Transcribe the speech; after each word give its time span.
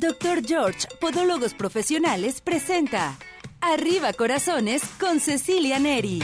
Doctor 0.00 0.46
George, 0.46 0.86
Podólogos 1.00 1.54
Profesionales, 1.54 2.40
presenta 2.40 3.16
Arriba 3.60 4.12
Corazones 4.12 4.80
con 5.00 5.18
Cecilia 5.18 5.80
Neri. 5.80 6.20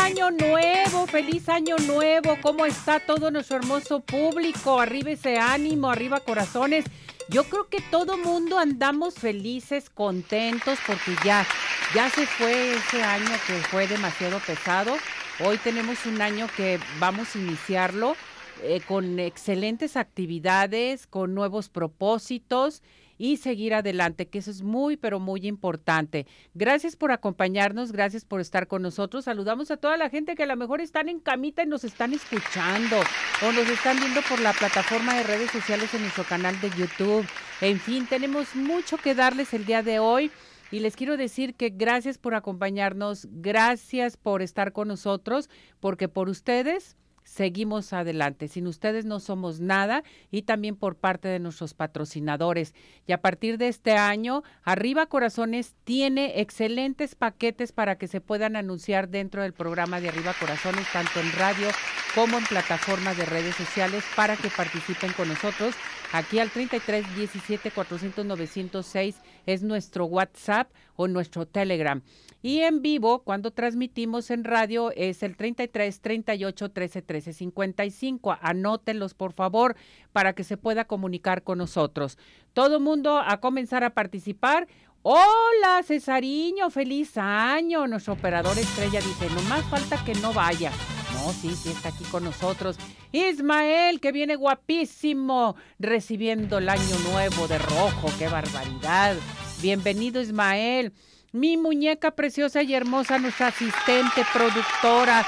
Año 0.00 0.30
nuevo, 0.30 1.06
feliz 1.06 1.50
año 1.50 1.76
nuevo. 1.86 2.38
¿Cómo 2.40 2.64
está 2.64 3.00
todo 3.00 3.30
nuestro 3.30 3.58
hermoso 3.58 4.00
público? 4.00 4.80
Arriba 4.80 5.10
ese 5.10 5.38
ánimo, 5.38 5.90
arriba 5.90 6.20
corazones. 6.20 6.86
Yo 7.28 7.44
creo 7.44 7.68
que 7.68 7.82
todo 7.90 8.16
mundo 8.16 8.58
andamos 8.58 9.14
felices, 9.14 9.90
contentos, 9.90 10.78
porque 10.86 11.14
ya, 11.24 11.46
ya 11.94 12.08
se 12.08 12.24
fue 12.26 12.72
ese 12.72 13.02
año 13.02 13.30
que 13.46 13.54
fue 13.54 13.86
demasiado 13.86 14.38
pesado. 14.40 14.96
Hoy 15.44 15.58
tenemos 15.58 16.06
un 16.06 16.22
año 16.22 16.46
que 16.56 16.78
vamos 16.98 17.34
a 17.34 17.38
iniciarlo 17.38 18.14
eh, 18.62 18.80
con 18.86 19.18
excelentes 19.18 19.96
actividades, 19.96 21.06
con 21.06 21.34
nuevos 21.34 21.68
propósitos 21.68 22.82
y 23.18 23.38
seguir 23.38 23.74
adelante, 23.74 24.28
que 24.28 24.38
eso 24.38 24.50
es 24.50 24.62
muy, 24.62 24.96
pero 24.96 25.18
muy 25.18 25.46
importante. 25.46 26.26
Gracias 26.54 26.96
por 26.96 27.10
acompañarnos, 27.10 27.92
gracias 27.92 28.24
por 28.24 28.40
estar 28.40 28.66
con 28.66 28.82
nosotros. 28.82 29.24
Saludamos 29.24 29.70
a 29.70 29.76
toda 29.76 29.96
la 29.96 30.10
gente 30.10 30.36
que 30.36 30.44
a 30.44 30.46
lo 30.46 30.56
mejor 30.56 30.80
están 30.80 31.08
en 31.08 31.20
camita 31.20 31.62
y 31.62 31.66
nos 31.66 31.84
están 31.84 32.14
escuchando 32.14 32.96
o 33.42 33.52
nos 33.52 33.68
están 33.68 33.98
viendo 33.98 34.22
por 34.22 34.40
la 34.40 34.52
plataforma 34.52 35.14
de 35.14 35.24
redes 35.24 35.50
sociales 35.50 35.92
en 35.92 36.02
nuestro 36.02 36.24
canal 36.24 36.58
de 36.60 36.70
YouTube. 36.70 37.26
En 37.60 37.80
fin, 37.80 38.06
tenemos 38.06 38.54
mucho 38.54 38.96
que 38.96 39.14
darles 39.14 39.52
el 39.54 39.66
día 39.66 39.82
de 39.82 39.98
hoy. 39.98 40.30
Y 40.70 40.80
les 40.80 40.96
quiero 40.96 41.16
decir 41.16 41.54
que 41.54 41.70
gracias 41.70 42.18
por 42.18 42.34
acompañarnos, 42.34 43.26
gracias 43.30 44.16
por 44.16 44.40
estar 44.42 44.72
con 44.72 44.88
nosotros, 44.88 45.50
porque 45.80 46.08
por 46.08 46.28
ustedes 46.28 46.96
seguimos 47.24 47.92
adelante. 47.92 48.48
Sin 48.48 48.66
ustedes 48.66 49.04
no 49.04 49.20
somos 49.20 49.60
nada 49.60 50.02
y 50.30 50.42
también 50.42 50.76
por 50.76 50.96
parte 50.96 51.28
de 51.28 51.38
nuestros 51.38 51.74
patrocinadores. 51.74 52.74
Y 53.06 53.12
a 53.12 53.20
partir 53.20 53.58
de 53.58 53.68
este 53.68 53.92
año, 53.92 54.42
Arriba 54.64 55.06
Corazones 55.06 55.76
tiene 55.84 56.40
excelentes 56.40 57.14
paquetes 57.14 57.72
para 57.72 57.96
que 57.96 58.08
se 58.08 58.20
puedan 58.20 58.56
anunciar 58.56 59.08
dentro 59.08 59.42
del 59.42 59.52
programa 59.52 60.00
de 60.00 60.08
Arriba 60.08 60.34
Corazones, 60.38 60.86
tanto 60.92 61.20
en 61.20 61.32
radio 61.32 61.68
como 62.14 62.38
en 62.38 62.44
plataformas 62.44 63.16
de 63.16 63.26
redes 63.26 63.54
sociales, 63.54 64.04
para 64.16 64.36
que 64.36 64.48
participen 64.48 65.12
con 65.12 65.28
nosotros. 65.28 65.74
Aquí 66.12 66.40
al 66.40 66.50
33 66.50 67.16
17 67.16 67.70
400 67.70 68.26
906 68.26 69.16
es 69.46 69.62
nuestro 69.62 70.06
WhatsApp 70.06 70.70
o 70.96 71.08
nuestro 71.08 71.46
Telegram. 71.46 72.02
Y 72.42 72.60
en 72.60 72.80
vivo, 72.80 73.22
cuando 73.22 73.50
transmitimos 73.50 74.30
en 74.30 74.44
radio, 74.44 74.92
es 74.96 75.22
el 75.22 75.36
33 75.36 76.00
38 76.00 76.70
13 76.70 77.02
13 77.02 77.32
55. 77.34 78.38
Anótenlos, 78.40 79.14
por 79.14 79.32
favor, 79.32 79.76
para 80.12 80.32
que 80.32 80.44
se 80.44 80.56
pueda 80.56 80.86
comunicar 80.86 81.42
con 81.42 81.58
nosotros. 81.58 82.18
Todo 82.54 82.80
mundo 82.80 83.18
a 83.18 83.40
comenzar 83.40 83.84
a 83.84 83.90
participar. 83.90 84.68
Hola, 85.02 85.82
Cesariño, 85.84 86.70
feliz 86.70 87.16
año. 87.16 87.86
Nuestro 87.86 88.14
operador 88.14 88.58
estrella 88.58 89.00
dice, 89.00 89.28
no 89.34 89.42
más 89.42 89.64
falta 89.64 90.02
que 90.04 90.14
no 90.14 90.32
vaya. 90.32 90.72
No, 91.20 91.34
sí, 91.34 91.54
sí 91.54 91.68
está 91.68 91.90
aquí 91.90 92.04
con 92.04 92.24
nosotros. 92.24 92.78
Ismael, 93.12 94.00
que 94.00 94.10
viene 94.10 94.36
guapísimo, 94.36 95.54
recibiendo 95.78 96.58
el 96.58 96.68
año 96.70 96.98
nuevo 97.10 97.46
de 97.46 97.58
rojo. 97.58 98.08
¡Qué 98.18 98.26
barbaridad! 98.26 99.16
Bienvenido, 99.60 100.22
Ismael 100.22 100.94
mi 101.32 101.56
muñeca 101.56 102.10
preciosa 102.10 102.62
y 102.62 102.74
hermosa, 102.74 103.18
nuestra 103.18 103.48
asistente, 103.48 104.22
productora, 104.32 105.24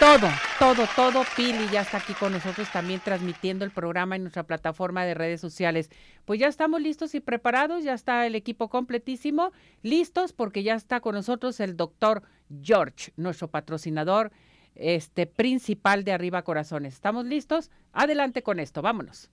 todo, 0.00 0.28
todo, 0.58 0.88
todo. 0.96 1.22
Pili 1.36 1.68
ya 1.70 1.82
está 1.82 1.98
aquí 1.98 2.12
con 2.14 2.32
nosotros 2.32 2.68
también 2.72 3.00
transmitiendo 3.04 3.64
el 3.64 3.70
programa 3.70 4.16
en 4.16 4.22
nuestra 4.22 4.42
plataforma 4.42 5.04
de 5.04 5.14
redes 5.14 5.40
sociales. 5.40 5.90
Pues 6.24 6.40
ya 6.40 6.48
estamos 6.48 6.80
listos 6.80 7.14
y 7.14 7.20
preparados, 7.20 7.84
ya 7.84 7.94
está 7.94 8.26
el 8.26 8.34
equipo 8.34 8.68
completísimo, 8.68 9.52
listos 9.82 10.32
porque 10.32 10.64
ya 10.64 10.74
está 10.74 10.98
con 10.98 11.14
nosotros 11.14 11.60
el 11.60 11.76
doctor 11.76 12.24
George, 12.60 13.12
nuestro 13.16 13.48
patrocinador 13.48 14.32
este 14.76 15.26
principal 15.26 16.04
de 16.04 16.12
Arriba 16.12 16.42
Corazones. 16.42 16.94
¿Estamos 16.94 17.26
listos? 17.26 17.70
Adelante 17.92 18.42
con 18.42 18.60
esto, 18.60 18.82
vámonos. 18.82 19.30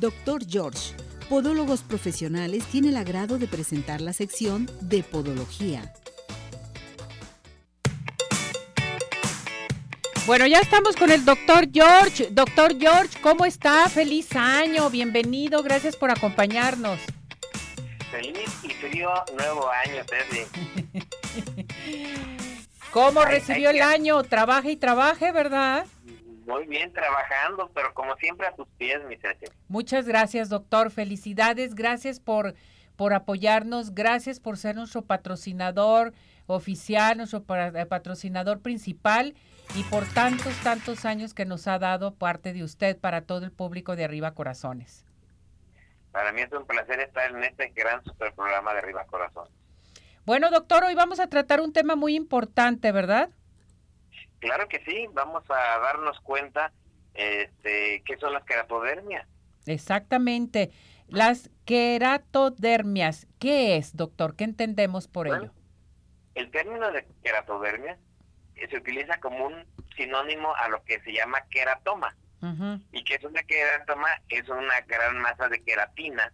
Doctor 0.00 0.42
George 0.48 0.94
Podólogos 1.28 1.82
Profesionales 1.82 2.64
tiene 2.66 2.88
el 2.88 2.96
agrado 2.96 3.38
de 3.38 3.46
presentar 3.46 4.00
la 4.00 4.12
sección 4.12 4.68
de 4.80 5.02
Podología. 5.02 5.92
Bueno, 10.26 10.46
ya 10.46 10.58
estamos 10.58 10.94
con 10.94 11.10
el 11.10 11.24
doctor 11.24 11.68
George. 11.72 12.28
Doctor 12.30 12.78
George, 12.78 13.18
¿cómo 13.20 13.44
está? 13.44 13.88
Feliz 13.88 14.36
año, 14.36 14.90
bienvenido, 14.90 15.62
gracias 15.62 15.96
por 15.96 16.10
acompañarnos. 16.10 17.00
Feliz 18.10 18.50
y 18.62 18.68
frío 18.68 19.10
nuevo 19.36 19.68
año, 19.70 20.04
Terry. 20.04 20.46
¿Cómo 22.92 23.24
recibió 23.24 23.70
el 23.70 23.80
año? 23.80 24.22
Trabaje 24.22 24.72
y 24.72 24.76
trabaje, 24.76 25.32
¿verdad? 25.32 25.86
Muy 26.46 26.66
bien, 26.66 26.92
trabajando, 26.92 27.70
pero 27.74 27.94
como 27.94 28.14
siempre 28.16 28.46
a 28.46 28.54
tus 28.54 28.68
pies, 28.76 29.02
mi 29.08 29.16
Ceci. 29.16 29.46
Muchas 29.68 30.06
gracias, 30.06 30.50
doctor. 30.50 30.90
Felicidades. 30.90 31.74
Gracias 31.74 32.20
por, 32.20 32.54
por 32.96 33.14
apoyarnos. 33.14 33.94
Gracias 33.94 34.40
por 34.40 34.58
ser 34.58 34.76
nuestro 34.76 35.02
patrocinador 35.02 36.12
oficial, 36.46 37.16
nuestro 37.16 37.42
eh, 37.48 37.86
patrocinador 37.86 38.60
principal 38.60 39.34
y 39.74 39.84
por 39.84 40.04
tantos, 40.12 40.54
tantos 40.62 41.06
años 41.06 41.32
que 41.32 41.46
nos 41.46 41.66
ha 41.68 41.78
dado 41.78 42.14
parte 42.14 42.52
de 42.52 42.62
usted 42.62 42.98
para 42.98 43.22
todo 43.22 43.46
el 43.46 43.52
público 43.52 43.96
de 43.96 44.04
Arriba 44.04 44.34
Corazones. 44.34 45.06
Para 46.10 46.30
mí 46.32 46.42
es 46.42 46.52
un 46.52 46.66
placer 46.66 47.00
estar 47.00 47.30
en 47.30 47.42
este 47.42 47.68
gran 47.74 48.04
super 48.04 48.34
programa 48.34 48.74
de 48.74 48.80
Arriba 48.80 49.06
Corazones. 49.06 49.61
Bueno, 50.24 50.50
doctor, 50.50 50.84
hoy 50.84 50.94
vamos 50.94 51.18
a 51.18 51.26
tratar 51.26 51.60
un 51.60 51.72
tema 51.72 51.96
muy 51.96 52.14
importante, 52.14 52.92
¿verdad? 52.92 53.30
Claro 54.38 54.68
que 54.68 54.82
sí, 54.84 55.06
vamos 55.12 55.42
a 55.50 55.78
darnos 55.80 56.20
cuenta 56.20 56.72
este, 57.14 58.02
qué 58.06 58.16
son 58.18 58.32
las 58.32 58.44
queratodermias. 58.44 59.26
Exactamente. 59.66 60.70
Las 61.08 61.50
queratodermias, 61.64 63.26
¿qué 63.38 63.76
es, 63.76 63.96
doctor? 63.96 64.36
¿Qué 64.36 64.44
entendemos 64.44 65.08
por 65.08 65.26
ello? 65.26 65.52
El 66.34 66.50
término 66.50 66.90
de 66.90 67.06
queratodermia 67.22 67.98
se 68.54 68.76
utiliza 68.76 69.18
como 69.18 69.46
un 69.46 69.66
sinónimo 69.96 70.54
a 70.54 70.68
lo 70.68 70.82
que 70.84 71.00
se 71.00 71.12
llama 71.12 71.44
queratoma. 71.50 72.16
¿Y 72.92 73.04
qué 73.04 73.14
es 73.16 73.24
una 73.24 73.42
queratoma? 73.42 74.08
Es 74.28 74.48
una 74.48 74.80
gran 74.86 75.18
masa 75.18 75.48
de 75.48 75.62
queratina 75.62 76.32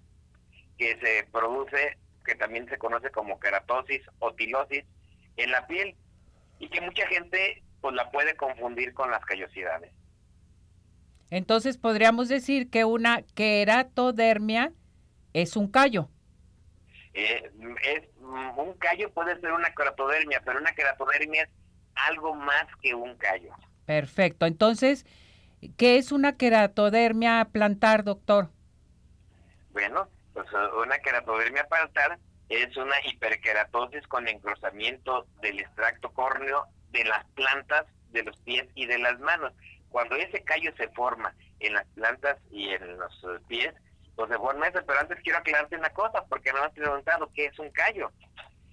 que 0.79 0.99
se 1.01 1.29
produce, 1.31 1.99
que 2.29 2.37
también 2.37 2.69
se 2.69 2.79
conoce 2.79 3.11
como 3.11 3.41
queratosis 3.41 4.03
o 4.19 4.33
tilosis, 4.35 4.85
en 5.37 5.51
la 5.51 5.67
piel 5.67 5.97
y 6.59 6.69
que 6.69 6.81
mucha 6.81 7.07
gente 7.07 7.63
pues 7.81 7.95
la 7.95 8.11
puede 8.11 8.37
confundir 8.37 8.93
con 8.93 9.11
las 9.11 9.25
callosidades. 9.25 9.93
Entonces 11.31 11.79
podríamos 11.79 12.29
decir 12.29 12.71
que 12.71 12.85
una 12.85 13.23
queratodermia 13.35 14.73
es 15.33 15.57
un 15.57 15.71
callo. 15.71 16.09
Eh, 17.15 17.51
es, 17.85 18.03
mm, 18.21 18.59
un 18.59 18.75
callo 18.75 19.11
puede 19.13 19.41
ser 19.41 19.53
una 19.53 19.73
queratodermia, 19.75 20.43
pero 20.45 20.59
una 20.59 20.73
queratodermia 20.73 21.43
es 21.45 21.51
algo 21.95 22.35
más 22.35 22.67
que 22.83 22.95
un 22.95 23.17
callo. 23.17 23.53
Perfecto. 23.87 24.47
Entonces, 24.47 25.07
¿qué 25.77 25.97
es 25.97 26.13
una 26.13 26.37
queratodermia 26.37 27.49
plantar, 27.53 28.05
doctor? 28.05 28.51
Bueno, 29.73 30.09
pues 30.39 30.53
una 30.81 30.99
queratodermia 31.01 31.65
plantar 31.65 32.17
es 32.49 32.77
una 32.77 32.95
hiperqueratosis 33.05 34.07
con 34.07 34.29
engrosamiento 34.29 35.27
del 35.43 35.59
extracto 35.59 36.13
córneo 36.13 36.67
de 36.91 37.05
las 37.05 37.25
plantas 37.35 37.87
de 38.11 38.23
los 38.23 38.37
pies 38.43 38.65
y 38.77 38.87
de 38.87 38.99
las 38.99 39.19
manos. 39.19 39.53
Cuando 39.91 40.15
ese 40.15 40.45
callo 40.45 40.71
se 40.77 40.89
forma 40.91 41.35
en 41.59 41.75
las 41.75 41.87
plantas 41.89 42.39
y 42.53 42.69
en 42.69 42.99
los 42.99 43.13
eh, 43.25 43.41
pies, 43.49 43.75
pues 44.15 44.31
se 44.31 44.37
forma 44.37 44.69
eso. 44.69 44.81
Pero 44.87 45.01
antes 45.01 45.19
quiero 45.25 45.41
aclararte 45.41 45.77
una 45.77 45.91
cosa, 45.91 46.25
porque 46.29 46.53
me 46.53 46.61
has 46.61 46.73
preguntado 46.73 47.29
qué 47.35 47.47
es 47.47 47.59
un 47.59 47.71
callo. 47.71 48.13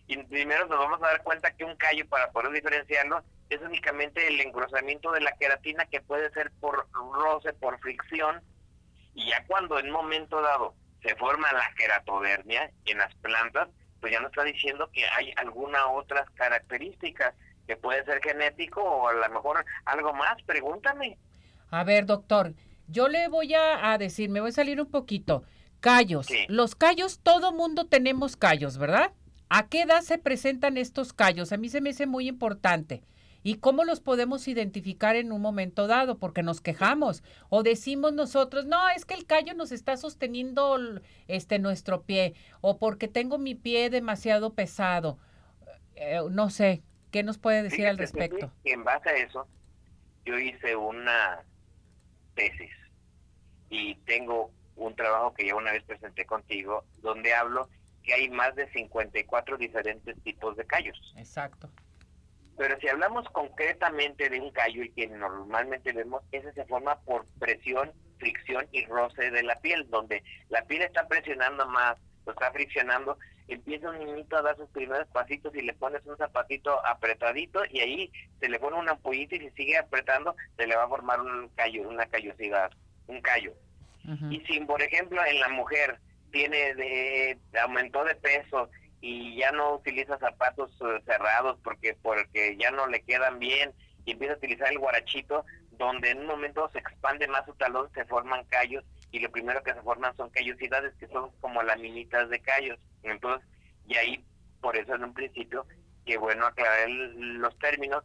Y 0.06 0.18
primero 0.18 0.68
nos 0.68 0.78
vamos 0.78 1.02
a 1.02 1.08
dar 1.08 1.24
cuenta 1.24 1.50
que 1.52 1.66
un 1.66 1.76
callo, 1.78 2.08
para 2.08 2.30
poder 2.32 2.52
diferenciarlo, 2.52 3.24
es 3.50 3.60
únicamente 3.62 4.28
el 4.28 4.40
engrosamiento 4.40 5.12
de 5.12 5.22
la 5.22 5.32
queratina 5.32 5.86
que 5.86 6.02
puede 6.02 6.30
ser 6.32 6.52
por 6.60 6.88
roce, 6.94 7.54
por 7.54 7.80
fricción. 7.80 8.44
Y 9.16 9.30
ya 9.32 9.44
cuando 9.48 9.80
en 9.80 9.88
un 9.88 9.94
momento 9.94 10.42
dado 10.42 10.76
se 11.06 11.16
forma 11.16 11.52
la 11.54 11.72
queratodermia 11.78 12.72
en 12.86 12.98
las 12.98 13.14
plantas, 13.16 13.70
pues 14.02 14.12
ya 14.12 14.20
nos 14.20 14.32
está 14.32 14.44
diciendo 14.44 14.90
que 14.92 15.06
hay 15.06 15.32
alguna 15.38 15.88
otras 15.88 16.28
características 16.32 17.36
que 17.68 17.78
puede 17.78 18.04
ser 18.06 18.22
genético 18.22 18.82
o 18.82 19.08
a 19.08 19.14
lo 19.14 19.30
mejor 19.30 19.64
algo 19.86 20.14
más, 20.14 20.42
pregúntame. 20.46 21.18
A 21.70 21.84
ver, 21.84 22.06
doctor, 22.06 22.54
yo 22.88 23.08
le 23.08 23.28
voy 23.28 23.54
a, 23.54 23.98
decir, 23.98 24.30
me 24.30 24.40
voy 24.40 24.50
a 24.50 24.54
salir 24.54 24.82
un 24.82 24.90
poquito. 24.90 25.44
Callos. 25.80 26.28
Los 26.48 26.76
callos, 26.76 27.20
todo 27.22 27.52
mundo 27.52 27.86
tenemos 27.86 28.36
callos, 28.36 28.78
¿verdad? 28.78 29.12
¿A 29.50 29.68
qué 29.68 29.82
edad 29.82 30.02
se 30.02 30.18
presentan 30.18 30.78
estos 30.78 31.14
callos? 31.14 31.52
A 31.52 31.58
mí 31.58 31.70
se 31.70 31.82
me 31.82 31.92
hace 31.92 32.08
muy 32.08 32.28
importante. 32.28 33.04
¿Y 33.46 33.60
cómo 33.60 33.84
los 33.84 34.00
podemos 34.00 34.48
identificar 34.48 35.16
en 35.16 35.32
un 35.32 35.40
momento 35.40 35.86
dado? 35.86 36.18
Porque 36.18 36.42
nos 36.42 36.62
quejamos 36.62 37.24
o 37.50 37.62
decimos 37.62 38.12
nosotros, 38.12 38.66
no, 38.66 38.90
es 38.90 39.06
que 39.06 39.14
el 39.14 39.28
callo 39.28 39.54
nos 39.54 39.72
está 39.72 39.98
sosteniendo 39.98 40.80
este, 41.28 41.60
nuestro 41.60 42.02
pie 42.02 42.34
o 42.62 42.80
porque 42.80 43.08
tengo 43.08 43.38
mi 43.38 43.54
pie 43.54 43.92
demasiado 43.92 44.56
pesado. 44.56 45.20
Eh, 45.94 46.22
no 46.32 46.50
sé, 46.50 46.82
¿qué 47.12 47.22
nos 47.22 47.38
puede 47.38 47.62
decir 47.62 47.86
al 47.86 48.00
respecto? 48.00 48.52
En 48.64 48.84
base 48.84 49.10
a 49.10 49.14
eso, 49.14 49.48
yo 50.26 50.40
hice 50.40 50.76
una 50.76 51.44
tesis 52.34 52.72
y 53.70 53.94
tengo 54.08 54.50
un 54.76 54.96
trabajo 54.96 55.36
que 55.36 55.46
ya 55.46 55.56
una 55.56 55.72
vez 55.72 55.84
presenté 55.84 56.26
contigo 56.26 56.84
donde 57.04 57.36
hablo 57.36 57.70
que 58.02 58.16
hay 58.16 58.28
más 58.28 58.56
de 58.56 58.68
54 58.72 59.58
diferentes 59.60 60.20
tipos 60.24 60.58
de 60.58 60.66
callos. 60.66 61.14
Exacto. 61.16 61.70
Pero 62.58 62.80
si 62.80 62.88
hablamos 62.88 63.28
concretamente 63.30 64.30
de 64.30 64.40
un 64.40 64.52
callo 64.52 64.84
y 64.84 64.92
que 64.92 65.08
normalmente 65.08 65.92
vemos, 65.92 66.24
ese 66.32 66.54
se 66.54 66.66
forma 66.66 67.00
por 67.02 67.26
presión, 67.40 67.92
fricción 68.18 68.66
y 68.72 68.86
roce 68.86 69.30
de 69.30 69.44
la 69.44 69.56
piel, 69.60 69.90
donde 69.90 70.24
la 70.50 70.62
piel 70.64 70.84
está 70.84 71.08
presionando 71.08 71.68
más, 71.68 71.98
lo 72.26 72.32
está 72.32 72.52
friccionando, 72.52 73.18
empieza 73.48 73.90
un 73.90 74.00
niñito 74.00 74.38
a 74.38 74.42
dar 74.42 74.56
sus 74.56 74.70
primeros 74.70 75.08
pasitos 75.10 75.54
y 75.56 75.62
le 75.62 75.74
pones 75.74 76.06
un 76.06 76.18
zapatito 76.18 76.86
apretadito 76.86 77.62
y 77.70 77.80
ahí 77.82 78.12
se 78.40 78.50
le 78.50 78.60
pone 78.60 78.78
una 78.78 78.92
ampollita 78.92 79.36
y 79.36 79.40
si 79.40 79.50
sigue 79.52 79.78
apretando 79.78 80.36
se 80.58 80.66
le 80.66 80.76
va 80.76 80.86
a 80.86 80.90
formar 80.90 81.22
un 81.22 81.50
callo, 81.50 81.88
una 81.88 82.06
callosidad, 82.06 82.72
un 83.08 83.22
callo. 83.22 83.54
Y 84.30 84.40
si, 84.42 84.60
por 84.62 84.82
ejemplo, 84.84 85.20
en 85.26 85.40
la 85.40 85.50
mujer 85.50 85.98
tiene 86.32 86.76
de, 86.76 87.38
aumentó 87.60 88.04
de 88.04 88.14
peso 88.16 88.70
y 89.08 89.36
ya 89.36 89.52
no 89.52 89.76
utiliza 89.76 90.18
zapatos 90.18 90.72
eh, 90.82 91.00
cerrados 91.06 91.60
porque 91.64 91.96
porque 92.02 92.58
ya 92.58 92.72
no 92.72 92.88
le 92.88 93.04
quedan 93.04 93.38
bien 93.38 93.72
y 94.04 94.14
empieza 94.14 94.34
a 94.34 94.38
utilizar 94.38 94.72
el 94.72 94.80
guarachito 94.80 95.46
donde 95.74 96.10
en 96.10 96.22
un 96.22 96.26
momento 96.26 96.68
se 96.70 96.80
expande 96.80 97.28
más 97.28 97.46
su 97.46 97.54
talón 97.54 97.88
se 97.94 98.04
forman 98.06 98.46
callos 98.46 98.84
y 99.12 99.20
lo 99.20 99.30
primero 99.30 99.62
que 99.62 99.76
se 99.76 99.82
forman 99.84 100.18
son 100.18 100.32
callosidades 100.32 100.96
que 100.96 101.08
son 101.10 101.30
como 101.40 101.62
laminitas 101.62 102.32
de 102.32 102.40
callos. 102.40 102.80
Entonces 103.04 103.48
y 103.88 103.96
ahí 103.96 104.26
por 104.60 104.76
eso 104.76 104.96
en 104.96 105.04
un 105.04 105.14
principio 105.14 105.68
que 106.04 106.18
bueno 106.18 106.48
aclarar 106.48 106.90
los 106.90 107.56
términos 107.60 108.04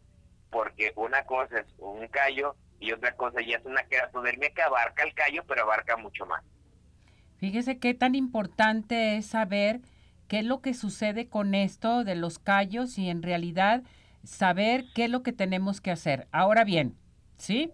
porque 0.51 0.93
una 0.97 1.25
cosa 1.25 1.61
es 1.61 1.67
un 1.79 2.07
callo 2.09 2.57
y 2.79 2.93
otra 2.93 3.17
cosa 3.17 3.41
ya 3.41 3.57
es 3.57 3.65
una 3.65 3.85
queratodermia 3.85 4.51
que 4.51 4.61
abarca 4.61 5.05
el 5.05 5.15
callo 5.15 5.45
pero 5.49 5.63
abarca 5.63 5.97
mucho 5.97 6.27
más. 6.27 6.45
Fíjese 7.39 7.79
qué 7.79 7.95
tan 7.95 8.15
importante 8.15 9.17
es 9.17 9.29
saber 9.29 9.81
qué 10.31 10.39
es 10.39 10.45
lo 10.45 10.61
que 10.61 10.75
sucede 10.75 11.29
con 11.29 11.57
esto 11.57 12.05
de 12.05 12.15
los 12.15 12.39
callos 12.39 12.99
y 12.99 13.11
en 13.11 13.21
realidad 13.21 13.83
saber 14.23 14.85
qué 14.95 15.07
es 15.07 15.11
lo 15.11 15.25
que 15.25 15.33
tenemos 15.33 15.81
que 15.81 15.91
hacer. 15.91 16.29
Ahora 16.31 16.63
bien, 16.63 16.97
¿sí? 17.37 17.73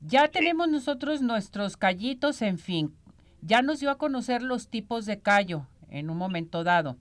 Ya 0.00 0.28
tenemos 0.28 0.68
nosotros 0.68 1.20
nuestros 1.20 1.76
callitos, 1.76 2.42
en 2.42 2.58
fin. 2.58 2.96
Ya 3.42 3.60
nos 3.60 3.80
dio 3.80 3.90
a 3.90 3.98
conocer 3.98 4.40
los 4.40 4.68
tipos 4.68 5.04
de 5.04 5.20
callo 5.20 5.66
en 5.88 6.10
un 6.10 6.16
momento 6.16 6.62
dado. 6.62 6.96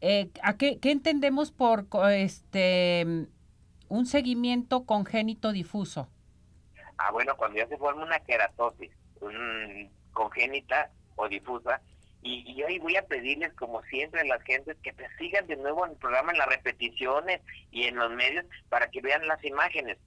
Eh, 0.00 0.30
¿a 0.40 0.56
qué, 0.56 0.78
qué, 0.78 0.92
entendemos 0.92 1.50
por 1.50 1.88
este 2.12 3.26
un 3.88 4.06
seguimiento 4.06 4.84
congénito 4.84 5.50
difuso? 5.50 6.08
Ah, 6.96 7.10
bueno, 7.10 7.36
cuando 7.36 7.58
ya 7.58 7.66
se 7.66 7.76
forma 7.76 8.04
una 8.04 8.20
queratosis, 8.20 8.92
un 9.20 9.90
congénita 10.12 10.92
o 11.16 11.28
difusa. 11.28 11.80
Y, 12.24 12.62
hoy 12.62 12.78
voy 12.78 12.96
a 12.96 13.06
pedirles, 13.06 13.52
como 13.54 13.82
siempre, 13.84 14.20
a 14.20 14.24
las 14.24 14.42
gentes 14.44 14.76
que 14.82 14.92
te 14.92 15.08
sigan 15.18 15.46
de 15.48 15.56
nuevo 15.56 15.84
en 15.84 15.92
el 15.92 15.98
programa, 15.98 16.30
en 16.30 16.38
las 16.38 16.46
repeticiones 16.46 17.40
y 17.72 17.84
en 17.84 17.96
los 17.96 18.12
medios, 18.12 18.44
para 18.68 18.88
que 18.88 19.00
vean 19.00 19.26
las 19.26 19.42
imágenes. 19.44 19.98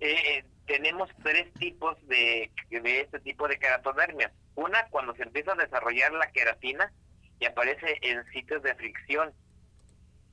Eh, 0.00 0.44
tenemos 0.66 1.08
tres 1.22 1.52
tipos 1.54 1.96
de, 2.08 2.50
de 2.70 3.00
este 3.00 3.20
tipo 3.20 3.46
de 3.46 3.58
keratodermias. 3.58 4.32
Una, 4.56 4.88
cuando 4.88 5.14
se 5.14 5.22
empieza 5.22 5.52
a 5.52 5.56
desarrollar 5.56 6.12
la 6.12 6.32
queratina 6.32 6.92
y 7.38 7.46
aparece 7.46 7.98
en 8.02 8.24
sitios 8.32 8.62
de 8.64 8.74
fricción, 8.74 9.32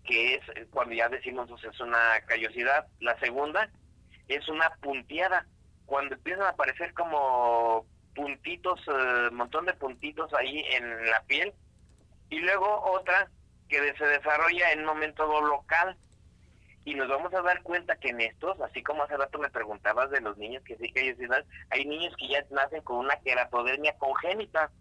que 0.03 0.35
es 0.35 0.41
cuando 0.71 0.95
ya 0.95 1.09
decimos 1.09 1.49
es 1.63 1.79
una 1.79 2.21
callosidad. 2.25 2.87
La 2.99 3.19
segunda 3.19 3.69
es 4.27 4.47
una 4.49 4.71
punteada, 4.81 5.45
cuando 5.85 6.15
empiezan 6.15 6.43
a 6.43 6.49
aparecer 6.49 6.93
como 6.93 7.85
puntitos, 8.15 8.79
eh, 8.87 9.29
montón 9.31 9.65
de 9.65 9.73
puntitos 9.73 10.33
ahí 10.33 10.63
en 10.71 11.09
la 11.09 11.21
piel. 11.23 11.53
Y 12.29 12.39
luego 12.39 12.83
otra 12.91 13.29
que 13.67 13.93
se 13.97 14.05
desarrolla 14.05 14.71
en 14.71 14.79
un 14.79 14.85
momento 14.85 15.25
local. 15.41 15.97
Y 16.85 16.95
nos 16.95 17.07
vamos 17.07 17.31
a 17.33 17.41
dar 17.41 17.61
cuenta 17.61 17.97
que 17.97 18.09
en 18.09 18.21
estos, 18.21 18.59
así 18.61 18.81
como 18.81 19.03
hace 19.03 19.15
rato 19.15 19.37
me 19.37 19.49
preguntabas 19.49 20.09
de 20.09 20.21
los 20.21 20.37
niños 20.37 20.63
que 20.63 20.75
sí 20.77 20.91
que 20.91 21.01
hay 21.01 21.15
hay 21.69 21.85
niños 21.85 22.15
que 22.17 22.29
ya 22.29 22.43
nacen 22.49 22.81
con 22.81 22.97
una 22.97 23.15
queratodermia 23.17 23.95
congénita. 23.97 24.71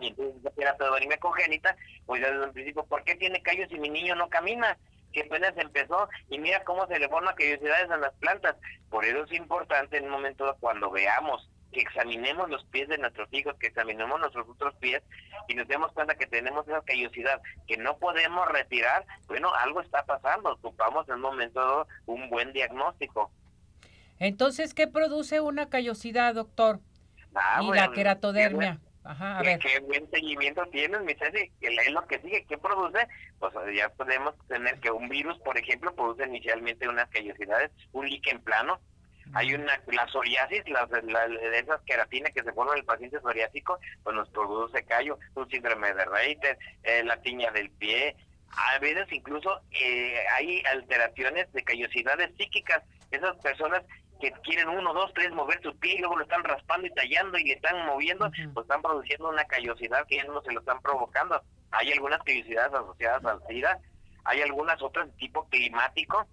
Y 0.00 0.08
entonces 0.08 0.40
esa 0.40 0.54
queratodermia 0.54 1.18
congénita, 1.18 1.76
pues 2.04 2.20
ya 2.20 2.30
desde 2.30 2.46
un 2.46 2.52
principio, 2.52 2.84
¿por 2.86 3.04
qué 3.04 3.14
tiene 3.14 3.42
callos 3.42 3.68
si 3.68 3.78
mi 3.78 3.90
niño 3.90 4.14
no 4.16 4.28
camina? 4.28 4.76
que 5.16 5.22
apenas 5.22 5.56
empezó 5.56 6.10
y 6.28 6.38
mira 6.38 6.62
cómo 6.64 6.86
se 6.88 6.98
le 6.98 7.08
forman 7.08 7.34
callosidades 7.34 7.90
en 7.90 8.02
las 8.02 8.12
plantas. 8.16 8.54
Por 8.90 9.02
eso 9.02 9.24
es 9.24 9.32
importante 9.32 9.96
en 9.96 10.04
un 10.04 10.10
momento 10.10 10.54
cuando 10.60 10.90
veamos 10.90 11.48
que 11.76 11.82
examinemos 11.82 12.48
los 12.48 12.64
pies 12.64 12.88
de 12.88 12.96
nuestros 12.96 13.28
hijos, 13.32 13.54
que 13.58 13.66
examinemos 13.66 14.18
nuestros 14.18 14.48
otros 14.48 14.74
pies 14.76 15.02
y 15.46 15.54
nos 15.54 15.68
demos 15.68 15.92
cuenta 15.92 16.14
que 16.14 16.26
tenemos 16.26 16.66
esa 16.66 16.80
callosidad 16.80 17.42
que 17.68 17.76
no 17.76 17.98
podemos 17.98 18.48
retirar, 18.48 19.04
bueno, 19.28 19.52
algo 19.54 19.82
está 19.82 20.02
pasando, 20.06 20.54
ocupamos 20.54 21.06
en 21.08 21.16
un 21.16 21.20
momento 21.20 21.86
un 22.06 22.30
buen 22.30 22.54
diagnóstico. 22.54 23.30
Entonces, 24.18 24.72
¿qué 24.72 24.86
produce 24.86 25.42
una 25.42 25.68
callosidad, 25.68 26.34
doctor? 26.34 26.80
Ah, 27.34 27.60
y 27.62 27.70
la 27.70 27.92
queratodermia. 27.92 28.78
Ajá, 29.04 29.38
a 29.38 29.42
ver. 29.42 29.58
¿Qué 29.58 29.78
buen 29.80 30.10
seguimiento 30.10 30.64
tienes, 30.72 31.02
mi 31.02 31.14
Ceci? 31.14 31.52
¿Qué 31.60 31.68
es 31.68 31.92
lo 31.92 32.06
que 32.06 32.20
sigue? 32.22 32.46
¿Qué 32.48 32.56
produce? 32.56 33.06
Pues 33.38 33.52
ya 33.76 33.90
podemos 33.90 34.34
tener 34.48 34.80
que 34.80 34.90
un 34.90 35.10
virus, 35.10 35.38
por 35.40 35.58
ejemplo, 35.58 35.94
produce 35.94 36.24
inicialmente 36.24 36.88
unas 36.88 37.08
callosidades, 37.10 37.70
un 37.92 38.08
líquen 38.08 38.40
plano, 38.40 38.80
hay 39.34 39.54
una, 39.54 39.80
la 39.86 40.06
psoriasis, 40.08 40.68
las, 40.68 40.88
la, 41.04 41.28
de 41.28 41.58
esas 41.58 41.80
queratinas 41.82 42.32
que 42.32 42.42
se 42.42 42.52
forman 42.52 42.74
en 42.74 42.80
el 42.80 42.86
paciente 42.86 43.20
psoriásico, 43.20 43.78
pues 44.02 44.16
nos 44.16 44.28
produce 44.30 44.84
callo, 44.84 45.18
un 45.34 45.48
síndrome 45.50 45.92
de 45.92 46.04
Reiter, 46.04 46.58
eh, 46.82 47.02
la 47.04 47.20
tiña 47.22 47.50
del 47.50 47.70
pie, 47.70 48.16
a 48.56 48.78
veces 48.78 49.06
incluso 49.12 49.60
eh, 49.70 50.24
hay 50.34 50.62
alteraciones 50.72 51.52
de 51.52 51.62
callosidades 51.62 52.34
psíquicas, 52.36 52.82
esas 53.10 53.36
personas 53.36 53.82
que 54.20 54.32
quieren 54.42 54.68
uno, 54.68 54.94
dos, 54.94 55.12
tres 55.14 55.30
mover 55.32 55.60
su 55.62 55.76
pie 55.78 55.94
y 55.94 55.98
luego 55.98 56.16
lo 56.16 56.22
están 56.22 56.42
raspando 56.42 56.86
y 56.86 56.94
tallando 56.94 57.38
y 57.38 57.44
le 57.44 57.52
están 57.52 57.84
moviendo, 57.86 58.30
pues 58.54 58.64
están 58.64 58.80
produciendo 58.80 59.28
una 59.28 59.44
callosidad 59.44 60.06
que 60.06 60.16
ya 60.16 60.24
no 60.24 60.40
se 60.42 60.52
lo 60.52 60.60
están 60.60 60.80
provocando. 60.80 61.42
Hay 61.72 61.92
algunas 61.92 62.22
callosidades 62.22 62.72
asociadas 62.72 63.24
al 63.24 63.42
SIDA, 63.46 63.78
hay 64.24 64.40
algunas 64.40 64.80
otras 64.80 65.06
de 65.08 65.18
tipo 65.18 65.46
climático. 65.48 66.26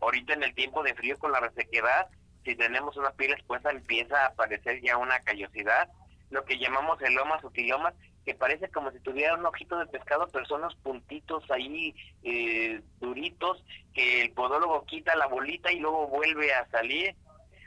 Ahorita 0.00 0.34
en 0.34 0.44
el 0.44 0.54
tiempo 0.54 0.82
de 0.82 0.94
frío 0.94 1.18
con 1.18 1.32
la 1.32 1.40
resequedad, 1.40 2.08
si 2.44 2.54
tenemos 2.56 2.96
una 2.96 3.10
piel 3.12 3.32
expuesta 3.32 3.70
empieza 3.70 4.22
a 4.22 4.26
aparecer 4.28 4.80
ya 4.82 4.96
una 4.96 5.18
callosidad, 5.20 5.88
lo 6.30 6.44
que 6.44 6.58
llamamos 6.58 7.00
elomas 7.02 7.42
o 7.44 7.50
tilomas, 7.50 7.94
que 8.24 8.34
parece 8.34 8.68
como 8.70 8.90
si 8.90 9.00
tuviera 9.00 9.34
un 9.34 9.46
ojito 9.46 9.78
de 9.78 9.86
pescado, 9.86 10.28
pero 10.32 10.44
son 10.46 10.62
los 10.62 10.74
puntitos 10.76 11.48
ahí 11.50 11.94
eh, 12.22 12.80
duritos, 13.00 13.64
que 13.92 14.22
el 14.22 14.32
podólogo 14.32 14.84
quita 14.86 15.14
la 15.16 15.26
bolita 15.26 15.70
y 15.72 15.78
luego 15.78 16.08
vuelve 16.08 16.52
a 16.52 16.66
salir. 16.70 17.14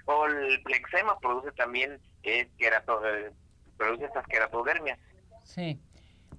O 0.05 0.25
el 0.25 0.61
plexema 0.63 1.19
produce 1.19 1.51
también 1.51 1.99
eh, 2.23 2.47
querato, 2.57 3.01
estas 3.99 4.25
queratodermias. 4.27 4.97
Sí. 5.43 5.79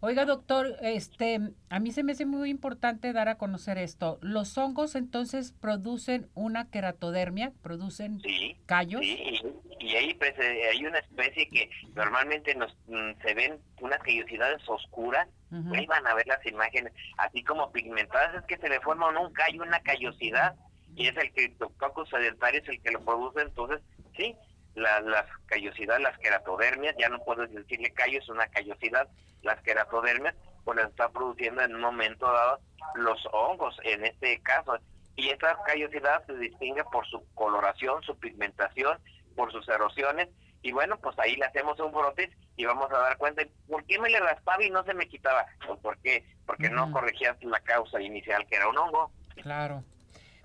Oiga, 0.01 0.25
doctor, 0.25 0.77
este, 0.81 1.41
a 1.71 1.81
mí 1.81 1.91
se 1.91 2.05
me 2.05 2.13
hace 2.13 2.25
muy 2.25 2.51
importante 2.51 3.13
dar 3.13 3.29
a 3.29 3.37
conocer 3.37 3.79
esto. 3.79 4.19
¿Los 4.23 4.57
hongos 4.57 4.95
entonces 4.95 5.53
producen 5.61 6.29
una 6.35 6.71
queratodermia? 6.71 7.53
¿Producen 7.63 8.21
callos? 8.67 9.01
Sí, 9.01 9.41
y, 9.81 9.97
ahí 9.97 10.15
pues, 10.15 10.39
eh, 10.39 10.69
hay 10.71 10.87
una 10.87 10.99
especie 10.99 11.49
que 11.49 11.71
normalmente 11.95 12.55
nos 12.55 12.77
mm, 12.87 13.21
se 13.23 13.35
ven 13.35 13.59
unas 13.81 13.99
callosidades 14.01 14.63
oscuras. 14.69 15.29
Ahí 15.75 15.87
van 15.87 16.07
a 16.07 16.15
ver 16.15 16.27
las 16.27 16.45
imágenes, 16.45 16.93
así 17.17 17.43
como 17.43 17.73
pigmentadas, 17.73 18.35
es 18.35 18.43
que 18.47 18.59
se 18.59 18.69
le 18.69 18.81
forma 18.81 19.09
un 19.09 19.33
callo, 19.33 19.63
una 19.63 19.81
callosidad, 19.81 20.55
y 20.95 21.07
es 21.07 21.17
el 21.17 21.33
Cryptococcus 21.33 22.11
sedentarius 22.11 22.69
el 22.69 22.83
que 22.83 22.91
lo 22.91 23.03
produce, 23.03 23.41
entonces, 23.41 23.81
sí, 24.15 24.37
la, 24.79 25.01
las 25.01 25.27
callosidades, 25.47 26.03
las 26.03 26.19
queratodermias, 26.19 26.95
ya 26.99 27.09
no 27.09 27.19
puedes 27.25 27.53
decirle 27.53 27.93
callo, 27.93 28.19
es 28.19 28.29
una 28.29 28.47
callosidad, 28.49 29.09
las 29.43 29.61
queratodermias, 29.63 30.35
pues 30.65 30.77
las 30.77 30.91
está 30.91 31.11
produciendo 31.11 31.63
en 31.63 31.75
un 31.75 31.81
momento 31.81 32.27
dado 32.27 32.61
los 32.95 33.19
hongos, 33.33 33.77
en 33.85 34.05
este 34.05 34.41
caso. 34.43 34.79
Y 35.17 35.31
esta 35.31 35.59
callosidad 35.67 36.25
se 36.27 36.35
distingue 36.37 36.85
por 36.85 37.07
su 37.07 37.23
coloración, 37.35 38.03
su 38.03 38.17
pigmentación, 38.19 38.99
por 39.35 39.53
sus 39.53 39.69
erosiones, 39.69 40.29
y 40.63 40.73
bueno, 40.73 40.99
pues 40.99 41.19
ahí 41.19 41.37
le 41.37 41.45
hacemos 41.45 41.79
un 41.81 41.93
brote 41.93 42.31
y 42.57 42.65
vamos 42.65 42.91
a 42.91 42.99
dar 42.99 43.17
cuenta, 43.17 43.43
¿por 43.69 43.85
qué 43.85 43.99
me 43.99 44.11
le 44.11 44.19
raspaba 44.19 44.63
y 44.65 44.71
no 44.71 44.83
se 44.85 44.95
me 44.95 45.09
quitaba? 45.09 45.47
Pues 45.67 45.79
¿por 45.81 45.99
qué? 45.99 46.25
Porque 46.47 46.69
no 46.69 46.91
corregías 46.91 47.37
la 47.45 47.61
causa 47.61 48.01
inicial, 48.01 48.47
que 48.47 48.57
era 48.57 48.69
un 48.69 48.79
hongo. 48.79 49.13
Claro. 49.37 49.85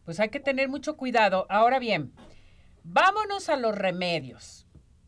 Pues 0.06 0.20
hay 0.20 0.30
que 0.30 0.40
tener 0.40 0.70
mucho 0.70 0.98
cuidado. 0.98 1.48
Ahora 1.50 1.80
bien, 1.80 2.14
vámonos 2.84 3.50
a 3.50 3.58
los 3.58 3.76
remedios. 3.76 4.68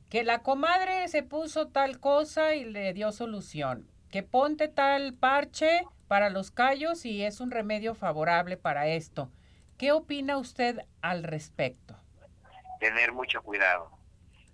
Que 0.10 0.24
la 0.24 0.39
comadre 0.39 1.08
se 1.08 1.24
puso 1.24 1.67
tal 1.67 2.00
cosa 2.00 2.55
y 2.55 2.65
le 2.65 2.94
dio 2.94 3.12
solución. 3.12 3.89
Que 4.10 4.24
ponte 4.24 4.67
tal 4.67 5.13
parche 5.13 5.82
para 6.08 6.29
los 6.29 6.51
callos 6.51 7.05
y 7.05 7.24
es 7.24 7.39
un 7.39 7.51
remedio 7.51 7.96
favorable 7.96 8.58
para 8.58 8.88
esto. 8.88 9.32
¿Qué 9.77 9.91
opina 9.91 10.38
usted 10.38 10.79
al 11.01 11.24
respecto? 11.24 12.00
Tener 12.79 13.12
mucho 13.12 13.41
cuidado. 13.41 13.91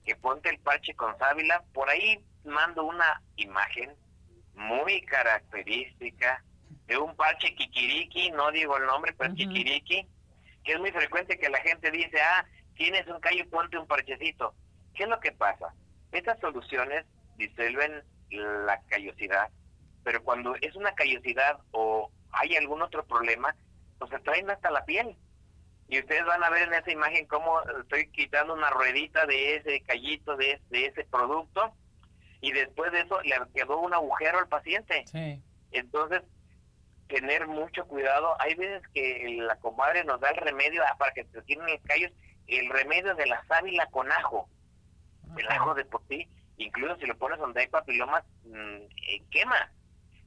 Que 0.03 0.15
ponte 0.15 0.49
el 0.49 0.59
parche 0.59 0.95
con 0.95 1.15
sábila, 1.19 1.63
por 1.73 1.89
ahí 1.89 2.23
mando 2.43 2.85
una 2.85 3.21
imagen 3.35 3.91
muy 4.55 5.01
característica 5.03 6.43
de 6.87 6.97
un 6.97 7.15
parche 7.15 7.53
kikiriki, 7.53 8.31
no 8.31 8.51
digo 8.51 8.77
el 8.77 8.85
nombre, 8.85 9.13
pero 9.13 9.33
kikiriki, 9.33 10.07
que 10.63 10.73
es 10.73 10.79
muy 10.79 10.91
frecuente 10.91 11.37
que 11.37 11.49
la 11.49 11.59
gente 11.59 11.91
dice, 11.91 12.19
ah, 12.19 12.45
tienes 12.75 13.07
un 13.07 13.19
callo, 13.19 13.49
ponte 13.49 13.77
un 13.77 13.87
parchecito. 13.87 14.53
¿Qué 14.93 15.03
es 15.03 15.09
lo 15.09 15.19
que 15.19 15.31
pasa? 15.31 15.73
Estas 16.11 16.39
soluciones 16.39 17.05
disuelven 17.37 18.03
la 18.29 18.81
callosidad, 18.87 19.49
pero 20.03 20.23
cuando 20.23 20.55
es 20.55 20.75
una 20.75 20.93
callosidad 20.93 21.59
o 21.71 22.11
hay 22.31 22.55
algún 22.55 22.81
otro 22.81 23.05
problema, 23.05 23.55
pues 23.99 24.11
se 24.11 24.19
traen 24.19 24.49
hasta 24.49 24.71
la 24.71 24.85
piel. 24.85 25.15
Y 25.87 25.99
ustedes 25.99 26.25
van 26.25 26.43
a 26.43 26.49
ver 26.49 26.69
en 26.69 26.73
esa 26.73 26.91
imagen 26.91 27.27
cómo 27.27 27.61
estoy 27.81 28.07
quitando 28.11 28.53
una 28.53 28.69
ruedita 28.69 29.25
de 29.25 29.57
ese 29.57 29.81
callito, 29.81 30.37
de, 30.37 30.61
de 30.69 30.85
ese 30.85 31.03
producto, 31.05 31.73
y 32.39 32.51
después 32.53 32.91
de 32.91 33.01
eso 33.01 33.21
le 33.21 33.35
quedó 33.53 33.79
un 33.79 33.93
agujero 33.93 34.39
al 34.39 34.47
paciente. 34.47 35.03
Entonces, 35.71 36.21
tener 37.07 37.47
mucho 37.47 37.85
cuidado. 37.85 38.35
Hay 38.39 38.55
veces 38.55 38.81
que 38.93 39.37
la 39.41 39.57
comadre 39.57 40.03
nos 40.03 40.19
da 40.19 40.29
el 40.29 40.37
remedio 40.37 40.81
ah, 40.83 40.95
para 40.97 41.13
que 41.13 41.25
se 41.25 41.41
tienen 41.43 41.67
los 41.67 41.81
callos, 41.83 42.11
el 42.47 42.69
remedio 42.69 43.15
de 43.15 43.25
la 43.25 43.43
sábila 43.45 43.85
con 43.87 44.11
ajo. 44.11 44.49
El 45.37 45.47
ajo 45.47 45.73
de 45.73 45.85
por 45.85 46.01
sí, 46.09 46.27
incluso 46.57 46.97
si 46.97 47.05
lo 47.05 47.17
pones 47.17 47.39
donde 47.39 47.61
hay 47.61 47.67
papilomas, 47.67 48.23
mm, 48.43 48.75
eh, 49.07 49.23
quema. 49.31 49.71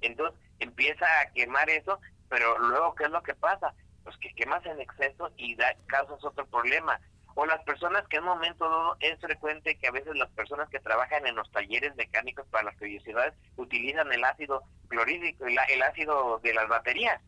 Entonces 0.00 0.40
empieza 0.58 1.06
a 1.20 1.30
quemar 1.32 1.68
eso, 1.68 2.00
pero 2.28 2.58
luego, 2.58 2.94
¿qué 2.94 3.04
es 3.04 3.10
lo 3.10 3.22
que 3.22 3.34
pasa? 3.34 3.74
Pues 4.02 4.16
que 4.18 4.34
quemas 4.34 4.64
en 4.66 4.80
exceso 4.80 5.30
y 5.36 5.54
da, 5.56 5.74
causas 5.86 6.24
otro 6.24 6.46
problema 6.46 7.00
o 7.34 7.46
las 7.46 7.62
personas 7.64 8.06
que 8.08 8.16
en 8.16 8.22
un 8.22 8.30
momento 8.30 8.68
dado 8.68 8.96
es 9.00 9.18
frecuente 9.20 9.76
que 9.76 9.88
a 9.88 9.92
veces 9.92 10.14
las 10.16 10.30
personas 10.30 10.68
que 10.70 10.80
trabajan 10.80 11.26
en 11.26 11.34
los 11.34 11.50
talleres 11.50 11.94
mecánicos 11.96 12.46
para 12.48 12.64
las 12.64 12.76
curiosidades 12.76 13.34
utilizan 13.56 14.12
el 14.12 14.24
ácido 14.24 14.62
clorhídrico, 14.88 15.46
el, 15.46 15.56
el 15.68 15.82
ácido 15.82 16.38
de 16.38 16.54
las 16.54 16.68
baterías. 16.68 17.20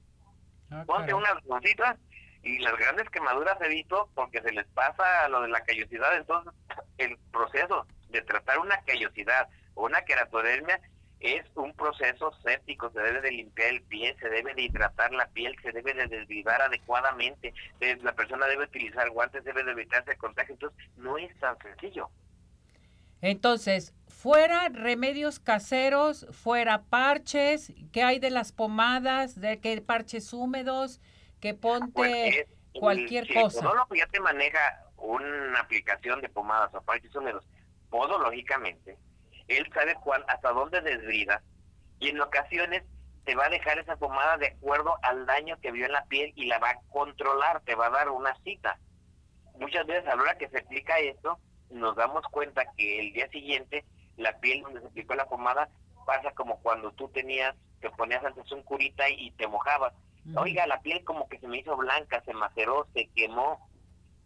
Ah, 0.70 0.84
Ponte 0.86 1.12
unas 1.12 1.42
bolsitas 1.44 1.96
y 2.46 2.58
las 2.60 2.76
grandes 2.76 3.10
quemaduras 3.10 3.60
he 3.60 3.68
visto 3.68 4.08
porque 4.14 4.40
se 4.40 4.52
les 4.52 4.66
pasa 4.68 5.28
lo 5.28 5.42
de 5.42 5.48
la 5.48 5.64
callosidad, 5.64 6.16
entonces 6.16 6.52
el 6.96 7.18
proceso 7.32 7.86
de 8.10 8.22
tratar 8.22 8.60
una 8.60 8.80
callosidad 8.82 9.48
o 9.74 9.86
una 9.86 10.02
queratodermia 10.02 10.80
es 11.18 11.44
un 11.56 11.74
proceso 11.74 12.32
séptico, 12.44 12.90
se 12.90 13.00
debe 13.00 13.20
de 13.20 13.32
limpiar 13.32 13.70
el 13.70 13.82
pie, 13.82 14.14
se 14.20 14.28
debe 14.28 14.54
de 14.54 14.62
hidratar 14.62 15.12
la 15.12 15.26
piel, 15.28 15.56
se 15.60 15.72
debe 15.72 15.92
de 15.94 16.06
desvivar 16.06 16.62
adecuadamente, 16.62 17.52
eh, 17.80 17.98
la 18.02 18.12
persona 18.12 18.46
debe 18.46 18.64
utilizar 18.64 19.10
guantes, 19.10 19.42
debe 19.42 19.64
de 19.64 19.72
evitarse 19.72 20.12
el 20.12 20.18
contagio, 20.18 20.54
entonces 20.54 20.78
no 20.96 21.18
es 21.18 21.36
tan 21.40 21.58
sencillo. 21.58 22.10
Entonces, 23.22 23.92
fuera 24.06 24.68
remedios 24.68 25.40
caseros, 25.40 26.26
fuera 26.30 26.84
parches, 26.84 27.72
¿qué 27.90 28.04
hay 28.04 28.20
de 28.20 28.30
las 28.30 28.52
pomadas, 28.52 29.40
de 29.40 29.58
qué 29.58 29.80
parches 29.80 30.32
húmedos, 30.32 31.00
que 31.46 31.54
ponte 31.54 31.92
pues, 31.92 32.46
cualquier 32.80 33.32
cosa? 33.32 33.60
Todo 33.62 33.86
que 33.90 33.98
ya 33.98 34.06
te 34.06 34.20
maneja 34.20 34.58
una 34.96 35.60
aplicación 35.60 36.20
de 36.20 36.28
pomadas 36.28 36.74
o 36.74 36.82
parches 36.82 37.14
húmedos, 37.14 37.44
podológicamente, 37.90 38.98
él 39.48 39.70
sabe 39.72 39.94
cuál, 40.02 40.24
hasta 40.28 40.50
dónde 40.50 40.80
desbrida 40.80 41.42
y 42.00 42.08
en 42.08 42.20
ocasiones 42.20 42.82
te 43.24 43.34
va 43.34 43.46
a 43.46 43.50
dejar 43.50 43.78
esa 43.78 43.96
pomada 43.96 44.36
de 44.38 44.48
acuerdo 44.48 44.96
al 45.02 45.26
daño 45.26 45.58
que 45.60 45.70
vio 45.70 45.86
en 45.86 45.92
la 45.92 46.04
piel 46.06 46.32
y 46.36 46.46
la 46.46 46.58
va 46.58 46.70
a 46.70 46.80
controlar, 46.90 47.60
te 47.62 47.74
va 47.74 47.86
a 47.86 47.90
dar 47.90 48.08
una 48.08 48.36
cita. 48.42 48.78
Muchas 49.58 49.86
veces 49.86 50.06
a 50.08 50.16
la 50.16 50.22
hora 50.22 50.38
que 50.38 50.48
se 50.48 50.58
aplica 50.58 50.98
esto, 50.98 51.38
nos 51.70 51.96
damos 51.96 52.24
cuenta 52.30 52.64
que 52.76 53.00
el 53.00 53.12
día 53.12 53.28
siguiente 53.28 53.84
la 54.16 54.38
piel 54.40 54.62
donde 54.62 54.80
se 54.80 54.86
aplicó 54.86 55.14
la 55.14 55.28
pomada 55.28 55.68
pasa 56.06 56.30
como 56.32 56.60
cuando 56.60 56.92
tú 56.92 57.08
tenías, 57.08 57.54
te 57.80 57.90
ponías 57.90 58.24
antes 58.24 58.50
un 58.52 58.62
curita 58.62 59.08
y 59.08 59.30
te 59.32 59.46
mojabas. 59.46 59.92
Oiga, 60.34 60.66
la 60.66 60.80
piel 60.80 61.04
como 61.04 61.28
que 61.28 61.38
se 61.38 61.46
me 61.46 61.58
hizo 61.58 61.76
blanca, 61.76 62.22
se 62.24 62.32
maceró, 62.34 62.86
se 62.94 63.08
quemó. 63.14 63.68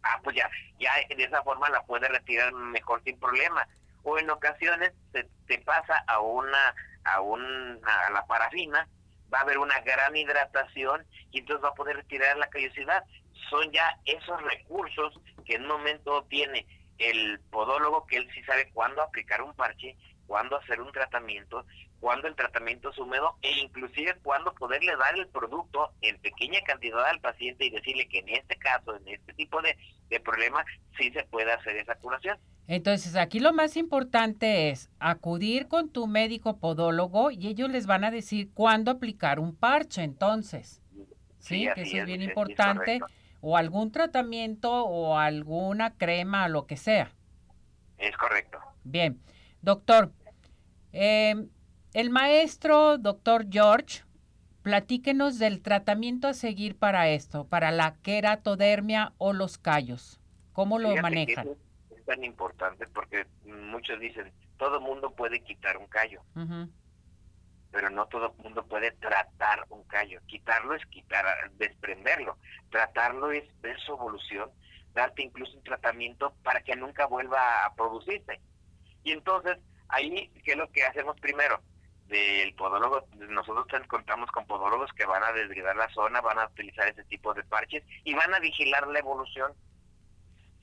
Ah, 0.03 0.19
pues 0.25 0.37
ya, 0.37 0.49
ya 0.79 0.91
de 1.15 1.25
esa 1.25 1.43
forma 1.43 1.69
la 1.69 1.83
puede 1.83 2.09
retirar 2.09 2.53
mejor 2.53 3.03
sin 3.05 3.19
problema. 3.19 3.67
O 4.03 4.19
en 4.19 4.31
ocasiones 4.31 4.93
se 5.13 5.29
te 5.47 5.59
pasa 5.59 6.03
a 6.07 6.21
una 6.21 6.75
a 7.05 7.21
una 7.21 8.07
a 8.07 8.11
la 8.11 8.27
parafina 8.27 8.89
va 9.33 9.39
a 9.39 9.43
haber 9.43 9.59
una 9.59 9.81
gran 9.81 10.17
hidratación 10.17 11.07
y 11.31 11.39
entonces 11.39 11.65
va 11.65 11.69
a 11.69 11.75
poder 11.75 11.97
retirar 11.97 12.37
la 12.37 12.49
callosidad. 12.49 13.05
Son 13.49 13.71
ya 13.73 13.99
esos 14.05 14.43
recursos 14.43 15.21
que 15.45 15.55
en 15.55 15.63
un 15.63 15.69
momento 15.69 16.25
tiene 16.25 16.67
el 16.99 17.41
podólogo 17.51 18.07
que 18.07 18.17
él 18.17 18.29
sí 18.35 18.43
sabe 18.45 18.71
cuándo 18.73 19.03
aplicar 19.03 19.43
un 19.43 19.55
parche 19.55 19.97
cuándo 20.31 20.57
hacer 20.57 20.81
un 20.81 20.93
tratamiento 20.93 21.67
cuándo 22.01 22.27
el 22.27 22.35
tratamiento 22.35 22.91
es 22.91 22.99
húmedo 22.99 23.37
e 23.43 23.51
inclusive 23.61 24.17
cuándo 24.23 24.53
poderle 24.55 24.97
dar 24.97 25.17
el 25.19 25.29
producto 25.29 25.93
en 26.01 26.19
pequeña 26.19 26.61
cantidad 26.63 27.05
al 27.05 27.21
paciente 27.21 27.67
y 27.67 27.71
decirle 27.71 28.09
que 28.09 28.19
en 28.21 28.31
este 28.31 28.57
caso, 28.57 28.97
en 28.97 29.09
este 29.09 29.33
tipo 29.35 29.61
de, 29.63 29.77
de 30.09 30.21
problema, 30.21 30.65
sí 30.99 31.11
se 31.13 31.23
puede 31.25 31.53
hacer 31.53 31.77
esa 31.77 31.95
curación. 31.97 32.39
Entonces, 32.67 33.17
aquí 33.17 33.41
lo 33.41 33.53
más 33.53 33.77
importante 33.77 34.71
es 34.71 34.91
acudir 34.99 35.69
con 35.69 35.91
tu 35.91 36.07
médico 36.07 36.59
podólogo 36.59 37.31
y 37.31 37.49
ellos 37.49 37.69
les 37.71 37.87
van 37.87 38.05
a 38.05 38.11
decir 38.11 38.51
cuándo 38.55 38.91
aplicar 38.91 39.41
un 39.41 39.55
parche, 39.57 40.03
entonces. 40.03 40.81
Sí, 41.39 41.69
que 41.75 41.83
eso 41.83 41.97
es 41.97 42.07
bien 42.07 42.23
importante. 42.23 43.01
o 43.43 43.57
algún 43.57 43.91
tratamiento 43.91 44.71
o 44.85 45.19
alguna 45.19 45.97
crema, 45.97 46.47
lo 46.49 46.67
que 46.67 46.77
sea. 46.77 47.11
Es 47.99 48.17
correcto. 48.17 48.59
Bien. 48.85 49.19
Doctor, 49.63 50.13
eh, 50.93 51.35
el 51.93 52.11
maestro, 52.11 52.99
doctor 52.99 53.47
George, 53.51 54.03
platíquenos 54.63 55.39
del 55.39 55.63
tratamiento 55.63 56.29
a 56.29 56.35
seguir 56.35 56.77
para 56.77 57.09
esto, 57.09 57.47
para 57.47 57.71
la 57.71 57.97
queratodermia 58.03 59.13
o 59.19 59.33
los 59.33 59.59
callos. 59.59 60.21
¿Cómo 60.53 60.79
lo 60.79 60.95
manejan? 60.97 61.49
tan 62.07 62.25
importante 62.25 62.89
porque 62.89 63.25
muchos 63.45 64.01
dicen, 64.01 64.33
todo 64.57 64.81
mundo 64.81 65.13
puede 65.13 65.45
quitar 65.45 65.77
un 65.77 65.87
callo, 65.87 66.23
pero 67.71 67.89
no 67.89 68.07
todo 68.07 68.35
mundo 68.43 68.67
puede 68.67 68.91
tratar 68.91 69.65
un 69.69 69.85
callo. 69.85 70.21
Quitarlo 70.27 70.75
es 70.75 70.85
quitar, 70.87 71.25
desprenderlo. 71.53 72.37
Tratarlo 72.71 73.31
es 73.31 73.45
ver 73.61 73.79
su 73.81 73.93
evolución, 73.93 74.51
darte 74.93 75.23
incluso 75.23 75.57
un 75.57 75.63
tratamiento 75.63 76.35
para 76.43 76.63
que 76.63 76.75
nunca 76.75 77.07
vuelva 77.07 77.65
a 77.65 77.75
producirse. 77.75 78.41
Y 79.05 79.13
entonces, 79.13 79.59
ahí, 79.89 80.33
¿qué 80.45 80.53
es 80.53 80.59
lo 80.59 80.69
que 80.73 80.83
hacemos 80.83 81.19
primero? 81.21 81.63
Del 82.11 82.53
podólogo, 82.55 83.07
nosotros 83.29 83.67
contamos 83.87 84.31
con 84.33 84.45
podólogos 84.45 84.93
que 84.95 85.07
van 85.07 85.23
a 85.23 85.31
desgredar 85.31 85.77
la 85.77 85.89
zona, 85.91 86.21
van 86.21 86.41
a 86.41 86.47
utilizar 86.47 86.89
ese 86.89 87.05
tipo 87.05 87.33
de 87.35 87.45
parches 87.45 87.85
y 88.03 88.15
van 88.15 88.35
a 88.35 88.41
vigilar 88.41 88.89
la 88.89 88.99
evolución. 88.99 89.53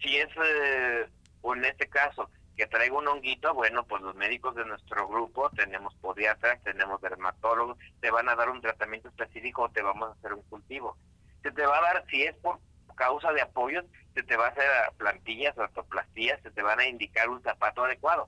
Si 0.01 0.17
es 0.17 0.27
eh, 0.43 1.07
o 1.41 1.55
en 1.55 1.63
este 1.63 1.87
caso 1.87 2.29
que 2.57 2.67
traigo 2.67 2.97
un 2.97 3.07
honguito, 3.07 3.53
bueno, 3.53 3.85
pues 3.85 4.01
los 4.01 4.15
médicos 4.15 4.55
de 4.55 4.65
nuestro 4.65 5.07
grupo, 5.07 5.49
tenemos 5.51 5.95
podiatras, 5.95 6.61
tenemos 6.63 6.99
dermatólogos, 6.99 7.77
te 8.01 8.11
van 8.11 8.27
a 8.27 8.35
dar 8.35 8.49
un 8.49 8.59
tratamiento 8.59 9.07
específico 9.07 9.63
o 9.63 9.69
te 9.69 9.81
vamos 9.81 10.09
a 10.09 10.13
hacer 10.13 10.33
un 10.33 10.41
cultivo. 10.49 10.97
Se 11.43 11.51
te 11.51 11.65
va 11.65 11.77
a 11.77 11.81
dar, 11.81 12.05
si 12.09 12.23
es 12.23 12.35
por 12.37 12.59
causa 12.95 13.31
de 13.31 13.41
apoyos, 13.41 13.85
se 14.15 14.23
te 14.23 14.35
va 14.35 14.47
a 14.47 14.49
hacer 14.49 14.65
plantillas 14.97 15.57
ortoplastías, 15.57 16.41
se 16.41 16.51
te 16.51 16.61
van 16.61 16.79
a 16.79 16.87
indicar 16.87 17.29
un 17.29 17.41
zapato 17.41 17.85
adecuado. 17.85 18.27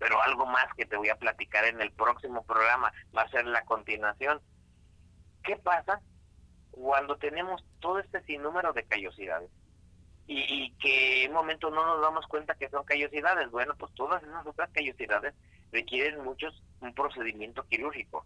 Pero 0.00 0.20
algo 0.22 0.46
más 0.46 0.66
que 0.76 0.86
te 0.86 0.96
voy 0.96 1.10
a 1.10 1.18
platicar 1.18 1.64
en 1.66 1.80
el 1.80 1.92
próximo 1.92 2.42
programa 2.44 2.92
va 3.16 3.22
a 3.22 3.30
ser 3.30 3.46
la 3.46 3.64
continuación. 3.64 4.40
¿Qué 5.44 5.56
pasa 5.56 6.00
cuando 6.72 7.16
tenemos 7.18 7.64
todo 7.78 8.00
este 8.00 8.20
sinnúmero 8.24 8.72
de 8.72 8.82
callosidades? 8.82 9.50
y, 10.32 10.70
que 10.80 11.24
en 11.24 11.30
un 11.30 11.38
momento 11.38 11.70
no 11.70 11.84
nos 11.84 12.00
damos 12.00 12.24
cuenta 12.28 12.54
que 12.54 12.68
son 12.68 12.84
callosidades. 12.84 13.50
Bueno, 13.50 13.74
pues 13.76 13.92
todas 13.94 14.22
esas 14.22 14.46
otras 14.46 14.70
callosidades 14.70 15.34
requieren 15.72 16.22
muchos 16.22 16.62
un 16.80 16.94
procedimiento 16.94 17.66
quirúrgico. 17.66 18.24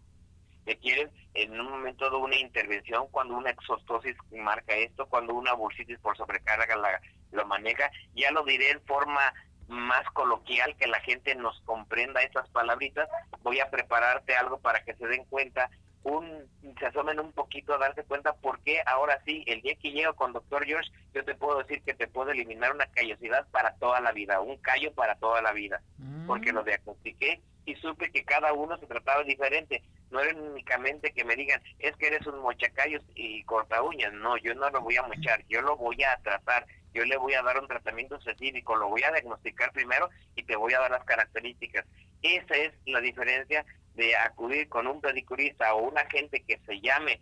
Requieren 0.67 1.09
en 1.33 1.59
un 1.59 1.67
momento 1.67 2.09
de 2.09 2.17
una 2.17 2.35
intervención, 2.35 3.07
cuando 3.09 3.35
una 3.35 3.49
exostosis 3.49 4.15
marca 4.31 4.75
esto, 4.75 5.07
cuando 5.07 5.33
una 5.33 5.53
bursitis 5.53 5.97
por 5.99 6.15
sobrecarga 6.15 6.75
la, 6.75 7.01
lo 7.31 7.45
maneja, 7.47 7.89
ya 8.13 8.31
lo 8.31 8.43
diré 8.43 8.69
en 8.69 8.81
forma 8.81 9.33
más 9.67 10.05
coloquial, 10.11 10.75
que 10.77 10.87
la 10.87 10.99
gente 11.01 11.35
nos 11.35 11.59
comprenda 11.61 12.21
estas 12.21 12.47
palabritas, 12.49 13.09
voy 13.43 13.59
a 13.59 13.69
prepararte 13.69 14.35
algo 14.35 14.59
para 14.59 14.83
que 14.83 14.95
se 14.95 15.07
den 15.07 15.25
cuenta, 15.25 15.69
un, 16.03 16.47
se 16.79 16.85
asomen 16.85 17.19
un 17.19 17.31
poquito 17.31 17.73
a 17.73 17.79
darse 17.79 18.03
cuenta 18.03 18.33
por 18.33 18.59
qué 18.61 18.81
ahora 18.85 19.19
sí, 19.25 19.43
el 19.47 19.61
día 19.61 19.75
que 19.75 19.91
llego 19.91 20.13
con 20.13 20.33
doctor 20.33 20.63
George, 20.65 20.91
yo 21.13 21.25
te 21.25 21.33
puedo 21.33 21.57
decir 21.59 21.81
que 21.81 21.95
te 21.95 22.07
puedo 22.07 22.31
eliminar 22.31 22.73
una 22.73 22.85
callosidad 22.87 23.47
para 23.49 23.73
toda 23.75 23.99
la 24.01 24.11
vida, 24.11 24.39
un 24.39 24.57
callo 24.57 24.93
para 24.93 25.15
toda 25.15 25.41
la 25.41 25.51
vida, 25.51 25.81
porque 26.27 26.51
lo 26.51 26.63
diagnostiqué 26.63 27.41
y 27.65 27.75
supe 27.75 28.11
que 28.11 28.23
cada 28.23 28.53
uno 28.53 28.77
se 28.77 28.85
trataba 28.85 29.23
diferente. 29.23 29.83
No 30.11 30.19
era 30.19 30.37
únicamente 30.39 31.11
que 31.11 31.25
me 31.25 31.35
digan, 31.35 31.61
es 31.79 31.95
que 31.97 32.07
eres 32.07 32.25
un 32.27 32.39
mochacayos 32.39 33.03
y 33.15 33.43
corta 33.43 33.81
uñas. 33.81 34.13
No, 34.13 34.37
yo 34.37 34.53
no 34.53 34.69
lo 34.69 34.81
voy 34.81 34.97
a 34.97 35.03
mochar, 35.03 35.43
yo 35.49 35.61
lo 35.61 35.75
voy 35.75 36.01
a 36.03 36.15
tratar. 36.17 36.65
Yo 36.95 37.03
le 37.03 37.17
voy 37.17 37.33
a 37.33 37.43
dar 37.43 37.59
un 37.59 37.67
tratamiento 37.67 38.15
específico, 38.15 38.77
lo 38.77 38.87
voy 38.87 39.03
a 39.03 39.11
diagnosticar 39.11 39.73
primero 39.73 40.09
y 40.33 40.43
te 40.43 40.55
voy 40.55 40.73
a 40.73 40.79
dar 40.79 40.91
las 40.91 41.03
características. 41.03 41.85
Esa 42.21 42.55
es 42.55 42.73
la 42.85 43.01
diferencia 43.01 43.65
de 43.95 44.15
acudir 44.15 44.69
con 44.69 44.87
un 44.87 45.01
pedicurista 45.01 45.73
o 45.73 45.89
una 45.89 46.05
gente 46.09 46.41
que 46.47 46.57
se 46.65 46.79
llame 46.79 47.19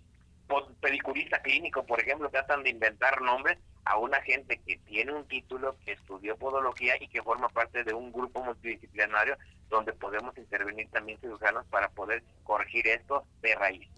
pedicurista 0.79 1.41
clínico, 1.41 1.83
por 1.87 1.99
ejemplo, 1.99 2.29
tratan 2.29 2.61
de 2.61 2.69
inventar 2.69 3.19
nombres 3.21 3.57
a 3.85 3.97
una 3.97 4.21
gente 4.21 4.61
que 4.65 4.77
tiene 4.77 5.11
un 5.11 5.27
título, 5.27 5.75
que 5.83 5.93
estudió 5.93 6.37
podología 6.37 6.93
y 7.01 7.07
que 7.07 7.23
forma 7.23 7.49
parte 7.49 7.83
de 7.83 7.95
un 7.95 8.11
grupo 8.11 8.43
multidisciplinario 8.43 9.37
donde 9.69 9.93
podemos 9.93 10.37
intervenir 10.37 10.87
también 10.91 11.19
cirujanos 11.19 11.65
para 11.67 11.89
poder 11.89 12.21
corregir 12.43 12.85
esto 12.87 13.25
de 13.41 13.55
raíz. 13.55 13.89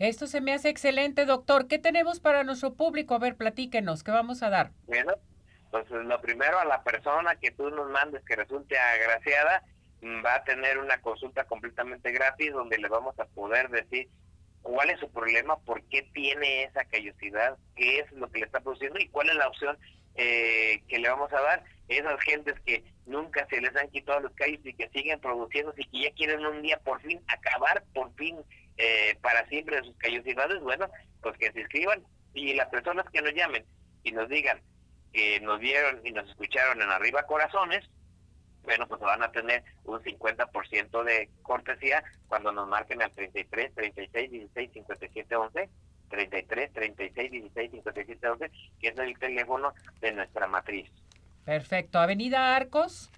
Esto 0.00 0.26
se 0.26 0.40
me 0.40 0.54
hace 0.54 0.70
excelente, 0.70 1.26
doctor. 1.26 1.68
¿Qué 1.68 1.78
tenemos 1.78 2.20
para 2.20 2.42
nuestro 2.42 2.72
público? 2.72 3.14
A 3.14 3.18
ver, 3.18 3.36
platíquenos, 3.36 4.02
¿qué 4.02 4.10
vamos 4.10 4.42
a 4.42 4.48
dar? 4.48 4.70
Bueno, 4.86 5.12
entonces 5.64 6.06
lo 6.06 6.18
primero 6.22 6.58
a 6.58 6.64
la 6.64 6.82
persona 6.82 7.36
que 7.36 7.50
tú 7.50 7.68
nos 7.68 7.90
mandes 7.90 8.24
que 8.24 8.34
resulte 8.34 8.78
agraciada 8.78 9.62
mm, 10.00 10.24
va 10.24 10.36
a 10.36 10.44
tener 10.44 10.78
una 10.78 11.02
consulta 11.02 11.44
completamente 11.44 12.12
gratis 12.12 12.50
donde 12.50 12.78
le 12.78 12.88
vamos 12.88 13.18
a 13.20 13.26
poder 13.26 13.68
decir 13.68 14.08
cuál 14.62 14.88
es 14.88 14.98
su 15.00 15.10
problema, 15.10 15.58
por 15.58 15.82
qué 15.82 16.00
tiene 16.14 16.62
esa 16.62 16.86
callosidad, 16.86 17.58
qué 17.76 17.98
es 17.98 18.10
lo 18.12 18.30
que 18.30 18.38
le 18.38 18.46
está 18.46 18.60
produciendo 18.60 18.98
y 18.98 19.08
cuál 19.08 19.28
es 19.28 19.34
la 19.34 19.48
opción 19.48 19.76
eh, 20.14 20.82
que 20.88 20.98
le 20.98 21.10
vamos 21.10 21.30
a 21.30 21.42
dar. 21.42 21.64
Esas 21.88 22.18
gentes 22.22 22.58
que 22.64 22.84
nunca 23.04 23.46
se 23.50 23.60
les 23.60 23.76
han 23.76 23.90
quitado 23.90 24.20
los 24.20 24.32
callos 24.32 24.64
y 24.64 24.72
que 24.72 24.88
siguen 24.88 25.20
produciendo 25.20 25.74
y 25.76 25.84
que 25.84 26.04
ya 26.04 26.14
quieren 26.14 26.46
un 26.46 26.62
día 26.62 26.78
por 26.78 27.02
fin 27.02 27.20
acabar, 27.28 27.84
por 27.92 28.14
fin 28.14 28.38
eh, 28.76 29.16
para 29.20 29.46
siempre 29.48 29.76
de 29.76 29.84
sus 29.84 29.96
callosidades, 29.96 30.60
bueno, 30.60 30.88
pues 31.22 31.36
que 31.38 31.52
se 31.52 31.60
inscriban 31.60 32.02
y 32.34 32.54
las 32.54 32.68
personas 32.68 33.06
que 33.12 33.22
nos 33.22 33.34
llamen 33.34 33.64
y 34.04 34.12
nos 34.12 34.28
digan 34.28 34.60
que 35.12 35.40
nos 35.40 35.58
vieron 35.58 36.00
y 36.04 36.12
nos 36.12 36.28
escucharon 36.28 36.80
en 36.80 36.88
Arriba 36.90 37.24
Corazones, 37.24 37.84
bueno, 38.62 38.86
pues 38.86 39.00
van 39.00 39.22
a 39.22 39.32
tener 39.32 39.64
un 39.84 40.00
50% 40.00 41.02
de 41.04 41.28
cortesía 41.42 42.04
cuando 42.28 42.52
nos 42.52 42.68
marquen 42.68 43.02
al 43.02 43.10
33, 43.12 43.74
36, 43.74 44.30
16, 44.30 44.70
57, 44.72 45.36
11, 45.36 45.70
33, 46.10 46.72
36, 46.72 47.30
16, 47.30 47.70
57, 47.70 48.28
11, 48.28 48.50
que 48.80 48.88
es 48.88 48.98
el 48.98 49.18
teléfono 49.18 49.72
de 50.00 50.12
nuestra 50.12 50.46
matriz. 50.46 50.90
Perfecto. 51.44 51.98
Avenida 51.98 52.54
Arcos. 52.54 53.10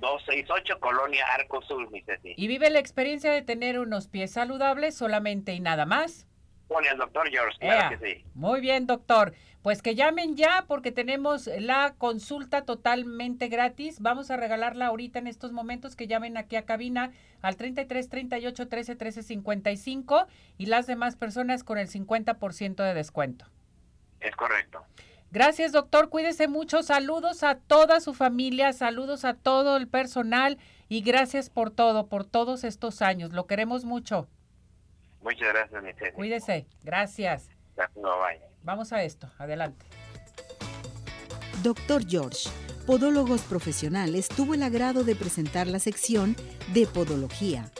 268, 0.00 0.80
Colonia 0.80 1.24
Arcos 1.34 1.66
Sur, 1.66 1.90
mi 1.90 2.04
¿Y 2.22 2.48
vive 2.48 2.70
la 2.70 2.78
experiencia 2.78 3.32
de 3.32 3.42
tener 3.42 3.78
unos 3.78 4.08
pies 4.08 4.32
saludables 4.32 4.94
solamente 4.94 5.54
y 5.54 5.60
nada 5.60 5.86
más? 5.86 6.26
Con 6.68 6.84
el 6.84 6.96
doctor 6.98 7.28
George, 7.30 7.58
claro 7.60 7.96
que 7.96 8.14
sí. 8.14 8.24
Muy 8.34 8.60
bien, 8.60 8.86
doctor. 8.86 9.34
Pues 9.62 9.82
que 9.82 9.94
llamen 9.94 10.36
ya 10.36 10.64
porque 10.68 10.92
tenemos 10.92 11.48
la 11.58 11.94
consulta 11.98 12.64
totalmente 12.64 13.48
gratis. 13.48 14.00
Vamos 14.00 14.30
a 14.30 14.36
regalarla 14.36 14.86
ahorita 14.86 15.18
en 15.18 15.26
estos 15.26 15.52
momentos 15.52 15.96
que 15.96 16.06
llamen 16.06 16.36
aquí 16.36 16.56
a 16.56 16.64
cabina 16.64 17.10
al 17.42 17.56
33 17.56 18.08
38 18.08 18.68
13 18.68 18.96
13 18.96 19.22
55 19.22 20.26
y 20.58 20.66
las 20.66 20.86
demás 20.86 21.16
personas 21.16 21.64
con 21.64 21.78
el 21.78 21.88
50% 21.88 22.76
de 22.76 22.94
descuento. 22.94 23.46
Es 24.20 24.34
correcto. 24.36 24.84
Gracias, 25.30 25.72
doctor. 25.72 26.08
Cuídese 26.08 26.48
mucho. 26.48 26.82
Saludos 26.82 27.42
a 27.42 27.56
toda 27.56 28.00
su 28.00 28.14
familia, 28.14 28.72
saludos 28.72 29.24
a 29.24 29.34
todo 29.34 29.76
el 29.76 29.88
personal 29.88 30.58
y 30.88 31.02
gracias 31.02 31.50
por 31.50 31.70
todo, 31.70 32.06
por 32.06 32.24
todos 32.24 32.64
estos 32.64 33.02
años. 33.02 33.32
Lo 33.32 33.46
queremos 33.46 33.84
mucho. 33.84 34.28
Muchas 35.22 35.48
gracias, 35.48 35.82
mi 35.82 36.12
Cuídese. 36.12 36.66
Gracias. 36.82 37.50
No, 37.96 38.10
Vamos 38.62 38.92
a 38.92 39.02
esto. 39.02 39.30
Adelante. 39.38 39.86
Doctor 41.62 42.06
George, 42.06 42.48
Podólogos 42.86 43.42
Profesionales, 43.42 44.28
tuvo 44.28 44.54
el 44.54 44.62
agrado 44.62 45.04
de 45.04 45.16
presentar 45.16 45.66
la 45.66 45.78
sección 45.78 46.36
de 46.72 46.86
Podología. 46.86 47.70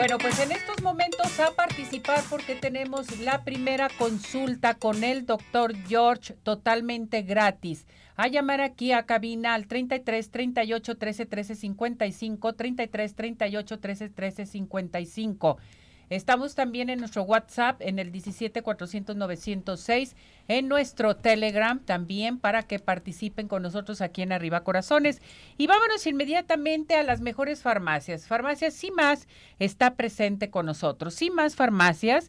Bueno, 0.00 0.16
pues 0.16 0.40
en 0.40 0.50
estos 0.50 0.80
momentos 0.82 1.38
a 1.40 1.50
participar 1.50 2.24
porque 2.30 2.54
tenemos 2.54 3.20
la 3.20 3.44
primera 3.44 3.90
consulta 3.98 4.72
con 4.72 5.04
el 5.04 5.26
doctor 5.26 5.74
George 5.86 6.32
totalmente 6.42 7.20
gratis 7.20 7.84
a 8.16 8.26
llamar 8.26 8.62
aquí 8.62 8.92
a 8.92 9.04
cabina 9.04 9.52
al 9.52 9.66
33 9.66 10.30
38 10.30 10.96
13 10.96 11.26
13 11.26 11.54
55, 11.54 12.52
33 12.54 13.14
38 13.14 13.78
13 13.78 14.08
13 14.08 14.46
55. 14.46 15.58
Estamos 16.10 16.56
también 16.56 16.90
en 16.90 16.98
nuestro 16.98 17.22
WhatsApp 17.22 17.80
en 17.80 18.00
el 18.00 18.10
17 18.10 18.62
400 18.62 19.14
906, 19.14 20.16
en 20.48 20.66
nuestro 20.66 21.14
Telegram 21.14 21.78
también 21.78 22.40
para 22.40 22.64
que 22.64 22.80
participen 22.80 23.46
con 23.46 23.62
nosotros 23.62 24.00
aquí 24.00 24.22
en 24.22 24.32
Arriba 24.32 24.64
Corazones. 24.64 25.22
Y 25.56 25.68
vámonos 25.68 26.04
inmediatamente 26.08 26.96
a 26.96 27.04
las 27.04 27.20
mejores 27.20 27.62
farmacias. 27.62 28.26
Farmacias 28.26 28.82
más 28.92 29.28
está 29.60 29.94
presente 29.94 30.50
con 30.50 30.66
nosotros. 30.66 31.16
más 31.32 31.54
Farmacias, 31.54 32.28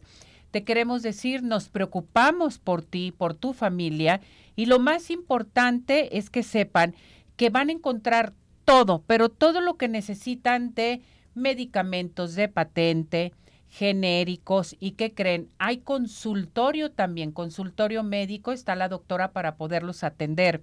te 0.52 0.62
queremos 0.62 1.02
decir, 1.02 1.42
nos 1.42 1.68
preocupamos 1.68 2.60
por 2.60 2.82
ti, 2.82 3.10
por 3.10 3.34
tu 3.34 3.52
familia 3.52 4.20
y 4.54 4.66
lo 4.66 4.78
más 4.78 5.10
importante 5.10 6.18
es 6.18 6.30
que 6.30 6.44
sepan 6.44 6.94
que 7.36 7.50
van 7.50 7.68
a 7.68 7.72
encontrar 7.72 8.32
todo, 8.64 9.02
pero 9.08 9.28
todo 9.28 9.60
lo 9.60 9.74
que 9.74 9.88
necesitan 9.88 10.72
de 10.74 11.00
medicamentos 11.34 12.34
de 12.36 12.48
patente, 12.48 13.32
genéricos 13.72 14.76
y 14.80 14.92
que 14.92 15.14
creen, 15.14 15.48
hay 15.56 15.78
consultorio 15.78 16.92
también, 16.92 17.32
consultorio 17.32 18.02
médico, 18.02 18.52
está 18.52 18.76
la 18.76 18.90
doctora 18.90 19.32
para 19.32 19.56
poderlos 19.56 20.04
atender. 20.04 20.62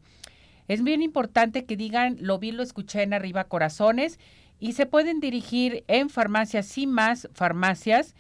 Es 0.67 0.84
bien 0.84 1.02
importante 1.02 1.65
que 1.65 1.76
digan, 1.76 2.17
lo 2.19 2.38
vi, 2.38 2.52
lo 2.52 2.62
escuché 2.62 3.02
en 3.02 3.15
arriba 3.15 3.45
corazones 3.45 4.19
y 4.60 4.74
se 4.74 4.86
pueden 4.86 5.22
dirigir 5.22 5.84
en 5.88 6.12
farmacias 6.12 6.78
y 6.78 6.86
más 6.86 7.28
farmacias 7.34 8.13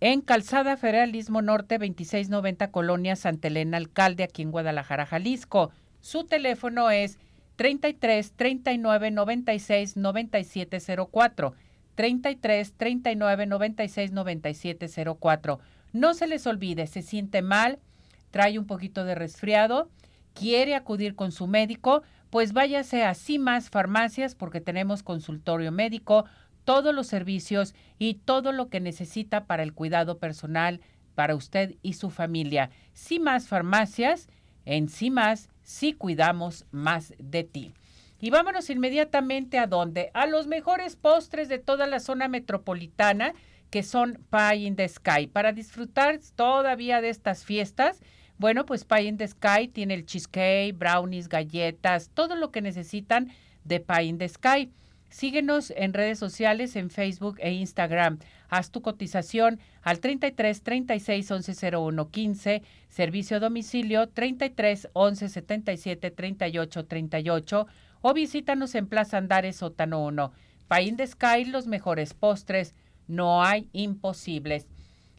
en 0.00 0.20
Calzada 0.20 0.76
Federalismo 0.76 1.40
Norte 1.40 1.78
2690 1.78 2.70
Colonia 2.70 3.16
Santa 3.16 3.48
Elena 3.48 3.78
Alcalde 3.78 4.24
aquí 4.24 4.42
en 4.42 4.50
Guadalajara, 4.50 5.06
Jalisco. 5.06 5.70
Su 6.00 6.24
teléfono 6.24 6.90
es 6.90 7.18
33 7.56 8.32
39 8.32 9.10
96 9.10 9.96
97 9.96 10.78
04. 11.10 11.54
33 11.94 12.72
39 12.76 13.46
96 13.46 14.12
97 14.12 14.88
04. 15.20 15.60
No 15.92 16.14
se 16.14 16.26
les 16.26 16.46
olvide, 16.46 16.86
se 16.86 17.02
siente 17.02 17.42
mal, 17.42 17.78
trae 18.30 18.58
un 18.58 18.66
poquito 18.66 19.04
de 19.04 19.14
resfriado, 19.14 19.90
quiere 20.32 20.74
acudir 20.74 21.14
con 21.14 21.32
su 21.32 21.46
médico, 21.46 22.02
pues 22.30 22.52
váyase 22.52 23.04
a 23.04 23.14
CIMAS 23.14 23.70
Farmacias 23.70 24.34
porque 24.34 24.60
tenemos 24.60 25.02
consultorio 25.02 25.70
médico, 25.70 26.24
todos 26.64 26.94
los 26.94 27.06
servicios 27.06 27.74
y 27.98 28.14
todo 28.14 28.52
lo 28.52 28.68
que 28.68 28.80
necesita 28.80 29.44
para 29.44 29.62
el 29.62 29.72
cuidado 29.72 30.18
personal 30.18 30.80
para 31.14 31.36
usted 31.36 31.76
y 31.82 31.94
su 31.94 32.10
familia. 32.10 32.70
Más 33.20 33.46
farmacias, 33.46 34.28
en 34.64 34.88
más, 35.12 35.48
sí 35.62 35.92
cuidamos 35.92 36.66
más 36.70 37.14
de 37.18 37.44
ti. 37.44 37.74
Y 38.20 38.30
vámonos 38.30 38.70
inmediatamente 38.70 39.58
a 39.58 39.66
dónde? 39.66 40.10
A 40.14 40.26
los 40.26 40.46
mejores 40.46 40.96
postres 40.96 41.48
de 41.48 41.58
toda 41.58 41.86
la 41.86 42.00
zona 42.00 42.28
metropolitana, 42.28 43.34
que 43.70 43.82
son 43.82 44.24
Pie 44.30 44.66
in 44.66 44.76
the 44.76 44.88
Sky. 44.88 45.26
Para 45.26 45.52
disfrutar 45.52 46.18
todavía 46.36 47.00
de 47.00 47.10
estas 47.10 47.44
fiestas, 47.44 48.00
bueno, 48.38 48.66
pues 48.66 48.84
Pie 48.84 49.02
in 49.04 49.16
the 49.16 49.28
Sky 49.28 49.68
tiene 49.68 49.94
el 49.94 50.06
cheesecake, 50.06 50.76
brownies, 50.76 51.28
galletas, 51.28 52.10
todo 52.14 52.36
lo 52.36 52.50
que 52.50 52.62
necesitan 52.62 53.30
de 53.64 53.80
Pie 53.80 54.04
in 54.04 54.18
the 54.18 54.28
Sky. 54.28 54.70
Síguenos 55.08 55.72
en 55.76 55.92
redes 55.92 56.18
sociales, 56.18 56.74
en 56.74 56.90
Facebook 56.90 57.36
e 57.38 57.52
Instagram. 57.52 58.18
Haz 58.48 58.72
tu 58.72 58.82
cotización 58.82 59.60
al 59.82 60.00
33 60.00 60.62
36 60.62 61.30
11 61.30 61.76
01 61.76 62.10
15, 62.10 62.62
servicio 62.88 63.36
a 63.36 63.40
domicilio 63.40 64.08
33 64.08 64.88
11 64.92 65.28
77 65.28 66.10
38 66.10 66.86
38 66.86 67.66
o 68.06 68.12
visítanos 68.12 68.74
en 68.74 68.86
Plaza 68.86 69.16
Andares 69.16 69.56
Sótano 69.56 70.04
1. 70.04 70.30
Paín 70.68 70.96
de 70.98 71.06
Sky, 71.06 71.46
los 71.46 71.66
mejores 71.66 72.12
postres, 72.12 72.74
no 73.08 73.42
hay 73.42 73.70
imposibles. 73.72 74.68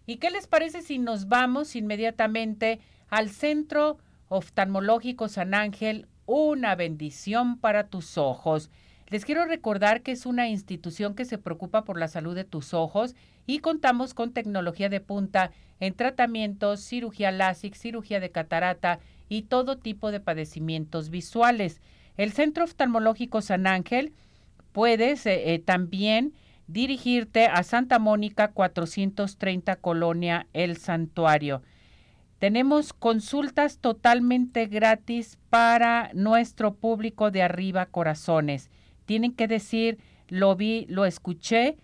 ¿Y 0.05 0.17
qué 0.17 0.29
les 0.29 0.45
parece 0.45 0.83
si 0.83 0.99
nos 0.99 1.27
vamos 1.27 1.75
inmediatamente 1.75 2.79
al 3.09 3.31
Centro 3.31 3.97
Oftalmológico 4.27 5.29
San 5.29 5.55
Ángel? 5.55 6.07
Una 6.27 6.75
bendición 6.75 7.57
para 7.57 7.87
tus 7.87 8.19
ojos. 8.19 8.69
Les 9.07 9.25
quiero 9.25 9.45
recordar 9.45 10.03
que 10.03 10.11
es 10.11 10.27
una 10.27 10.47
institución 10.47 11.15
que 11.15 11.25
se 11.25 11.39
preocupa 11.39 11.85
por 11.85 11.97
la 11.97 12.07
salud 12.07 12.35
de 12.35 12.43
tus 12.43 12.75
ojos 12.75 13.15
y 13.47 13.59
contamos 13.59 14.13
con 14.13 14.31
tecnología 14.31 14.89
de 14.89 14.99
punta 14.99 15.49
en 15.79 15.95
tratamientos, 15.95 16.81
cirugía 16.81 17.31
LASIK, 17.31 17.73
cirugía 17.73 18.19
de 18.19 18.29
catarata 18.29 18.99
y 19.27 19.41
todo 19.41 19.79
tipo 19.79 20.11
de 20.11 20.19
padecimientos 20.19 21.09
visuales. 21.09 21.81
El 22.17 22.31
Centro 22.31 22.63
Oftalmológico 22.63 23.41
San 23.41 23.67
Ángel 23.67 24.13
puedes 24.71 25.25
eh, 25.25 25.53
eh, 25.53 25.59
también 25.59 26.33
dirigirte 26.67 27.45
a 27.45 27.63
Santa 27.63 27.99
Mónica 27.99 28.51
430 28.51 29.75
Colonia 29.77 30.47
El 30.53 30.77
Santuario. 30.77 31.61
Tenemos 32.39 32.93
consultas 32.93 33.79
totalmente 33.79 34.65
gratis 34.67 35.37
para 35.49 36.11
nuestro 36.13 36.73
público 36.75 37.31
de 37.31 37.43
arriba 37.43 37.85
corazones. 37.85 38.69
Tienen 39.05 39.33
que 39.33 39.47
decir, 39.47 39.99
lo 40.27 40.55
vi, 40.55 40.85
lo 40.89 41.05
escuché 41.05 41.77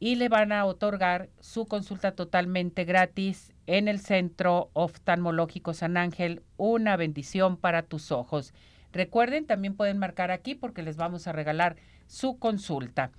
y 0.00 0.16
le 0.16 0.28
van 0.28 0.50
a 0.50 0.64
otorgar 0.64 1.28
su 1.40 1.66
consulta 1.66 2.12
totalmente 2.12 2.84
gratis 2.84 3.52
en 3.66 3.86
el 3.86 4.00
Centro 4.00 4.70
Oftalmológico 4.72 5.74
San 5.74 5.96
Ángel. 5.96 6.42
Una 6.56 6.96
bendición 6.96 7.56
para 7.56 7.82
tus 7.82 8.10
ojos. 8.10 8.52
Recuerden, 8.92 9.46
también 9.46 9.74
pueden 9.74 9.98
marcar 9.98 10.30
aquí 10.30 10.54
porque 10.54 10.82
les 10.82 10.96
vamos 10.96 11.26
a 11.26 11.32
regalar 11.32 11.76
su 12.06 12.38
consulta. 12.38 13.10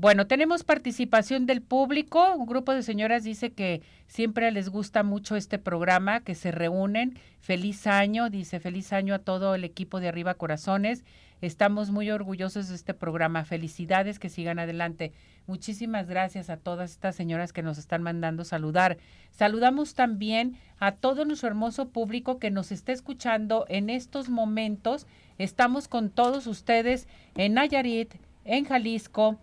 Bueno, 0.00 0.28
tenemos 0.28 0.62
participación 0.62 1.44
del 1.46 1.60
público. 1.60 2.32
Un 2.36 2.46
grupo 2.46 2.72
de 2.72 2.84
señoras 2.84 3.24
dice 3.24 3.50
que 3.50 3.82
siempre 4.06 4.52
les 4.52 4.68
gusta 4.68 5.02
mucho 5.02 5.34
este 5.34 5.58
programa, 5.58 6.20
que 6.20 6.36
se 6.36 6.52
reúnen. 6.52 7.18
Feliz 7.40 7.84
año, 7.88 8.30
dice 8.30 8.60
feliz 8.60 8.92
año 8.92 9.12
a 9.12 9.18
todo 9.18 9.56
el 9.56 9.64
equipo 9.64 9.98
de 9.98 10.06
Arriba 10.06 10.34
Corazones. 10.34 11.04
Estamos 11.40 11.90
muy 11.90 12.12
orgullosos 12.12 12.68
de 12.68 12.76
este 12.76 12.94
programa. 12.94 13.44
Felicidades, 13.44 14.20
que 14.20 14.28
sigan 14.28 14.60
adelante. 14.60 15.12
Muchísimas 15.48 16.06
gracias 16.06 16.50
a 16.50 16.58
todas 16.58 16.90
estas 16.90 17.16
señoras 17.16 17.54
que 17.54 17.62
nos 17.62 17.78
están 17.78 18.02
mandando 18.02 18.44
saludar. 18.44 18.98
Saludamos 19.30 19.94
también 19.94 20.58
a 20.78 20.92
todo 20.92 21.24
nuestro 21.24 21.48
hermoso 21.48 21.88
público 21.88 22.38
que 22.38 22.50
nos 22.50 22.70
está 22.70 22.92
escuchando 22.92 23.64
en 23.70 23.88
estos 23.88 24.28
momentos. 24.28 25.06
Estamos 25.38 25.88
con 25.88 26.10
todos 26.10 26.46
ustedes 26.46 27.08
en 27.34 27.54
Nayarit, 27.54 28.16
en 28.44 28.66
Jalisco, 28.66 29.38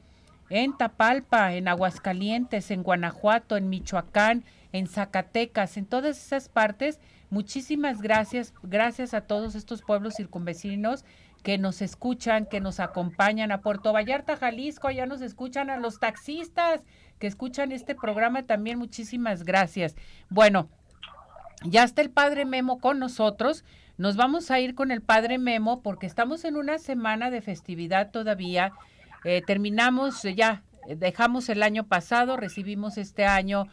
en 0.52 0.78
Tapalpa, 0.78 1.56
en 1.56 1.68
Aguascalientes, 1.68 2.70
en 2.70 2.84
Guanajuato, 2.84 3.58
en 3.58 3.70
Michoacán, 3.70 4.44
en 4.74 4.86
Zacatecas, 4.86 5.76
en 5.76 5.88
todas 5.88 6.24
esas 6.24 6.50
partes. 6.50 7.00
Muchísimas 7.32 8.04
gracias, 8.04 8.54
gracias 8.62 9.16
a 9.16 9.22
todos 9.22 9.56
estos 9.56 9.82
pueblos 9.82 10.14
circunvecinos 10.18 11.04
que 11.46 11.60
nos 11.60 11.84
escuchan, 11.84 12.48
que 12.48 12.60
nos 12.60 12.80
acompañan 12.80 13.52
a 13.52 13.62
Puerto 13.62 13.94
Vallarta, 13.94 14.36
Jalisco, 14.36 14.88
allá 14.88 15.06
nos 15.06 15.22
escuchan 15.22 15.70
a 15.70 15.78
los 15.78 16.00
taxistas 16.00 16.82
que 17.20 17.28
escuchan 17.28 17.72
este 17.72 17.94
programa 17.94 18.44
también, 18.44 18.80
muchísimas 18.80 19.44
gracias. 19.44 19.96
Bueno, 20.30 20.68
ya 21.64 21.84
está 21.84 22.02
el 22.02 22.10
padre 22.10 22.46
Memo 22.46 22.80
con 22.80 22.98
nosotros. 22.98 23.64
Nos 23.98 24.18
vamos 24.18 24.50
a 24.50 24.60
ir 24.60 24.74
con 24.74 24.90
el 24.90 25.02
padre 25.02 25.38
Memo 25.38 25.84
porque 25.84 26.08
estamos 26.08 26.46
en 26.46 26.56
una 26.56 26.80
semana 26.80 27.30
de 27.30 27.42
festividad 27.42 28.10
todavía 28.10 28.74
eh, 29.24 29.42
terminamos 29.46 30.24
eh, 30.26 30.36
ya, 30.36 30.64
eh, 30.88 30.96
dejamos 30.96 31.50
el 31.50 31.64
año 31.64 31.88
pasado, 31.88 32.38
recibimos 32.38 32.98
este 32.98 33.26
año 33.26 33.68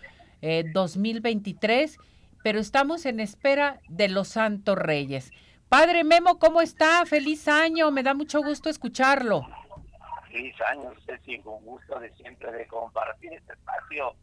2023, 0.74 1.98
pero 2.42 2.58
estamos 2.58 3.06
en 3.06 3.20
espera 3.20 3.78
de 3.88 4.08
los 4.08 4.26
Santos 4.26 4.76
Reyes. 4.76 5.30
Padre 5.72 6.04
Memo, 6.04 6.38
¿cómo 6.38 6.60
está? 6.60 7.06
Feliz 7.06 7.48
año, 7.48 7.90
me 7.90 8.02
da 8.02 8.12
mucho 8.12 8.42
gusto 8.42 8.68
escucharlo. 8.68 9.48
Feliz 10.30 10.54
año, 10.70 10.92
Ceci, 11.06 11.38
con 11.38 11.64
gusto 11.64 11.98
de 11.98 12.12
siempre 12.12 12.52
de 12.52 12.66
compartir 12.66 13.32
este 13.32 13.54
espacio 13.54 14.14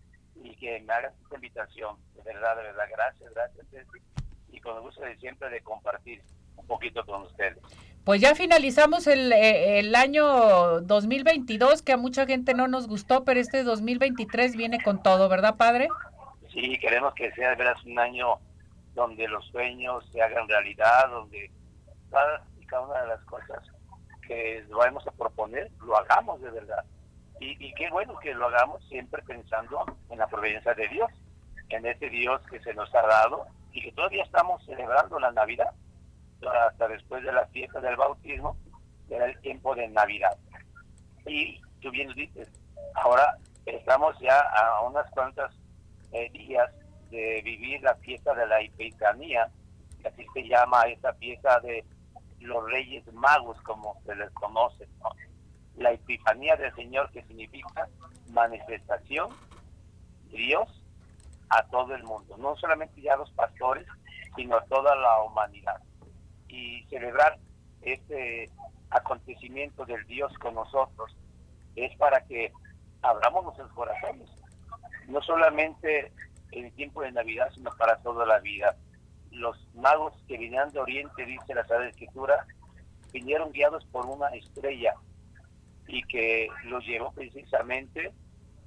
y 0.43 0.55
que 0.57 0.79
me 0.81 0.93
hagas 0.93 1.11
esta 1.23 1.33
invitación. 1.33 1.95
De 2.13 2.21
verdad, 2.21 2.55
de 2.55 2.61
verdad, 2.61 2.83
gracias, 2.91 3.33
gracias, 3.33 3.65
Ceci. 3.71 3.97
Y 4.51 4.61
con 4.61 4.79
gusto 4.81 5.01
de 5.01 5.17
siempre 5.17 5.49
de 5.49 5.61
compartir 5.61 6.21
un 6.55 6.67
poquito 6.67 7.03
con 7.03 7.23
ustedes. 7.23 7.57
Pues 8.03 8.21
ya 8.21 8.35
finalizamos 8.35 9.07
el, 9.07 9.33
eh, 9.33 9.79
el, 9.79 9.95
año 9.95 10.81
2022, 10.81 11.81
que 11.81 11.93
a 11.93 11.97
mucha 11.97 12.27
gente 12.27 12.53
no 12.53 12.67
nos 12.67 12.87
gustó, 12.87 13.25
pero 13.25 13.39
este 13.39 13.63
2023 13.63 14.55
viene 14.55 14.77
con 14.83 15.01
todo, 15.01 15.27
¿verdad, 15.29 15.55
padre? 15.57 15.87
Sí, 16.53 16.77
queremos 16.77 17.15
que 17.15 17.31
sea 17.31 17.49
de 17.49 17.55
veras 17.55 17.83
un 17.85 17.97
año 17.97 18.37
donde 18.93 19.27
los 19.27 19.45
sueños 19.47 20.07
se 20.11 20.21
hagan 20.21 20.47
realidad, 20.47 21.09
donde 21.09 21.51
cada 22.09 22.43
y 22.59 22.65
cada 22.65 22.83
una 22.83 23.01
de 23.01 23.07
las 23.07 23.23
cosas 23.25 23.59
que 24.27 24.63
vamos 24.69 25.05
a 25.07 25.11
proponer 25.11 25.71
lo 25.81 25.97
hagamos 25.97 26.41
de 26.41 26.51
verdad. 26.51 26.83
Y, 27.39 27.55
y 27.65 27.73
qué 27.73 27.89
bueno 27.89 28.17
que 28.19 28.33
lo 28.33 28.47
hagamos 28.47 28.83
siempre 28.89 29.21
pensando 29.23 29.85
en 30.09 30.19
la 30.19 30.27
providencia 30.27 30.73
de 30.73 30.87
Dios, 30.89 31.09
en 31.69 31.85
ese 31.85 32.09
Dios 32.09 32.41
que 32.49 32.59
se 32.59 32.73
nos 32.73 32.93
ha 32.93 33.01
dado 33.01 33.47
y 33.71 33.81
que 33.81 33.91
todavía 33.93 34.23
estamos 34.23 34.63
celebrando 34.65 35.19
la 35.19 35.31
Navidad 35.31 35.73
hasta 36.47 36.87
después 36.87 37.23
de 37.23 37.31
la 37.31 37.45
fiesta 37.47 37.79
del 37.81 37.95
bautismo, 37.95 38.55
era 39.09 39.25
el 39.25 39.39
tiempo 39.41 39.75
de 39.75 39.87
Navidad. 39.89 40.37
Y 41.25 41.61
tú 41.81 41.91
bien 41.91 42.13
dices, 42.13 42.47
ahora 42.95 43.37
estamos 43.65 44.17
ya 44.19 44.39
a 44.39 44.81
unas 44.81 45.09
cuantas 45.11 45.53
eh, 46.11 46.29
días 46.31 46.69
de 47.09 47.41
vivir 47.43 47.81
la 47.81 47.95
fiesta 47.95 48.33
de 48.33 48.47
la 48.47 48.61
Epifanía, 48.61 49.49
que 50.01 50.07
así 50.07 50.25
se 50.33 50.47
llama 50.47 50.83
esta 50.83 51.13
fiesta 51.15 51.59
de 51.59 51.83
los 52.39 52.69
Reyes 52.71 53.05
Magos, 53.13 53.59
como 53.61 54.01
se 54.05 54.15
les 54.15 54.29
conoce. 54.31 54.87
La 55.75 55.91
Epifanía 55.91 56.55
del 56.55 56.73
Señor, 56.75 57.11
que 57.11 57.23
significa 57.23 57.87
manifestación 58.31 59.29
de 60.31 60.37
Dios 60.37 60.83
a 61.49 61.63
todo 61.67 61.95
el 61.95 62.03
mundo, 62.03 62.37
no 62.37 62.55
solamente 62.57 63.01
ya 63.01 63.13
a 63.13 63.17
los 63.17 63.31
pastores, 63.31 63.87
sino 64.35 64.57
a 64.57 64.65
toda 64.65 64.95
la 64.95 65.23
humanidad. 65.23 65.81
Y 66.47 66.83
celebrar 66.89 67.37
este 67.81 68.49
acontecimiento 68.89 69.85
del 69.85 70.05
Dios 70.05 70.31
con 70.39 70.55
nosotros 70.55 71.15
es 71.75 71.95
para 71.97 72.21
que 72.25 72.51
abramos 73.01 73.45
nuestros 73.45 73.71
corazones, 73.73 74.29
no 75.07 75.21
solamente 75.21 76.07
en 76.07 76.13
el 76.51 76.71
tiempo 76.73 77.01
de 77.01 77.11
Navidad, 77.11 77.49
sino 77.53 77.71
para 77.77 77.97
toda 77.97 78.25
la 78.25 78.39
vida. 78.39 78.75
Los 79.31 79.57
magos 79.75 80.13
que 80.27 80.37
vinieron 80.37 80.71
de 80.71 80.79
Oriente, 80.79 81.25
dice 81.25 81.53
la 81.53 81.65
Sagrada 81.67 81.89
Escritura, 81.89 82.45
vinieron 83.11 83.51
guiados 83.51 83.85
por 83.85 84.05
una 84.05 84.29
estrella 84.29 84.93
y 85.87 86.03
que 86.03 86.47
los 86.65 86.85
llevó 86.85 87.11
precisamente 87.11 88.11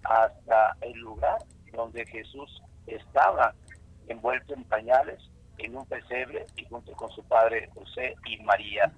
hasta 0.05 0.77
el 0.81 0.99
lugar 0.99 1.39
donde 1.73 2.05
Jesús 2.07 2.63
estaba 2.87 3.55
envuelto 4.09 4.55
en 4.55 4.65
pañales 4.65 5.21
en 5.59 5.77
un 5.77 5.87
pesebre 5.87 6.47
y 6.57 6.65
junto 6.65 6.93
con 6.93 7.11
su 7.11 7.23
padre 7.25 7.71
José 7.75 8.17
y 8.27 8.43
María. 8.43 8.93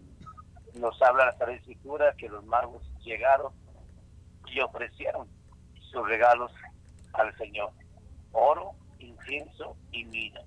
Nos 0.75 1.01
habla 1.03 1.27
la 1.27 1.33
Sagrada 1.33 1.55
Escritura 1.55 2.15
que 2.17 2.29
los 2.29 2.45
magos 2.47 2.83
llegaron 3.05 3.53
y 4.47 4.61
ofrecieron 4.61 5.29
sus 5.91 6.07
regalos 6.09 6.53
al 7.13 7.37
Señor. 7.37 7.71
Oro, 8.35 8.73
incienso 8.99 9.77
y 9.91 10.05
mina. 10.05 10.41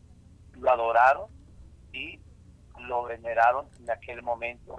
Lo 0.54 0.71
adoraron 0.71 1.30
y 1.91 2.19
lo 2.88 3.04
veneraron 3.04 3.67
en 3.80 3.89
aquel 3.89 4.21
momento 4.21 4.78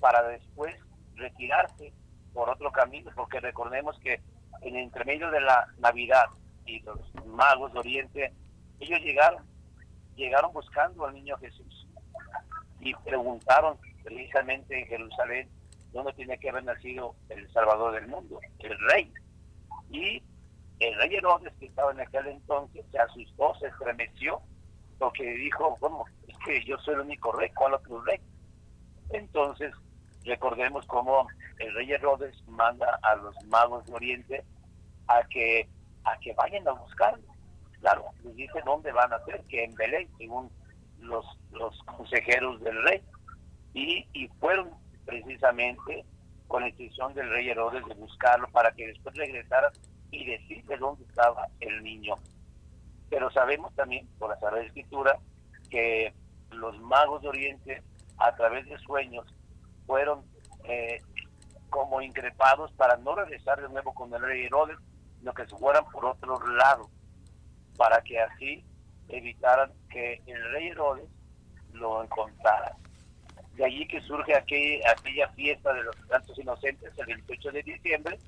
para 0.00 0.22
después 0.28 0.74
retirarse 1.14 1.92
por 2.32 2.48
otro 2.48 2.70
camino, 2.72 3.10
porque 3.14 3.40
recordemos 3.40 3.98
que 3.98 4.20
en 4.62 4.76
el 4.76 4.84
intermedio 4.84 5.30
de 5.30 5.40
la 5.40 5.66
Navidad 5.78 6.26
y 6.64 6.80
los 6.80 6.98
magos 7.26 7.72
de 7.72 7.78
Oriente, 7.80 8.32
ellos 8.80 9.00
llegaron 9.00 9.44
llegaron 10.16 10.52
buscando 10.52 11.06
al 11.06 11.14
niño 11.14 11.36
Jesús 11.38 11.86
y 12.80 12.92
preguntaron 12.94 13.78
precisamente 14.02 14.80
en 14.80 14.86
Jerusalén 14.86 15.48
dónde 15.92 16.12
tiene 16.14 16.38
que 16.38 16.50
haber 16.50 16.64
nacido 16.64 17.14
el 17.28 17.50
Salvador 17.52 17.94
del 17.94 18.08
mundo, 18.08 18.40
el 18.58 18.78
rey. 18.90 19.12
Y 19.90 20.22
el 20.80 20.94
rey 20.96 21.14
Herodes, 21.14 21.52
que 21.58 21.66
estaba 21.66 21.92
en 21.92 22.00
aquel 22.00 22.26
entonces, 22.28 22.84
se 22.90 22.98
asustó, 22.98 23.54
se 23.58 23.66
estremeció, 23.68 24.40
porque 24.98 25.24
dijo, 25.24 25.76
bueno, 25.80 26.04
es 26.26 26.36
que 26.44 26.64
yo 26.64 26.78
soy 26.78 26.94
el 26.94 27.00
único 27.00 27.32
rey, 27.32 27.50
¿cuál 27.50 27.74
otro 27.74 28.02
rey? 28.02 28.20
Entonces, 29.10 29.72
recordemos 30.24 30.86
cómo 30.86 31.26
el 31.58 31.74
rey 31.74 31.92
Herodes 31.92 32.36
manda 32.48 32.98
a 33.02 33.16
los 33.16 33.34
magos 33.46 33.84
de 33.86 33.94
Oriente 33.94 34.44
a 35.06 35.22
que, 35.28 35.68
a 36.04 36.18
que 36.18 36.32
vayan 36.34 36.66
a 36.68 36.72
buscarlo 36.72 37.38
claro, 37.80 38.04
les 38.24 38.36
dice 38.36 38.60
dónde 38.64 38.92
van 38.92 39.12
a 39.12 39.24
ser, 39.24 39.42
que 39.48 39.64
en 39.64 39.74
Belén, 39.74 40.08
según 40.18 40.50
los, 41.00 41.24
los 41.52 41.78
consejeros 41.84 42.60
del 42.60 42.82
rey. 42.84 43.02
Y, 43.74 44.06
y 44.12 44.28
fueron 44.40 44.70
precisamente 45.04 46.04
con 46.46 46.62
la 46.62 46.68
instrucción 46.68 47.14
del 47.14 47.30
rey 47.30 47.48
Herodes 47.50 47.84
de 47.86 47.94
buscarlo 47.94 48.48
para 48.48 48.72
que 48.72 48.86
después 48.88 49.14
regresara 49.16 49.70
y 50.10 50.24
decirle 50.24 50.76
dónde 50.76 51.04
estaba 51.04 51.48
el 51.60 51.82
niño. 51.82 52.14
Pero 53.10 53.30
sabemos 53.30 53.74
también, 53.74 54.06
por 54.18 54.30
la 54.30 54.38
Sagrada 54.38 54.64
Escritura, 54.64 55.18
que 55.70 56.12
los 56.50 56.78
magos 56.80 57.22
de 57.22 57.28
Oriente, 57.28 57.82
a 58.18 58.34
través 58.36 58.66
de 58.66 58.78
sueños, 58.78 59.26
fueron 59.86 60.24
eh, 60.64 61.00
como 61.70 62.00
increpados 62.00 62.72
para 62.72 62.96
no 62.96 63.14
regresar 63.14 63.60
de 63.60 63.68
nuevo 63.68 63.94
con 63.94 64.12
el 64.14 64.22
rey 64.22 64.46
Herodes, 64.46 64.78
sino 65.18 65.32
que 65.32 65.46
se 65.46 65.56
fueran 65.56 65.84
por 65.90 66.04
otro 66.06 66.38
lado, 66.56 66.88
para 67.76 68.00
que 68.02 68.20
así 68.20 68.64
evitaran 69.08 69.72
que 69.90 70.22
el 70.26 70.52
rey 70.52 70.68
Herodes 70.68 71.08
lo 71.72 72.02
encontrara. 72.02 72.76
De 73.54 73.64
allí 73.64 73.86
que 73.88 74.00
surge 74.02 74.34
aquella, 74.34 74.92
aquella 74.92 75.28
fiesta 75.30 75.72
de 75.72 75.82
los 75.82 75.96
santos 76.08 76.38
inocentes 76.38 76.92
el 76.96 77.06
28 77.06 77.50
de 77.50 77.62
diciembre, 77.62 78.18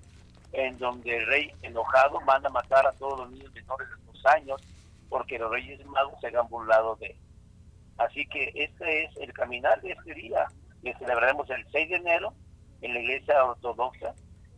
en 0.53 0.79
donde 0.79 1.17
el 1.17 1.27
rey 1.27 1.53
enojado 1.63 2.21
manda 2.23 2.49
matar 2.49 2.87
a 2.87 2.93
todos 2.93 3.21
los 3.21 3.31
niños 3.31 3.53
menores 3.53 3.89
de 3.89 4.05
dos 4.05 4.27
años 4.27 4.61
porque 5.09 5.39
los 5.39 5.51
reyes 5.51 5.85
magos 5.87 6.21
se 6.21 6.29
hagan 6.29 6.49
burlado 6.49 6.97
de 6.97 7.07
él. 7.07 7.17
Así 7.99 8.27
que 8.27 8.51
este 8.55 9.05
es 9.05 9.17
el 9.19 9.33
caminar 9.33 9.81
de 9.83 9.93
este 9.93 10.15
día, 10.15 10.47
que 10.83 10.95
celebraremos 10.95 11.49
el 11.51 11.67
6 11.71 11.91
de 11.91 11.97
enero 11.97 12.33
en 12.81 12.95
la 12.95 13.01
iglesia 13.01 13.45
ortodoxa 13.45 14.15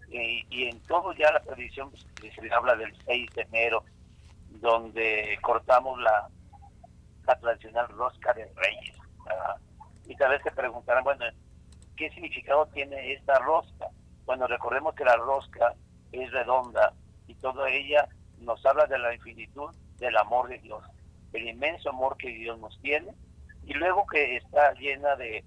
y, 0.08 0.68
en 0.68 0.78
todo 0.82 1.12
ya 1.14 1.32
la 1.32 1.40
tradición 1.40 1.90
pues, 1.90 2.34
se 2.34 2.52
habla 2.52 2.76
del 2.76 2.94
6 3.04 3.30
de 3.34 3.42
enero, 3.42 3.84
donde 4.60 5.38
cortamos 5.40 5.98
la, 6.00 6.28
la 7.26 7.38
tradicional 7.40 7.88
rosca 7.88 8.32
de 8.34 8.44
reyes. 8.54 8.96
Y 10.06 10.14
tal 10.16 10.30
vez 10.30 10.42
se 10.42 10.50
preguntarán, 10.50 11.02
bueno, 11.02 11.24
¿qué 11.96 12.10
significado 12.10 12.66
tiene 12.66 13.14
esta 13.14 13.38
rosca? 13.38 13.88
Bueno, 14.24 14.46
recordemos 14.46 14.94
que 14.94 15.04
la 15.04 15.16
rosca 15.16 15.74
es 16.12 16.30
redonda 16.30 16.92
y 17.26 17.34
toda 17.36 17.68
ella 17.70 18.08
nos 18.38 18.64
habla 18.66 18.86
de 18.86 18.98
la 18.98 19.14
infinitud 19.14 19.74
del 19.98 20.16
amor 20.16 20.48
de 20.48 20.58
Dios, 20.58 20.82
el 21.32 21.48
inmenso 21.48 21.90
amor 21.90 22.16
que 22.16 22.28
Dios 22.28 22.58
nos 22.58 22.78
tiene 22.80 23.12
y 23.64 23.74
luego 23.74 24.06
que 24.06 24.36
está 24.36 24.72
llena 24.74 25.14
de, 25.16 25.44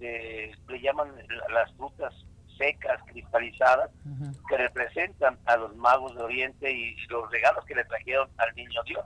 le 0.00 0.80
llaman 0.80 1.12
las 1.52 1.72
frutas 1.74 2.14
secas, 2.56 3.00
cristalizadas, 3.06 3.90
que 4.48 4.56
representan 4.56 5.38
a 5.46 5.56
los 5.56 5.74
magos 5.76 6.14
de 6.14 6.22
Oriente 6.22 6.70
y 6.70 6.94
los 7.08 7.30
regalos 7.30 7.64
que 7.64 7.74
le 7.74 7.84
trajeron 7.84 8.28
al 8.36 8.54
niño 8.54 8.82
Dios. 8.84 9.04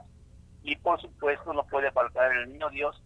Y 0.63 0.75
por 0.77 0.99
supuesto 0.99 1.53
no 1.53 1.63
puede 1.65 1.91
faltar 1.91 2.31
el 2.35 2.51
niño 2.51 2.69
Dios 2.69 3.01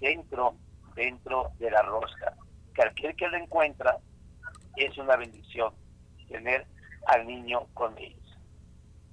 dentro, 0.00 0.54
dentro 0.94 1.50
de 1.58 1.70
la 1.70 1.82
rosca, 1.82 2.34
que 2.74 2.82
aquel 2.82 3.16
que 3.16 3.28
lo 3.28 3.36
encuentra 3.38 3.98
es 4.84 4.96
una 4.98 5.16
bendición 5.16 5.72
tener 6.28 6.66
al 7.06 7.26
niño 7.26 7.66
con 7.74 7.96
ellos. 7.98 8.38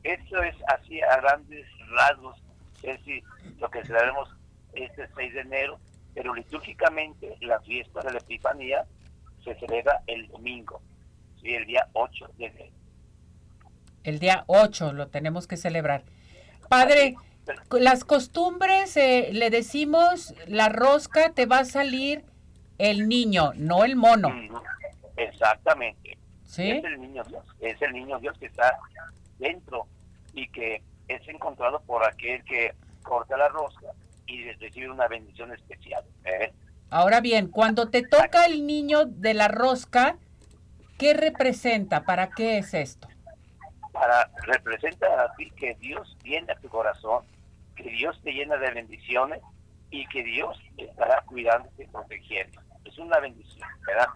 Esto 0.04 0.42
es 0.44 0.56
así 0.68 1.02
a 1.02 1.18
grandes 1.18 1.66
rasgos, 1.90 2.38
es 2.84 3.00
decir, 3.00 3.24
lo 3.60 3.70
que 3.70 3.84
celebramos 3.84 4.30
este 4.74 5.08
6 5.16 5.34
de 5.34 5.42
enero, 5.42 5.80
pero 6.14 6.34
litúrgicamente 6.34 7.36
la 7.42 7.60
fiesta 7.62 8.02
de 8.02 8.12
la 8.12 8.20
Epifanía 8.20 8.86
se 9.44 9.56
celebra 9.56 10.02
el 10.08 10.28
domingo, 10.28 10.82
¿sí? 11.42 11.54
el 11.54 11.66
día 11.66 11.88
8 11.94 12.32
de 12.38 12.46
enero. 12.46 12.76
El 14.04 14.20
día 14.20 14.44
8 14.48 14.94
lo 14.94 15.08
tenemos 15.08 15.48
que 15.48 15.58
celebrar. 15.58 16.04
Padre, 16.70 17.16
las 17.72 18.04
costumbres, 18.04 18.96
eh, 18.98 19.30
le 19.32 19.50
decimos, 19.50 20.36
la 20.48 20.70
rosca 20.70 21.32
te 21.32 21.46
va 21.46 21.60
a 21.60 21.66
salir 21.66 22.24
el 22.78 23.08
niño, 23.08 23.54
no 23.56 23.84
el 23.84 23.96
mono. 23.96 24.30
Exactamente. 25.18 26.18
Es 26.46 26.60
el 26.60 27.02
niño 27.02 27.24
Dios, 27.24 27.44
es 27.60 27.82
el 27.82 27.94
niño 27.94 28.20
Dios 28.20 28.38
que 28.38 28.46
está 28.46 28.78
dentro 29.40 29.88
y 30.34 30.48
que 30.50 30.82
es 31.08 31.28
encontrado 31.28 31.82
por 31.82 32.06
aquel 32.06 32.44
que 32.46 32.74
corta 33.04 33.38
la 33.38 33.50
rosca 33.50 33.88
y 34.28 34.52
recibe 34.54 34.90
una 34.90 35.08
bendición 35.08 35.52
especial. 35.54 36.04
¿eh? 36.24 36.54
Ahora 36.90 37.22
bien, 37.22 37.48
cuando 37.48 37.90
te 37.90 38.04
toca 38.04 38.46
el 38.46 38.66
niño 38.66 39.06
de 39.06 39.34
la 39.34 39.48
rosca, 39.48 40.18
¿qué 40.98 41.14
representa? 41.14 42.04
¿Para 42.04 42.30
qué 42.30 42.58
es 42.60 42.74
esto? 42.74 43.08
Para 43.92 44.30
representa 44.44 45.08
a 45.24 45.34
ti 45.36 45.52
que 45.52 45.76
Dios 45.76 46.18
viene 46.24 46.52
a 46.52 46.56
tu 46.56 46.70
corazón, 46.70 47.24
que 47.76 47.90
Dios 47.90 48.20
te 48.24 48.32
llena 48.32 48.58
de 48.58 48.72
bendiciones 48.72 49.42
y 49.90 50.08
que 50.08 50.24
Dios 50.24 50.60
estará 50.78 51.22
cuidando 51.26 51.70
y 51.78 51.86
protegiendo. 51.86 52.62
Es 52.84 52.98
una 52.98 53.20
bendición, 53.20 53.68
¿verdad? 53.86 54.08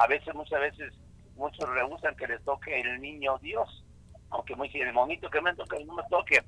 A 0.00 0.06
veces, 0.06 0.34
muchas 0.34 0.60
veces, 0.60 0.94
muchos 1.36 1.68
rehusan 1.68 2.16
que 2.16 2.26
les 2.26 2.42
toque 2.42 2.80
el 2.80 3.02
niño 3.02 3.36
Dios, 3.38 3.84
aunque 4.30 4.56
muy 4.56 4.70
el 4.72 4.94
monito 4.94 5.28
que 5.28 5.42
me 5.42 5.54
toque, 5.54 5.84
no 5.84 5.92
me 5.92 6.02
toque, 6.08 6.42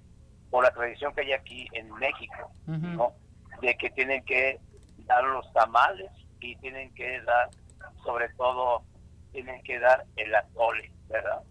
por 0.50 0.64
la 0.64 0.70
tradición 0.70 1.14
que 1.14 1.20
hay 1.20 1.32
aquí 1.32 1.68
en 1.72 1.92
México, 1.96 2.50
¿no? 2.66 3.12
De 3.60 3.76
que 3.76 3.90
tienen 3.90 4.24
que 4.24 4.58
dar 5.04 5.22
los 5.24 5.52
tamales 5.52 6.10
y 6.40 6.56
tienen 6.56 6.94
que 6.94 7.20
dar, 7.20 7.50
sobre 8.02 8.30
todo, 8.30 8.84
tienen 9.32 9.62
que 9.64 9.78
dar 9.78 10.02
el 10.16 10.34
atole, 10.34 10.90
¿verdad? 11.10 11.42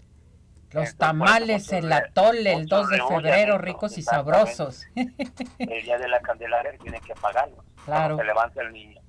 Los 0.71 0.97
tamales, 0.97 1.71
el 1.71 1.93
atole, 1.93 2.53
el 2.53 2.65
2 2.65 2.89
de 2.89 2.97
febrero, 2.97 3.59
ricos 3.59 3.95
y 3.99 4.01
sabrosos. 4.01 4.87
El 4.95 5.83
día 5.83 5.97
de 5.97 6.07
la 6.07 6.19
Candelaria 6.21 6.77
tienen 6.77 7.01
que 7.01 7.13
pagarlos. 7.15 7.63
Claro. 7.83 8.17
Se 8.17 8.23
levanta 8.23 8.61
el 8.61 8.71
niño. 8.71 9.00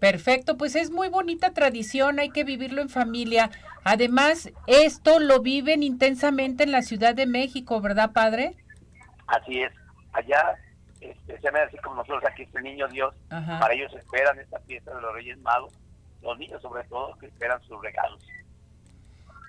Perfecto, 0.00 0.56
pues 0.56 0.76
es 0.76 0.90
muy 0.90 1.08
bonita 1.08 1.52
tradición, 1.52 2.18
hay 2.18 2.30
que 2.30 2.42
vivirlo 2.42 2.80
en 2.80 2.88
familia. 2.88 3.50
Además, 3.84 4.50
esto 4.66 5.20
lo 5.20 5.40
viven 5.40 5.82
intensamente 5.82 6.64
en 6.64 6.72
la 6.72 6.82
Ciudad 6.82 7.14
de 7.14 7.26
México, 7.26 7.80
¿verdad, 7.82 8.12
padre? 8.12 8.56
Así 9.26 9.60
es. 9.62 9.72
Allá, 10.12 10.56
este, 11.00 11.38
se 11.38 11.48
así 11.48 11.76
como 11.78 11.96
nosotros 11.96 12.24
aquí, 12.26 12.42
este 12.42 12.62
niño 12.62 12.88
Dios, 12.88 13.14
para 13.28 13.74
ellos 13.74 13.92
esperan 13.94 14.38
esta 14.38 14.58
fiesta 14.60 14.94
de 14.94 15.02
los 15.02 15.14
Reyes 15.14 15.38
Magos, 15.40 15.72
los 16.22 16.38
niños 16.38 16.60
sobre 16.62 16.82
todo 16.84 17.16
que 17.18 17.26
esperan 17.26 17.62
sus 17.62 17.80
regalos. 17.82 18.26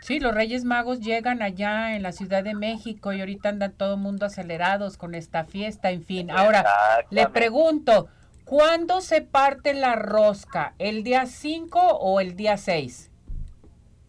Sí, 0.01 0.19
los 0.19 0.33
Reyes 0.33 0.65
Magos 0.65 0.99
llegan 0.99 1.41
allá 1.41 1.95
en 1.95 2.03
la 2.03 2.11
Ciudad 2.11 2.43
de 2.43 2.55
México 2.55 3.13
y 3.13 3.19
ahorita 3.19 3.49
andan 3.49 3.71
todo 3.71 3.93
el 3.93 4.01
mundo 4.01 4.25
acelerados 4.25 4.97
con 4.97 5.15
esta 5.15 5.45
fiesta, 5.45 5.91
en 5.91 6.03
fin. 6.03 6.31
Ahora, 6.31 6.65
le 7.11 7.27
pregunto, 7.27 8.09
¿Cuándo 8.51 8.99
se 8.99 9.21
parte 9.21 9.73
la 9.73 9.95
rosca? 9.95 10.73
¿El 10.77 11.05
día 11.05 11.25
5 11.25 11.79
o 11.79 12.19
el 12.19 12.35
día 12.35 12.57
6? 12.57 13.09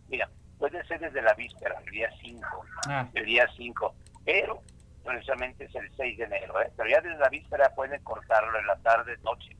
Mira, 0.09 0.28
puede 0.59 0.85
ser 0.88 0.98
desde 0.98 1.22
la 1.22 1.33
víspera, 1.35 1.81
el 1.87 1.92
día 1.92 2.11
5. 2.20 2.48
Ah. 2.88 3.09
El 3.14 3.24
día 3.24 3.46
5. 3.57 3.94
Pero 4.24 4.61
precisamente 5.05 5.66
es 5.66 5.74
el 5.76 5.88
6 5.96 6.18
de 6.18 6.24
enero. 6.24 6.61
¿eh? 6.61 6.72
Pero 6.76 6.90
ya 6.90 7.00
desde 7.00 7.18
la 7.18 7.28
víspera 7.28 7.72
pueden 7.76 8.02
cortarlo 8.02 8.59
en 8.59 8.66
la 8.66 8.74
tarde, 8.78 9.16
noche. 9.22 9.57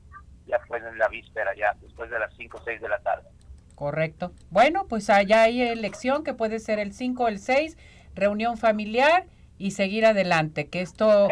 Ya 0.47 0.59
pueden 0.67 0.89
en 0.89 0.97
la 0.97 1.07
víspera, 1.07 1.55
ya 1.55 1.73
después 1.79 2.09
de 2.09 2.19
las 2.19 2.35
5 2.35 2.57
o 2.57 2.63
6 2.65 2.81
de 2.81 2.89
la 2.89 2.99
tarde. 2.99 3.29
Correcto. 3.75 4.33
Bueno, 4.49 4.87
pues 4.89 5.09
allá 5.09 5.43
hay 5.43 5.61
elección 5.61 6.25
que 6.25 6.33
puede 6.33 6.59
ser 6.59 6.79
el 6.79 6.91
5 6.91 7.23
o 7.23 7.27
el 7.29 7.39
6, 7.39 7.77
reunión 8.15 8.57
familiar 8.57 9.27
y 9.63 9.71
seguir 9.71 10.05
adelante, 10.05 10.69
que 10.69 10.81
esto 10.81 11.29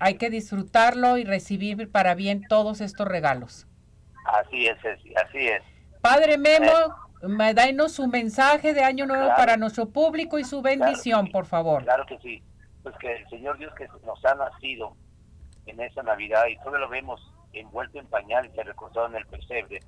hay 0.00 0.14
que 0.14 0.28
disfrutarlo 0.28 1.18
y 1.18 1.24
recibir 1.24 1.88
para 1.88 2.16
bien 2.16 2.44
todos 2.48 2.80
estos 2.80 3.06
regalos. 3.06 3.68
Así 4.26 4.66
es, 4.66 4.76
así 4.84 5.46
es. 5.46 5.62
Padre 6.00 6.36
Memo, 6.36 6.72
eh. 7.22 7.54
danos 7.54 7.92
su 7.92 8.08
mensaje 8.08 8.74
de 8.74 8.82
Año 8.82 9.06
Nuevo 9.06 9.28
para 9.36 9.56
nuestro 9.56 9.88
público 9.88 10.40
y 10.40 10.44
su 10.44 10.62
bendición, 10.62 11.30
por 11.30 11.46
favor. 11.46 11.84
Claro 11.84 12.04
que 12.06 12.18
sí. 12.18 12.42
Pues 12.82 12.96
que 12.96 13.12
el 13.12 13.28
Señor 13.28 13.56
Dios 13.58 13.72
que 13.76 13.86
nos 14.04 14.24
ha 14.24 14.34
nacido 14.34 14.96
en 15.66 15.80
esta 15.80 16.02
Navidad 16.02 16.46
y 16.48 16.58
todo 16.64 16.76
lo 16.76 16.88
vemos 16.88 17.20
envuelto 17.52 18.00
en 18.00 18.06
pañal 18.08 18.50
y 18.52 18.62
recostado 18.62 19.06
en 19.06 19.14
el 19.14 19.26
pesebre, 19.26 19.78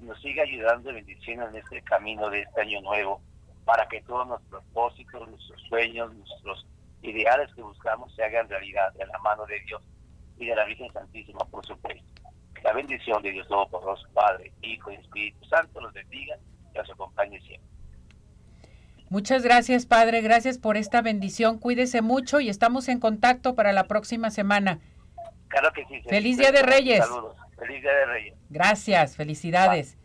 nos 0.00 0.20
siga 0.20 0.42
ayudando 0.42 0.90
y 0.90 0.94
bendiciendo 0.94 1.46
en 1.46 1.54
este 1.54 1.80
camino 1.82 2.28
de 2.28 2.40
este 2.40 2.62
Año 2.62 2.80
Nuevo 2.80 3.22
para 3.64 3.86
que 3.86 4.02
todos 4.02 4.26
nuestros 4.26 4.64
propósitos, 4.64 5.28
nuestros 5.28 5.62
sueños, 5.68 6.12
nuestros 6.12 6.66
ideales 7.02 7.52
que 7.54 7.62
buscamos 7.62 8.14
se 8.14 8.24
hagan 8.24 8.48
realidad 8.48 8.92
de 8.94 9.06
la 9.06 9.18
mano 9.18 9.46
de 9.46 9.60
Dios 9.60 9.82
y 10.38 10.46
de 10.46 10.56
la 10.56 10.64
Virgen 10.64 10.92
Santísima, 10.92 11.40
por 11.50 11.64
supuesto. 11.66 12.04
La 12.62 12.72
bendición 12.72 13.22
de 13.22 13.32
Dios 13.32 13.48
Todopoderoso, 13.48 14.06
Padre, 14.12 14.52
Hijo 14.62 14.90
y 14.90 14.96
Espíritu 14.96 15.44
Santo 15.46 15.80
los 15.80 15.92
bendiga 15.92 16.36
y 16.74 16.78
los 16.78 16.90
acompañe 16.90 17.40
siempre. 17.40 17.68
Muchas 19.08 19.42
gracias, 19.42 19.86
Padre. 19.86 20.20
Gracias 20.20 20.58
por 20.58 20.76
esta 20.76 21.02
bendición. 21.02 21.58
Cuídese 21.58 22.00
mucho 22.00 22.38
y 22.38 22.48
estamos 22.48 22.88
en 22.88 23.00
contacto 23.00 23.56
para 23.56 23.72
la 23.72 23.84
próxima 23.84 24.30
semana. 24.30 24.78
Claro 25.48 25.72
que 25.72 25.84
sí. 25.86 26.00
Feliz 26.08 26.38
Día 26.38 26.52
de 26.52 26.62
Reyes. 26.62 27.00
Saludos. 27.00 27.36
Feliz 27.58 27.82
Día 27.82 27.92
de 27.92 28.06
Reyes. 28.06 28.34
Gracias, 28.50 29.16
felicidades. 29.16 29.96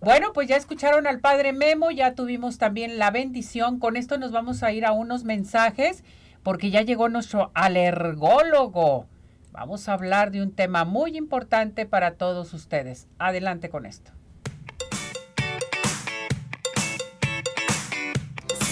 Bueno, 0.00 0.32
pues 0.34 0.48
ya 0.48 0.56
escucharon 0.56 1.06
al 1.06 1.20
Padre 1.20 1.52
Memo, 1.52 1.90
ya 1.92 2.14
tuvimos 2.14 2.58
también 2.58 2.98
la 2.98 3.10
bendición. 3.10 3.78
Con 3.78 3.96
esto 3.96 4.18
nos 4.18 4.32
vamos 4.32 4.62
a 4.62 4.72
ir 4.72 4.84
a 4.84 4.92
unos 4.92 5.24
mensajes 5.24 6.04
porque 6.42 6.70
ya 6.70 6.82
llegó 6.82 7.08
nuestro 7.08 7.50
alergólogo. 7.54 9.06
Vamos 9.52 9.88
a 9.88 9.92
hablar 9.92 10.30
de 10.30 10.42
un 10.42 10.52
tema 10.52 10.84
muy 10.84 11.16
importante 11.16 11.86
para 11.86 12.14
todos 12.14 12.54
ustedes. 12.54 13.06
Adelante 13.18 13.68
con 13.68 13.86
esto. 13.86 14.12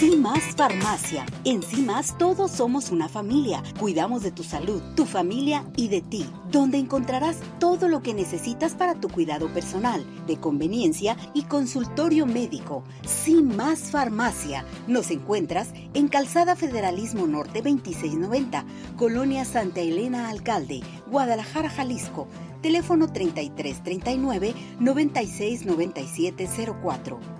CIMAS 0.00 0.56
Farmacia. 0.56 1.24
En 1.44 1.62
CIMAS 1.62 2.16
todos 2.16 2.50
somos 2.52 2.90
una 2.90 3.10
familia. 3.10 3.62
Cuidamos 3.78 4.22
de 4.22 4.30
tu 4.30 4.42
salud, 4.42 4.80
tu 4.96 5.04
familia 5.04 5.70
y 5.76 5.88
de 5.88 6.00
ti, 6.00 6.24
donde 6.50 6.78
encontrarás 6.78 7.36
todo 7.58 7.86
lo 7.86 8.00
que 8.00 8.14
necesitas 8.14 8.74
para 8.74 8.98
tu 8.98 9.10
cuidado 9.10 9.52
personal, 9.52 10.02
de 10.26 10.38
conveniencia 10.38 11.18
y 11.34 11.42
consultorio 11.42 12.24
médico. 12.24 12.82
CIMAS 13.06 13.90
Farmacia. 13.90 14.64
Nos 14.86 15.10
encuentras 15.10 15.68
en 15.92 16.08
Calzada 16.08 16.56
Federalismo 16.56 17.26
Norte 17.26 17.60
2690, 17.60 18.64
Colonia 18.96 19.44
Santa 19.44 19.82
Elena 19.82 20.30
Alcalde, 20.30 20.80
Guadalajara, 21.10 21.68
Jalisco. 21.68 22.26
Teléfono 22.62 23.12
3339 23.12 24.54
969704. 24.80 27.39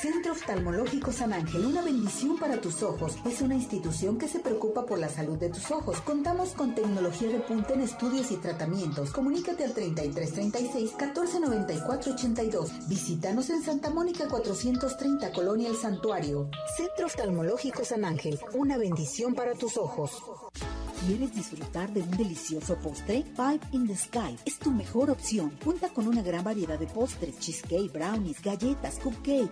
Centro 0.00 0.32
Oftalmológico 0.32 1.12
San 1.12 1.34
Ángel, 1.34 1.66
una 1.66 1.82
bendición 1.82 2.38
para 2.38 2.58
tus 2.58 2.82
ojos. 2.82 3.16
Es 3.26 3.42
una 3.42 3.54
institución 3.54 4.16
que 4.16 4.28
se 4.28 4.38
preocupa 4.38 4.86
por 4.86 4.98
la 4.98 5.10
salud 5.10 5.36
de 5.36 5.50
tus 5.50 5.70
ojos. 5.70 6.00
Contamos 6.00 6.52
con 6.52 6.74
tecnología 6.74 7.28
de 7.28 7.40
punta 7.40 7.74
en 7.74 7.82
estudios 7.82 8.30
y 8.30 8.36
tratamientos. 8.36 9.10
Comunícate 9.10 9.62
al 9.62 9.74
3336 9.74 10.92
1494 10.92 12.14
82. 12.14 12.88
Visítanos 12.88 13.50
en 13.50 13.62
Santa 13.62 13.90
Mónica 13.90 14.26
430, 14.26 15.32
Colonia 15.32 15.68
El 15.68 15.76
Santuario. 15.76 16.48
Centro 16.78 17.04
Oftalmológico 17.04 17.84
San 17.84 18.06
Ángel, 18.06 18.40
una 18.54 18.78
bendición 18.78 19.34
para 19.34 19.52
tus 19.52 19.76
ojos. 19.76 20.22
¿Quieres 21.06 21.34
disfrutar 21.34 21.90
de 21.94 22.02
un 22.02 22.10
delicioso 22.10 22.76
postre? 22.76 23.24
Five 23.34 23.60
in 23.72 23.86
the 23.86 23.96
Sky 23.96 24.36
es 24.44 24.58
tu 24.58 24.70
mejor 24.70 25.10
opción. 25.10 25.50
Cuenta 25.64 25.88
con 25.88 26.06
una 26.06 26.20
gran 26.20 26.44
variedad 26.44 26.78
de 26.78 26.86
postres, 26.86 27.38
cheesecake, 27.38 27.90
brownies, 27.90 28.42
galletas, 28.42 28.98
cupcake, 28.98 29.50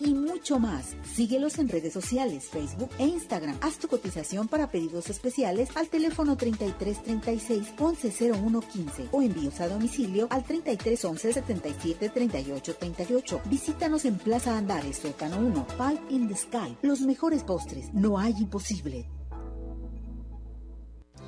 y 0.00 0.14
mucho 0.14 0.58
más. 0.58 0.96
Síguelos 1.02 1.58
en 1.58 1.68
redes 1.68 1.92
sociales, 1.92 2.48
Facebook 2.48 2.90
e 2.98 3.06
Instagram. 3.06 3.58
Haz 3.60 3.78
tu 3.78 3.88
cotización 3.88 4.48
para 4.48 4.70
pedidos 4.70 5.10
especiales 5.10 5.68
al 5.76 5.88
teléfono 5.88 6.36
3336 6.36 7.74
110115 7.76 9.08
o 9.12 9.22
envíos 9.22 9.60
a 9.60 9.68
domicilio 9.68 10.26
al 10.30 10.44
3311 10.44 11.32
77 11.32 12.08
38 12.08 12.74
38. 12.74 13.40
Visítanos 13.46 14.04
en 14.04 14.18
Plaza 14.18 14.56
Andares, 14.56 14.98
Sótano 14.98 15.38
1, 15.38 15.66
Five 15.76 16.00
in 16.10 16.28
the 16.28 16.36
Sky. 16.36 16.76
Los 16.82 17.00
mejores 17.00 17.42
postres, 17.44 17.92
no 17.92 18.18
hay 18.18 18.32
imposible. 18.38 19.19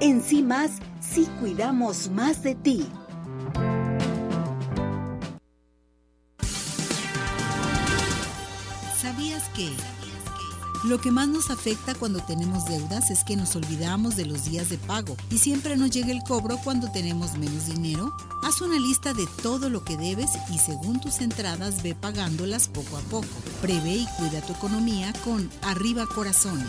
En 0.00 0.22
sí 0.22 0.42
más, 0.42 0.72
sí 1.00 1.28
cuidamos 1.40 2.10
más 2.10 2.42
de 2.42 2.54
ti. 2.54 2.86
¿Sabías 9.00 9.48
que? 9.50 9.70
Lo 10.84 11.00
que 11.00 11.10
más 11.10 11.28
nos 11.28 11.50
afecta 11.50 11.94
cuando 11.94 12.20
tenemos 12.20 12.66
deudas 12.66 13.10
es 13.10 13.24
que 13.24 13.36
nos 13.36 13.56
olvidamos 13.56 14.16
de 14.16 14.26
los 14.26 14.44
días 14.44 14.68
de 14.68 14.76
pago 14.76 15.16
y 15.30 15.38
siempre 15.38 15.78
nos 15.78 15.90
llega 15.90 16.10
el 16.10 16.22
cobro 16.22 16.58
cuando 16.62 16.90
tenemos 16.92 17.38
menos 17.38 17.66
dinero. 17.66 18.12
Haz 18.42 18.60
una 18.60 18.78
lista 18.78 19.14
de 19.14 19.26
todo 19.42 19.70
lo 19.70 19.82
que 19.82 19.96
debes 19.96 20.30
y 20.52 20.58
según 20.58 21.00
tus 21.00 21.20
entradas 21.20 21.82
ve 21.82 21.94
pagándolas 21.94 22.68
poco 22.68 22.98
a 22.98 23.00
poco. 23.00 23.26
Prevé 23.62 23.94
y 23.94 24.06
cuida 24.18 24.42
tu 24.42 24.52
economía 24.52 25.14
con 25.24 25.48
Arriba 25.62 26.06
Corazones. 26.06 26.68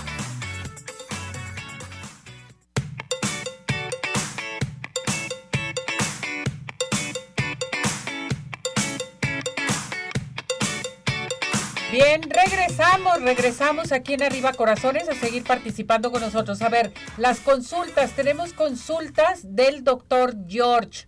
Bien, 12.03 12.23
regresamos, 12.23 13.21
regresamos 13.21 13.91
aquí 13.91 14.15
en 14.15 14.23
Arriba 14.23 14.53
Corazones 14.53 15.07
a 15.07 15.13
seguir 15.13 15.43
participando 15.43 16.11
con 16.11 16.21
nosotros. 16.21 16.59
A 16.63 16.69
ver, 16.69 16.91
las 17.17 17.39
consultas, 17.41 18.13
tenemos 18.13 18.53
consultas 18.53 19.41
del 19.43 19.83
doctor 19.83 20.35
George. 20.47 21.05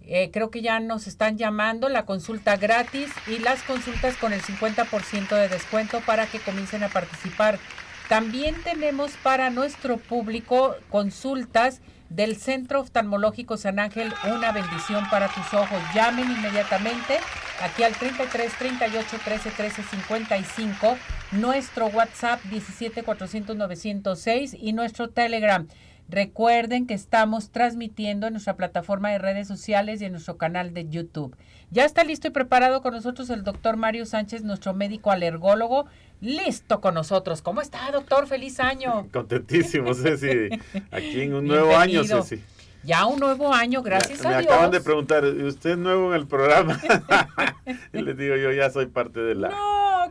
Eh, 0.00 0.32
creo 0.32 0.50
que 0.50 0.62
ya 0.62 0.80
nos 0.80 1.06
están 1.06 1.38
llamando 1.38 1.88
la 1.88 2.06
consulta 2.06 2.56
gratis 2.56 3.08
y 3.28 3.38
las 3.38 3.62
consultas 3.62 4.16
con 4.16 4.32
el 4.32 4.42
50% 4.42 5.28
de 5.28 5.48
descuento 5.48 6.00
para 6.00 6.26
que 6.26 6.40
comiencen 6.40 6.82
a 6.82 6.88
participar. 6.88 7.60
También 8.08 8.56
tenemos 8.64 9.12
para 9.22 9.50
nuestro 9.50 9.96
público 9.96 10.74
consultas 10.90 11.82
del 12.08 12.36
Centro 12.36 12.80
Oftalmológico 12.80 13.56
San 13.56 13.78
Ángel, 13.78 14.12
una 14.24 14.52
bendición 14.52 15.04
para 15.10 15.28
tus 15.28 15.52
ojos. 15.54 15.80
Llamen 15.94 16.30
inmediatamente 16.30 17.18
aquí 17.62 17.82
al 17.82 17.92
33 17.94 18.52
38 18.58 19.16
13 19.24 19.50
13 19.50 19.82
55, 19.82 20.96
nuestro 21.32 21.86
WhatsApp 21.86 22.42
17 22.44 23.02
400 23.02 23.56
906 23.56 24.56
y 24.58 24.72
nuestro 24.72 25.08
Telegram. 25.08 25.66
Recuerden 26.08 26.86
que 26.86 26.94
estamos 26.94 27.50
transmitiendo 27.50 28.26
en 28.26 28.34
nuestra 28.34 28.56
plataforma 28.56 29.10
de 29.10 29.18
redes 29.18 29.48
sociales 29.48 30.00
y 30.00 30.04
en 30.04 30.12
nuestro 30.12 30.36
canal 30.36 30.72
de 30.72 30.88
YouTube. 30.88 31.36
Ya 31.70 31.84
está 31.84 32.04
listo 32.04 32.28
y 32.28 32.30
preparado 32.30 32.80
con 32.80 32.94
nosotros 32.94 33.28
el 33.30 33.42
doctor 33.42 33.76
Mario 33.76 34.06
Sánchez, 34.06 34.44
nuestro 34.44 34.72
médico 34.72 35.10
alergólogo, 35.10 35.86
listo 36.20 36.80
con 36.80 36.94
nosotros. 36.94 37.42
¿Cómo 37.42 37.60
está, 37.60 37.90
doctor? 37.90 38.28
Feliz 38.28 38.60
año. 38.60 39.08
Contentísimo, 39.12 39.94
Ceci. 39.94 40.48
Aquí 40.92 41.22
en 41.22 41.34
un 41.34 41.44
nuevo 41.48 41.76
año, 41.76 42.04
Ceci. 42.04 42.40
Ya 42.82 43.04
un 43.06 43.18
nuevo 43.18 43.52
año, 43.52 43.82
gracias 43.82 44.24
a 44.24 44.28
Dios. 44.30 44.42
Me 44.46 44.52
acaban 44.52 44.70
de 44.70 44.80
preguntar, 44.80 45.24
¿usted 45.24 45.70
es 45.70 45.78
nuevo 45.78 46.14
en 46.14 46.20
el 46.20 46.26
programa? 46.28 46.80
y 47.92 48.00
les 48.02 48.16
digo, 48.16 48.36
yo 48.36 48.52
ya 48.52 48.70
soy 48.70 48.86
parte 48.86 49.18
de 49.20 49.34
la, 49.34 49.50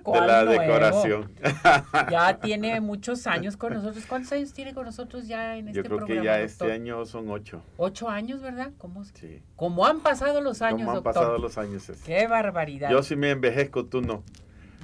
¿cuál 0.03 0.27
la 0.27 0.43
nuevo? 0.43 0.61
decoración. 0.61 1.31
Ya 2.11 2.37
tiene 2.37 2.81
muchos 2.81 3.27
años 3.27 3.55
con 3.55 3.73
nosotros. 3.73 4.03
¿Cuántos 4.07 4.33
años 4.33 4.51
tiene 4.51 4.73
con 4.73 4.85
nosotros 4.85 5.25
ya 5.27 5.55
en 5.55 5.69
este 5.69 5.77
Yo 5.77 5.83
creo 5.83 5.97
programa, 5.99 6.21
que 6.21 6.25
ya 6.25 6.31
doctor? 6.39 6.45
este 6.67 6.71
año 6.73 7.05
son 7.05 7.29
ocho. 7.31 7.61
Ocho 7.77 8.09
años, 8.09 8.41
¿verdad? 8.41 8.71
¿Cómo, 8.77 9.05
Sí. 9.05 9.41
cómo 9.55 9.85
han 9.85 10.01
pasado 10.01 10.41
los 10.41 10.61
años, 10.61 10.79
¿Cómo 10.79 10.91
han 10.91 10.95
doctor? 10.95 11.13
pasado 11.13 11.37
los 11.37 11.57
años? 11.57 11.83
Ceci? 11.85 12.03
Qué 12.05 12.27
barbaridad. 12.27 12.89
Yo 12.91 13.03
sí 13.03 13.15
me 13.15 13.31
envejezco, 13.31 13.85
tú 13.85 14.01
no. 14.01 14.21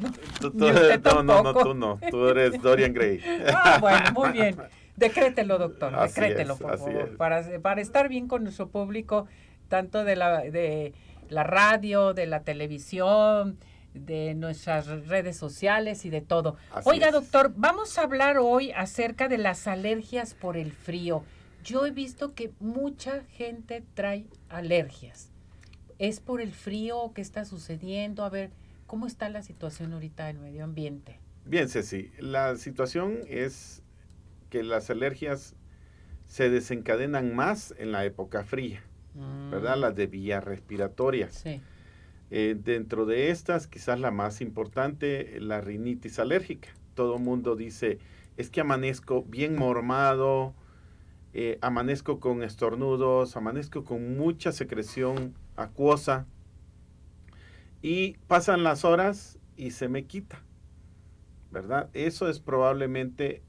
Tú- 0.39 0.53
no, 0.55 1.43
no, 1.43 1.53
tú 1.53 1.73
no. 1.73 1.99
Tú 2.09 2.27
eres 2.29 2.59
Dorian 2.61 2.93
Gray. 2.93 3.21
Ah, 3.53 3.77
bueno, 3.79 4.11
muy 4.13 4.29
bien. 4.31 4.55
Decrételo, 5.01 5.57
doctor, 5.57 5.93
Así 5.95 6.21
decrételo, 6.21 6.53
es, 6.53 6.59
por 6.59 6.77
favor, 6.77 7.17
para, 7.17 7.59
para 7.61 7.81
estar 7.81 8.07
bien 8.07 8.27
con 8.27 8.43
nuestro 8.43 8.69
público, 8.69 9.27
tanto 9.67 10.03
de 10.03 10.15
la, 10.15 10.41
de 10.41 10.93
la 11.29 11.43
radio, 11.43 12.13
de 12.13 12.27
la 12.27 12.43
televisión, 12.43 13.57
de 13.93 14.35
nuestras 14.35 14.87
redes 15.07 15.35
sociales 15.35 16.05
y 16.05 16.09
de 16.09 16.21
todo. 16.21 16.55
Así 16.71 16.87
Oiga, 16.89 17.07
es. 17.07 17.13
doctor, 17.13 17.51
vamos 17.55 17.97
a 17.97 18.03
hablar 18.03 18.37
hoy 18.37 18.71
acerca 18.71 19.27
de 19.27 19.37
las 19.37 19.67
alergias 19.67 20.33
por 20.33 20.55
el 20.55 20.71
frío. 20.71 21.23
Yo 21.63 21.85
he 21.85 21.91
visto 21.91 22.33
que 22.33 22.51
mucha 22.59 23.23
gente 23.29 23.83
trae 23.93 24.25
alergias. 24.49 25.29
¿Es 25.99 26.19
por 26.19 26.41
el 26.41 26.51
frío 26.51 27.11
que 27.13 27.21
está 27.21 27.45
sucediendo? 27.45 28.23
A 28.23 28.29
ver, 28.29 28.51
¿cómo 28.87 29.05
está 29.05 29.29
la 29.29 29.43
situación 29.43 29.93
ahorita 29.93 30.29
en 30.29 30.41
medio 30.41 30.63
ambiente? 30.63 31.19
Bien, 31.45 31.69
Ceci, 31.69 32.11
la 32.19 32.55
situación 32.55 33.19
es 33.27 33.80
que 34.51 34.61
las 34.61 34.91
alergias 34.91 35.55
se 36.27 36.51
desencadenan 36.51 37.33
más 37.33 37.73
en 37.79 37.91
la 37.91 38.05
época 38.05 38.43
fría, 38.43 38.83
¿verdad? 39.49 39.77
Las 39.77 39.95
de 39.95 40.05
vías 40.05 40.43
respiratorias. 40.43 41.33
Sí. 41.33 41.61
Eh, 42.29 42.55
dentro 42.63 43.05
de 43.05 43.31
estas, 43.31 43.67
quizás 43.67 43.99
la 43.99 44.11
más 44.11 44.41
importante, 44.41 45.39
la 45.39 45.59
rinitis 45.61 46.19
alérgica. 46.19 46.69
Todo 46.93 47.17
el 47.17 47.23
mundo 47.23 47.55
dice, 47.55 47.97
es 48.37 48.49
que 48.49 48.61
amanezco 48.61 49.23
bien 49.23 49.55
mormado, 49.55 50.53
eh, 51.33 51.57
amanezco 51.61 52.19
con 52.19 52.43
estornudos, 52.43 53.35
amanezco 53.35 53.83
con 53.83 54.17
mucha 54.17 54.51
secreción 54.51 55.33
acuosa 55.55 56.25
y 57.81 58.17
pasan 58.27 58.63
las 58.63 58.83
horas 58.83 59.39
y 59.55 59.71
se 59.71 59.87
me 59.87 60.05
quita, 60.05 60.41
¿verdad? 61.51 61.89
Eso 61.93 62.29
es 62.29 62.39
probablemente 62.39 63.41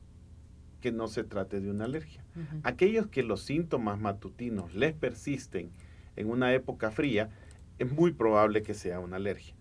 que 0.83 0.93
no 0.93 1.09
se 1.09 1.24
trate 1.24 1.61
de 1.61 1.70
una 1.70 1.85
alergia. 1.87 2.22
Aquellos 2.64 3.07
que 3.07 3.22
los 3.22 3.41
síntomas 3.43 3.99
matutinos 3.99 4.74
les 4.74 4.93
persisten 4.93 5.70
en 6.16 6.28
una 6.28 6.53
época 6.53 6.91
fría, 6.91 7.30
es 7.78 7.91
muy 7.91 8.12
probable 8.12 8.62
que 8.62 8.74
sea 8.74 9.01
una 9.01 9.16
alergia. 9.16 9.55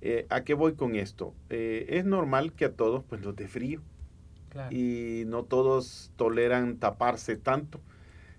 Eh, 0.00 0.26
¿A 0.28 0.42
qué 0.44 0.54
voy 0.54 0.74
con 0.74 0.94
esto? 0.94 1.34
Eh, 1.50 1.86
es 1.88 2.04
normal 2.04 2.52
que 2.52 2.66
a 2.66 2.72
todos 2.72 3.02
pues 3.02 3.20
nos 3.22 3.34
dé 3.34 3.48
frío 3.48 3.80
Claro. 4.50 4.74
y 4.74 5.24
no 5.26 5.42
todos 5.42 6.12
toleran 6.16 6.76
taparse 6.76 7.36
tanto. 7.36 7.80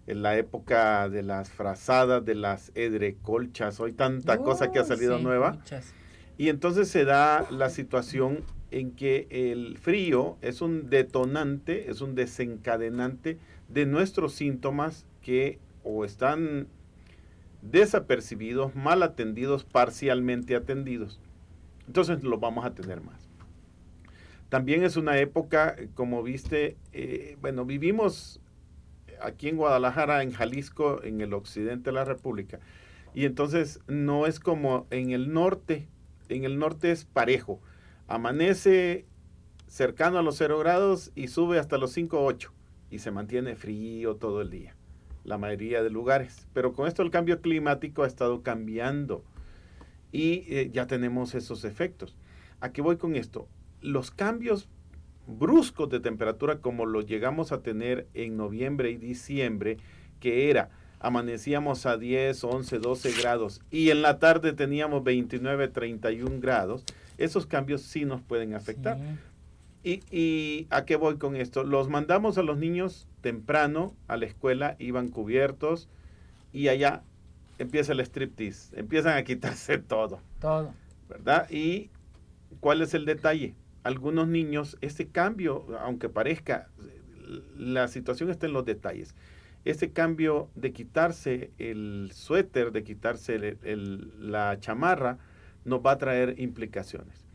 En 0.07 0.21
la 0.21 0.37
época 0.37 1.09
de 1.09 1.21
las 1.21 1.49
frazadas, 1.49 2.23
de 2.23 2.33
las 2.35 2.71
edrecolchas, 2.75 3.79
hoy 3.81 3.91
tanta 3.91 4.37
cosa 4.37 4.71
que 4.71 4.79
ha 4.79 4.85
salido 4.85 5.17
sí, 5.17 5.23
nueva. 5.23 5.51
muchas. 5.53 5.93
Y 6.37 6.47
entonces 6.49 6.87
se 6.87 7.03
da 7.03 7.45
la 7.51 7.69
situación 7.69 8.43
en 8.71 8.91
que 8.91 9.27
el 9.29 9.77
frío 9.77 10.37
es 10.41 10.61
un 10.61 10.89
detonante, 10.89 11.89
es 11.89 12.01
un 12.01 12.15
desencadenante 12.15 13.37
de 13.69 13.85
nuestros 13.85 14.33
síntomas 14.33 15.05
que 15.21 15.59
o 15.83 16.05
están 16.05 16.67
desapercibidos, 17.61 18.75
mal 18.75 19.03
atendidos, 19.03 19.63
parcialmente 19.63 20.55
atendidos. 20.55 21.19
Entonces 21.87 22.23
lo 22.23 22.37
vamos 22.37 22.65
a 22.65 22.73
tener 22.73 23.01
más. 23.01 23.27
También 24.49 24.83
es 24.83 24.95
una 24.95 25.17
época, 25.19 25.75
como 25.93 26.23
viste, 26.23 26.77
eh, 26.93 27.37
bueno, 27.41 27.65
vivimos 27.65 28.39
aquí 29.21 29.49
en 29.49 29.57
Guadalajara, 29.57 30.23
en 30.23 30.31
Jalisco, 30.31 31.03
en 31.03 31.21
el 31.21 31.33
occidente 31.33 31.89
de 31.89 31.93
la 31.93 32.05
República. 32.05 32.59
Y 33.13 33.25
entonces 33.25 33.79
no 33.87 34.25
es 34.25 34.39
como 34.39 34.87
en 34.89 35.11
el 35.11 35.33
norte, 35.33 35.87
en 36.29 36.43
el 36.43 36.59
norte 36.59 36.91
es 36.91 37.05
parejo. 37.05 37.59
Amanece 38.07 39.05
cercano 39.67 40.17
a 40.17 40.23
los 40.23 40.37
0 40.37 40.59
grados 40.59 41.11
y 41.15 41.27
sube 41.27 41.59
hasta 41.59 41.77
los 41.77 41.91
5 41.91 42.19
o 42.19 42.25
8 42.25 42.53
y 42.89 42.99
se 42.99 43.11
mantiene 43.11 43.55
frío 43.55 44.15
todo 44.15 44.41
el 44.41 44.49
día, 44.49 44.75
la 45.25 45.37
mayoría 45.37 45.83
de 45.83 45.89
lugares. 45.89 46.47
Pero 46.53 46.73
con 46.73 46.87
esto 46.87 47.03
el 47.03 47.11
cambio 47.11 47.41
climático 47.41 48.03
ha 48.03 48.07
estado 48.07 48.43
cambiando 48.43 49.23
y 50.11 50.45
eh, 50.47 50.69
ya 50.71 50.87
tenemos 50.87 51.35
esos 51.35 51.65
efectos. 51.65 52.15
¿A 52.61 52.71
qué 52.71 52.81
voy 52.81 52.97
con 52.97 53.15
esto? 53.15 53.47
Los 53.81 54.09
cambios 54.09 54.69
bruscos 55.27 55.89
de 55.89 55.99
temperatura 55.99 56.59
como 56.61 56.85
los 56.85 57.05
llegamos 57.05 57.51
a 57.51 57.61
tener 57.61 58.07
en 58.13 58.37
noviembre 58.37 58.89
y 58.91 58.97
diciembre, 58.97 59.77
que 60.21 60.49
era 60.49 60.69
amanecíamos 60.99 61.85
a 61.85 61.97
10, 61.97 62.43
11, 62.43 62.79
12 62.79 63.11
grados 63.21 63.61
y 63.69 63.91
en 63.91 64.01
la 64.01 64.17
tarde 64.19 64.53
teníamos 64.53 65.03
29, 65.03 65.67
31 65.67 66.39
grados, 66.39 66.83
esos 67.17 67.45
cambios 67.45 67.81
sí 67.81 68.05
nos 68.05 68.21
pueden 68.21 68.53
afectar. 68.53 68.97
Sí. 69.83 70.01
¿Y, 70.11 70.17
¿Y 70.17 70.67
a 70.69 70.85
qué 70.85 70.95
voy 70.95 71.17
con 71.17 71.35
esto? 71.35 71.63
Los 71.63 71.89
mandamos 71.89 72.37
a 72.37 72.43
los 72.43 72.57
niños 72.57 73.07
temprano 73.21 73.95
a 74.07 74.17
la 74.17 74.25
escuela, 74.25 74.75
iban 74.79 75.07
cubiertos 75.09 75.87
y 76.51 76.67
allá 76.67 77.03
empieza 77.59 77.93
el 77.93 77.99
striptease, 78.01 78.77
empiezan 78.79 79.17
a 79.17 79.23
quitarse 79.23 79.77
todo, 79.77 80.21
Todo. 80.39 80.73
¿verdad? 81.09 81.49
¿Y 81.49 81.89
cuál 82.59 82.81
es 82.81 82.93
el 82.93 83.05
detalle? 83.05 83.55
Algunos 83.83 84.27
niños, 84.27 84.77
este 84.81 85.07
cambio, 85.07 85.65
aunque 85.81 86.09
parezca, 86.09 86.67
la 87.57 87.87
situación 87.87 88.29
está 88.29 88.45
en 88.45 88.53
los 88.53 88.65
detalles. 88.65 89.15
Este 89.65 89.91
cambio 89.91 90.49
de 90.55 90.71
quitarse 90.73 91.51
el 91.57 92.11
suéter, 92.13 92.71
de 92.71 92.83
quitarse 92.83 93.35
el- 93.35 93.57
el- 93.63 94.31
la 94.31 94.57
chamarra, 94.59 95.17
nos 95.67 95.85
va 95.85 95.91
a 95.91 95.97
traer 95.97 96.39
implicaciones. 96.39 97.25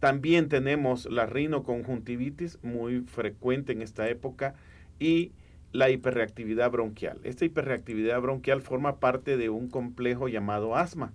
También 0.00 0.48
tenemos 0.48 1.06
la 1.06 1.26
rinoconjuntivitis, 1.26 2.58
muy 2.64 3.02
frecuente 3.02 3.72
en 3.72 3.82
esta 3.82 4.08
época, 4.08 4.54
y 4.98 5.30
la 5.70 5.90
hiperreactividad 5.90 6.70
bronquial. 6.70 7.20
Esta 7.22 7.44
hiperreactividad 7.44 8.20
bronquial 8.20 8.62
forma 8.62 8.98
parte 8.98 9.36
de 9.36 9.48
un 9.48 9.68
complejo 9.68 10.26
llamado 10.28 10.74
asma. 10.74 11.12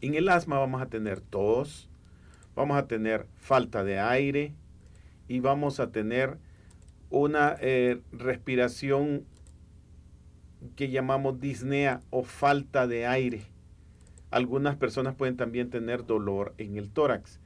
En 0.00 0.14
el 0.14 0.28
asma 0.28 0.58
vamos 0.58 0.82
a 0.82 0.86
tener 0.86 1.20
tos, 1.20 1.88
vamos 2.54 2.76
a 2.76 2.86
tener 2.86 3.26
falta 3.36 3.84
de 3.84 3.98
aire 3.98 4.52
y 5.28 5.40
vamos 5.40 5.80
a 5.80 5.92
tener 5.92 6.36
una 7.10 7.56
eh, 7.60 8.00
respiración 8.12 9.24
que 10.76 10.90
llamamos 10.90 11.40
disnea 11.40 12.00
o 12.10 12.22
falta 12.22 12.86
de 12.86 13.06
aire. 13.06 13.51
Algunas 14.32 14.76
personas 14.76 15.14
pueden 15.14 15.36
también 15.36 15.68
tener 15.68 16.06
dolor 16.06 16.54
en 16.56 16.76
el 16.76 16.90
tórax. 16.90 17.38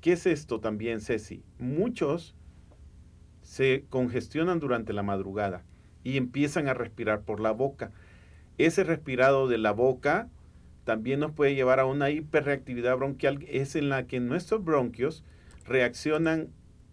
¿Qué 0.00 0.12
es 0.12 0.26
esto 0.26 0.60
también, 0.60 1.00
Ceci? 1.00 1.44
Muchos 1.58 2.34
se 3.42 3.84
congestionan 3.90 4.58
durante 4.58 4.94
la 4.94 5.02
madrugada 5.02 5.62
y 6.02 6.16
empiezan 6.16 6.68
a 6.68 6.74
respirar 6.74 7.20
por 7.20 7.38
la 7.38 7.52
boca. 7.52 7.92
Ese 8.56 8.82
respirado 8.82 9.46
de 9.46 9.58
la 9.58 9.72
boca 9.72 10.30
también 10.84 11.20
nos 11.20 11.32
puede 11.32 11.54
llevar 11.54 11.80
a 11.80 11.86
una 11.86 12.08
hiperreactividad 12.08 12.96
bronquial, 12.96 13.44
es 13.48 13.76
en 13.76 13.90
la 13.90 14.06
que 14.06 14.18
nuestros 14.18 14.64
bronquios 14.64 15.22
reaccionan 15.66 16.48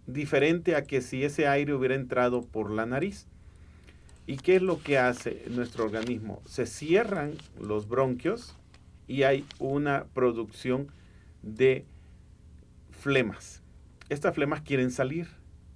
diferente 0.05 0.75
a 0.75 0.83
que 0.83 1.01
si 1.01 1.23
ese 1.23 1.47
aire 1.47 1.73
hubiera 1.73 1.95
entrado 1.95 2.41
por 2.41 2.71
la 2.71 2.85
nariz. 2.85 3.27
¿Y 4.27 4.35
qué 4.35 4.57
es 4.57 4.61
lo 4.61 4.83
que 4.83 4.97
hace 4.97 5.45
nuestro 5.49 5.85
organismo? 5.85 6.41
Se 6.45 6.65
cierran 6.65 7.33
los 7.59 7.87
bronquios 7.87 8.58
y 9.09 9.23
hay 9.23 9.43
una 9.57 10.05
producción 10.13 10.87
de 11.41 11.83
flemas. 12.91 13.63
Estas 14.07 14.35
flemas 14.35 14.61
quieren 14.61 14.91
salir 14.91 15.27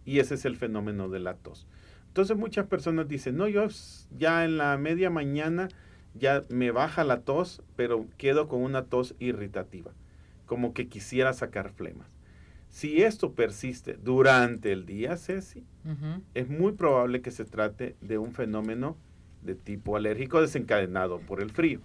y 0.05 0.19
ese 0.19 0.35
es 0.35 0.45
el 0.45 0.55
fenómeno 0.55 1.09
de 1.09 1.19
la 1.19 1.33
tos. 1.33 1.67
Entonces 2.07 2.37
muchas 2.37 2.67
personas 2.67 3.07
dicen, 3.07 3.35
no, 3.35 3.47
yo 3.47 3.67
ya 4.15 4.45
en 4.45 4.57
la 4.57 4.77
media 4.77 5.09
mañana 5.09 5.67
ya 6.13 6.43
me 6.49 6.69
baja 6.69 7.03
la 7.03 7.21
tos, 7.21 7.63
pero 7.75 8.05
quedo 8.17 8.47
con 8.47 8.61
una 8.61 8.85
tos 8.85 9.15
irritativa, 9.17 9.91
como 10.45 10.75
que 10.75 10.87
quisiera 10.87 11.33
sacar 11.33 11.71
flemas. 11.71 12.07
Si 12.69 13.01
esto 13.01 13.33
persiste 13.33 13.97
durante 13.97 14.71
el 14.71 14.85
día, 14.85 15.17
Ceci, 15.17 15.65
es 16.35 16.49
muy 16.49 16.73
probable 16.73 17.21
que 17.21 17.31
se 17.31 17.45
trate 17.45 17.95
de 18.01 18.19
un 18.19 18.31
fenómeno 18.31 18.95
de 19.41 19.55
tipo 19.55 19.95
alérgico 19.95 20.39
desencadenado 20.39 21.19
por 21.19 21.41
el 21.41 21.49
frío. 21.49 21.79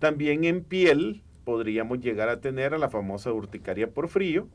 También 0.00 0.44
en 0.44 0.64
piel 0.64 1.22
podríamos 1.44 2.00
llegar 2.00 2.28
a 2.28 2.40
tener 2.40 2.74
a 2.74 2.78
la 2.78 2.88
famosa 2.88 3.32
urticaria 3.32 3.90
por 3.90 4.08
frío, 4.08 4.48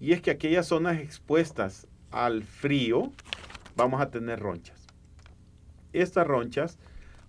y 0.00 0.12
es 0.12 0.22
que 0.22 0.30
aquellas 0.30 0.66
zonas 0.66 1.00
expuestas 1.00 1.86
al 2.10 2.42
frío 2.42 3.12
vamos 3.76 4.00
a 4.00 4.10
tener 4.10 4.40
ronchas. 4.40 4.86
Estas 5.92 6.26
ronchas 6.26 6.78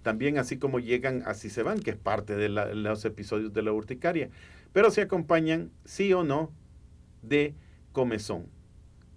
también 0.04 0.38
así 0.38 0.58
como 0.58 0.80
llegan, 0.80 1.24
así 1.26 1.50
se 1.50 1.64
van, 1.64 1.80
que 1.80 1.92
es 1.92 1.98
parte 1.98 2.36
de 2.36 2.50
los 2.50 3.06
episodios 3.06 3.54
de 3.54 3.62
la 3.64 3.72
urticaria, 3.72 4.30
pero 4.72 4.92
se 4.92 5.02
acompañan, 5.02 5.72
sí 5.86 6.14
o 6.14 6.24
no, 6.24 6.52
de 7.22 7.56
comezón. 7.92 8.48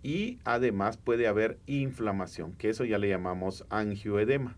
Y 0.03 0.39
además 0.45 0.97
puede 0.97 1.27
haber 1.27 1.59
inflamación, 1.67 2.53
que 2.53 2.71
eso 2.71 2.85
ya 2.85 2.99
le 2.99 3.09
llamamos 3.09 3.67
angioedema. 3.69 4.57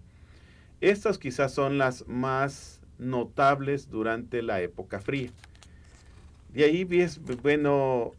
Estas 0.81 1.19
quizás 1.19 1.53
son 1.53 1.79
las 1.79 2.07
más 2.07 2.78
notables 2.99 3.91
durante 3.91 4.43
la 4.43 4.61
época 4.61 5.01
fría. 5.01 5.31
De 6.53 6.65
ahí, 6.65 6.87
bueno, 7.43 8.13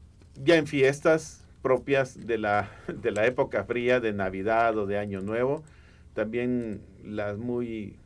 ya 0.44 0.56
en 0.56 0.68
fiestas 0.68 1.46
propias 1.62 2.26
de 2.26 2.38
la, 2.38 2.70
de 2.88 3.12
la 3.12 3.26
época 3.26 3.64
fría, 3.64 4.00
de 4.00 4.14
Navidad 4.14 4.78
o 4.78 4.86
de 4.86 4.98
Año 4.98 5.22
Nuevo, 5.22 5.64
también 6.14 6.82
las 7.04 7.38
muy 7.38 7.98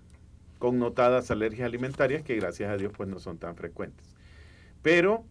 connotadas 0.59 1.29
alergias 1.29 1.67
alimentarias, 1.67 2.23
que 2.23 2.35
gracias 2.35 2.69
a 2.69 2.77
Dios 2.77 2.93
pues 2.95 3.09
no 3.09 3.19
son 3.19 3.37
tan 3.37 3.55
frecuentes. 3.55 4.15
Pero 4.81 5.25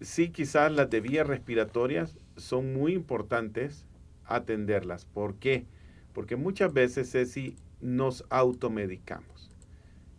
sí 0.00 0.30
quizás 0.30 0.72
las 0.72 0.90
de 0.90 1.00
vías 1.00 1.26
respiratorias 1.26 2.16
son 2.36 2.72
muy 2.72 2.94
importantes 2.94 3.84
atenderlas. 4.24 5.04
¿Por 5.04 5.34
qué? 5.36 5.66
Porque 6.12 6.36
muchas 6.36 6.72
veces, 6.72 7.10
Ceci, 7.10 7.56
nos 7.80 8.24
automedicamos. 8.30 9.51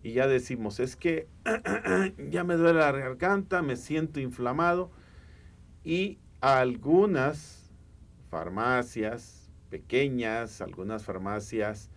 Y 0.04 0.12
ya 0.12 0.28
decimos, 0.28 0.82
es 0.82 0.98
que 0.98 1.28
ya 2.30 2.44
me 2.44 2.56
duele 2.56 2.80
la 2.80 2.92
garganta, 2.92 3.62
me 3.62 3.78
siento 3.78 4.20
inflamado. 4.20 4.92
Y 5.86 6.20
algunas 6.42 7.72
farmacias 8.30 9.50
pequeñas, 9.70 10.62
algunas 10.62 11.06
farmacias 11.06 11.90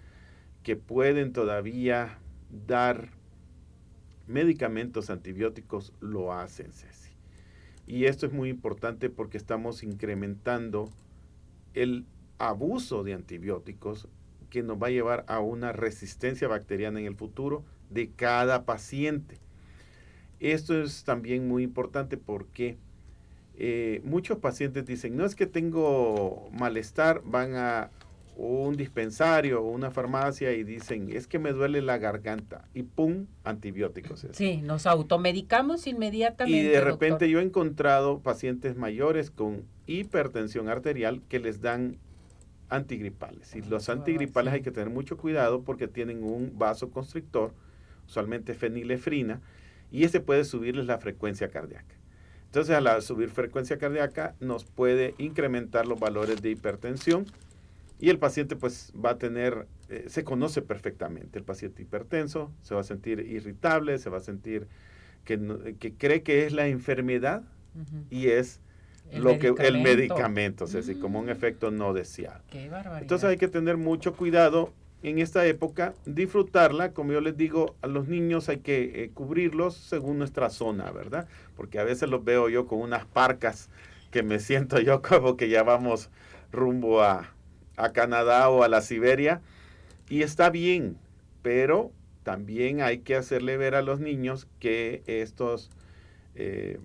que 0.63 0.77
pueden 0.77 1.33
todavía 1.33 2.19
dar 2.67 3.11
medicamentos 4.29 5.11
antibióticos, 5.11 5.93
lo 6.01 6.33
hacen, 6.33 6.73
Ceci. 6.73 7.11
Y 7.89 8.05
esto 8.05 8.27
es 8.27 8.33
muy 8.33 8.51
importante 8.51 9.11
porque 9.11 9.37
estamos 9.37 9.83
incrementando 9.83 10.91
el 11.75 12.07
abuso 12.39 13.03
de 13.05 13.15
antibióticos 13.15 14.09
que 14.51 14.63
nos 14.63 14.81
va 14.81 14.89
a 14.89 14.91
llevar 14.91 15.25
a 15.29 15.41
una 15.41 15.73
resistencia 15.73 16.49
bacteriana 16.49 17.01
en 17.01 17.07
el 17.07 17.17
futuro 17.17 17.65
de 17.91 18.11
cada 18.11 18.65
paciente. 18.65 19.39
Esto 20.41 20.81
es 20.81 21.05
también 21.05 21.49
muy 21.49 21.63
importante 21.63 22.17
porque 22.17 22.77
eh, 23.59 24.03
muchos 24.05 24.39
pacientes 24.39 24.85
dicen, 24.87 25.17
no 25.17 25.25
es 25.25 25.35
que 25.35 25.47
tengo 25.47 26.49
malestar, 26.53 27.23
van 27.25 27.55
a 27.55 27.91
un 28.37 28.77
dispensario 28.77 29.63
o 29.63 29.71
una 29.71 29.91
farmacia 29.91 30.53
y 30.53 30.63
dicen, 30.63 31.11
es 31.11 31.27
que 31.27 31.39
me 31.39 31.53
duele 31.53 31.81
la 31.81 31.97
garganta 31.97 32.69
y 32.75 32.83
¡pum! 32.83 33.27
antibióticos. 33.45 34.27
Sí, 34.33 34.59
nos 34.59 34.87
automedicamos 34.87 35.87
inmediatamente. 35.87 36.59
Y 36.59 36.63
de 36.65 36.81
repente 36.83 37.31
yo 37.31 37.41
he 37.41 37.43
encontrado 37.43 38.21
pacientes 38.21 38.77
mayores 38.77 39.31
con 39.31 39.65
hipertensión 39.87 40.69
arterial 40.69 41.23
que 41.29 41.39
les 41.39 41.63
dan 41.63 41.97
antigripales. 42.69 43.55
Y 43.57 43.63
los 43.63 43.89
antigripales 43.89 44.53
hay 44.53 44.61
que 44.61 44.71
tener 44.71 44.91
mucho 44.91 45.17
cuidado 45.17 45.63
porque 45.63 45.89
tienen 45.89 46.23
un 46.23 46.59
vasoconstrictor, 46.59 47.55
usualmente 48.07 48.55
fenilefrina, 48.55 49.41
y 49.91 50.05
ese 50.05 50.21
puede 50.21 50.45
subirles 50.45 50.87
la 50.87 50.99
frecuencia 50.99 51.49
cardíaca. 51.49 51.95
Entonces, 52.47 52.75
al 52.75 53.03
subir 53.03 53.29
frecuencia 53.31 53.77
cardíaca, 53.77 54.35
nos 54.41 54.65
puede 54.65 55.15
incrementar 55.19 55.87
los 55.87 56.01
valores 56.01 56.41
de 56.43 56.51
hipertensión 56.51 57.27
y 57.99 58.11
el 58.11 58.19
paciente 58.19 58.57
pues 58.57 58.93
va 58.93 59.11
a 59.11 59.19
tener, 59.19 59.67
eh, 59.89 60.05
se 60.09 60.25
conoce 60.25 60.63
perfectamente, 60.63 61.39
el 61.39 61.45
paciente 61.45 61.83
hipertenso 61.83 62.53
se 62.63 62.75
va 62.75 62.81
a 62.81 62.85
sentir 62.85 63.21
irritable, 63.21 63.99
se 63.99 64.11
va 64.11 64.19
a 64.19 64.21
sentir 64.21 64.69
que, 65.25 65.75
que 65.79 65.95
cree 65.95 66.23
que 66.23 66.47
es 66.47 66.53
la 66.53 66.67
enfermedad 66.67 67.43
y 68.11 68.29
es 68.29 68.61
lo 69.13 69.39
que 69.39 69.55
el 69.59 69.83
medicamento, 69.83 70.65
o 70.65 70.67
sea, 70.67 70.81
así 70.81 70.95
como 70.95 71.21
un 71.21 71.27
mm. 71.27 71.31
efecto 71.31 71.71
no 71.71 71.93
deseado. 71.93 72.43
Entonces 73.01 73.29
hay 73.29 73.37
que 73.37 73.49
tener 73.49 73.77
mucho 73.77 74.15
cuidado 74.15 74.73
en 75.03 75.19
esta 75.19 75.47
época, 75.47 75.95
disfrutarla, 76.05 76.93
como 76.93 77.13
yo 77.13 77.21
les 77.21 77.37
digo, 77.37 77.77
a 77.83 77.87
los 77.87 78.09
niños 78.09 78.49
hay 78.49 78.59
que 78.59 79.05
eh, 79.05 79.11
cubrirlos 79.13 79.77
según 79.77 80.19
nuestra 80.19 80.51
zona, 80.51 80.91
¿verdad? 80.91 81.29
Porque 81.57 81.79
a 81.79 81.85
veces 81.85 82.09
los 82.09 82.25
veo 82.25 82.49
yo 82.49 82.67
con 82.67 82.81
unas 82.81 83.05
parcas 83.07 83.69
que 84.11 84.23
me 84.23 84.39
siento 84.41 84.81
yo 84.81 85.03
como 85.03 85.37
que 85.37 85.49
ya 85.49 85.63
vamos 85.63 86.11
rumbo 86.53 87.03
a, 87.03 87.33
a 87.77 87.93
Canadá 87.93 88.49
o 88.49 88.63
a 88.63 88.69
la 88.69 88.81
Siberia 88.81 89.43
y 90.09 90.23
está 90.23 90.51
bien, 90.51 90.99
pero 91.43 91.93
también 92.23 92.81
hay 92.81 92.99
que 92.99 93.17
hacerle 93.17 93.57
ver 93.57 93.75
a 93.75 93.83
los 93.83 94.01
niños 94.01 94.49
que 94.59 95.03
estos, 95.07 95.71
eh, 96.35 96.79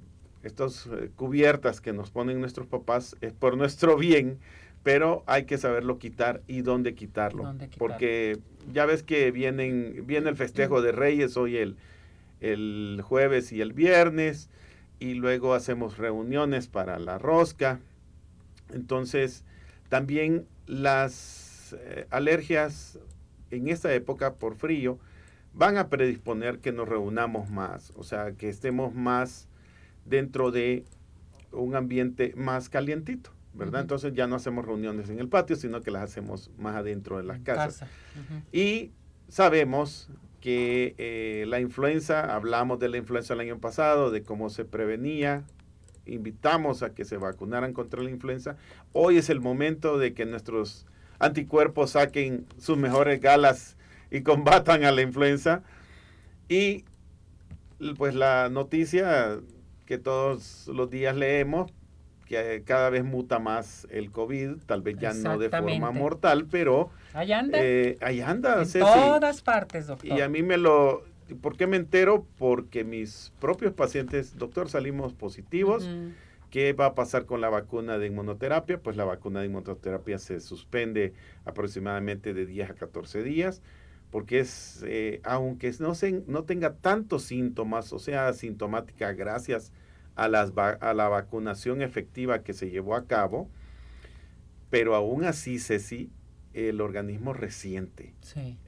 estos 0.43 0.88
eh, 0.88 1.09
cubiertas 1.16 1.82
que 1.82 1.93
nos 1.93 2.12
ponen 2.12 2.39
nuestros 2.39 2.68
papás 2.68 3.16
es 3.22 3.34
por 3.34 3.57
nuestro 3.57 3.97
bien, 3.97 4.39
pero 4.84 5.23
hay 5.27 5.45
que 5.45 5.57
saberlo 5.57 5.99
quitar 5.99 6.41
y 6.47 6.61
dónde 6.61 6.95
quitarlo. 6.95 7.53
Porque 7.77 8.39
ya 8.71 8.86
ves 8.86 9.03
que 9.03 9.32
vienen, 9.32 10.03
viene 10.05 10.29
el 10.29 10.36
festejo 10.36 10.82
de 10.82 10.91
Reyes 10.91 11.38
hoy 11.38 11.57
el, 11.57 11.77
el 12.39 13.01
jueves 13.03 13.51
y 13.51 13.61
el 13.61 13.73
viernes, 13.73 14.49
y 14.99 15.15
luego 15.15 15.53
hacemos 15.53 15.97
reuniones 15.97 16.67
para 16.67 16.99
la 16.99 17.17
rosca. 17.17 17.79
Entonces, 18.73 19.43
también 19.89 20.45
las 20.67 21.75
eh, 21.79 22.07
alergias 22.09 22.99
en 23.51 23.67
esta 23.67 23.93
época 23.93 24.36
por 24.36 24.55
frío 24.55 24.99
van 25.53 25.77
a 25.77 25.89
predisponer 25.89 26.59
que 26.59 26.71
nos 26.71 26.88
reunamos 26.88 27.49
más, 27.49 27.91
o 27.95 28.03
sea, 28.03 28.32
que 28.32 28.47
estemos 28.49 28.93
más 28.95 29.47
dentro 30.05 30.51
de 30.51 30.86
un 31.51 31.75
ambiente 31.75 32.34
más 32.38 32.69
calientito, 32.69 33.32
¿verdad? 33.54 33.82
Entonces 33.82 34.14
ya 34.14 34.28
no 34.28 34.36
hacemos 34.36 34.66
reuniones 34.66 35.10
en 35.10 35.20
el 35.20 35.28
patio, 35.28 35.56
sino 35.56 35.82
que 35.82 35.91
las 35.91 36.04
hacemos 36.04 36.52
más 36.58 36.76
adentro 36.76 37.18
de 37.18 37.24
las 37.24 37.39
casas. 37.39 37.89
Y 38.52 38.91
sabemos 39.28 40.10
que 40.39 40.95
eh, 40.97 41.45
la 41.47 41.60
influenza, 41.60 42.34
hablamos 42.36 42.80
de 42.80 42.89
la 42.89 42.97
influenza 42.97 43.34
el 43.34 43.41
año 43.41 43.60
pasado, 43.60 44.10
de 44.10 44.24
cómo 44.24 44.49
se 44.49 44.66
prevenía, 44.66 45.43
invitamos 46.06 46.82
a 46.84 46.93
que 46.93 47.06
se 47.06 47.18
vacunaran 47.18 47.74
contra 47.74 48.02
la 48.02 48.10
influenza. 48.10 48.58
Hoy 48.91 49.18
es 49.18 49.30
el 49.30 49.39
momento 49.39 49.97
de 49.97 50.14
que 50.14 50.26
nuestros 50.26 50.88
anticuerpos 51.20 51.91
saquen 51.91 52.47
sus 52.58 52.78
mejores 52.78 53.22
galas 53.22 53.78
y 54.10 54.22
combatan 54.22 54.84
a 54.84 54.91
la 54.91 55.02
influenza. 55.02 55.64
Y 56.49 56.86
pues 57.97 58.16
la 58.16 58.49
noticia 58.49 59.39
que 59.86 59.97
todos 59.97 60.68
los 60.68 60.89
días 60.89 61.16
leemos, 61.16 61.72
que 62.32 62.63
cada 62.65 62.89
vez 62.89 63.03
muta 63.03 63.39
más 63.39 63.86
el 63.91 64.09
COVID, 64.09 64.63
tal 64.65 64.82
vez 64.82 64.97
ya 64.97 65.13
no 65.13 65.38
de 65.38 65.49
forma 65.49 65.91
mortal, 65.91 66.47
pero... 66.49 66.89
Ahí 67.13 67.34
anda. 67.34 67.59
Eh, 67.61 67.97
ahí 68.01 68.21
anda. 68.21 68.63
En 68.63 68.71
todas 68.71 69.41
partes, 69.41 69.88
doctor. 69.88 70.17
Y 70.17 70.21
a 70.21 70.29
mí 70.29 70.41
me 70.41 70.57
lo, 70.57 71.03
¿Por 71.41 71.57
qué 71.57 71.67
me 71.67 71.75
entero? 71.75 72.25
Porque 72.38 72.86
mis 72.86 73.34
propios 73.39 73.73
pacientes, 73.73 74.38
doctor, 74.38 74.69
salimos 74.69 75.13
positivos. 75.13 75.88
¿Qué 76.49 76.73
va 76.73 76.88
a 76.88 76.95
pasar 76.95 77.25
con 77.25 77.41
la 77.41 77.49
vacuna 77.49 77.97
de 77.97 78.07
inmunoterapia? 78.07 78.79
Pues 78.79 78.95
la 78.95 79.05
vacuna 79.05 79.41
de 79.41 79.47
inmunoterapia 79.47 80.17
se 80.17 80.39
suspende 80.39 81.13
aproximadamente 81.45 82.34
de 82.34 82.45
10 82.45 82.71
a 82.71 82.73
14 82.75 83.23
días, 83.23 83.61
porque 84.09 84.41
es, 84.41 84.84
eh, 84.86 85.21
aunque 85.23 85.73
no, 85.79 85.95
se, 85.95 86.23
no 86.27 86.43
tenga 86.43 86.75
tantos 86.75 87.23
síntomas, 87.23 87.93
o 87.93 87.99
sea, 87.99 88.34
sintomática 88.34 89.13
gracias 89.13 89.71
a, 90.16 90.28
las, 90.28 90.51
a 90.57 90.93
la 90.93 91.09
vacunación 91.09 91.82
efectiva 91.82 92.43
que 92.43 92.53
se 92.53 92.70
llevó 92.70 92.95
a 92.95 93.05
cabo, 93.05 93.49
pero 94.70 94.95
aún 94.95 95.24
así, 95.24 95.59
Ceci, 95.59 96.09
el 96.53 96.82
organismo 96.82 97.34
resiente. 97.34 98.14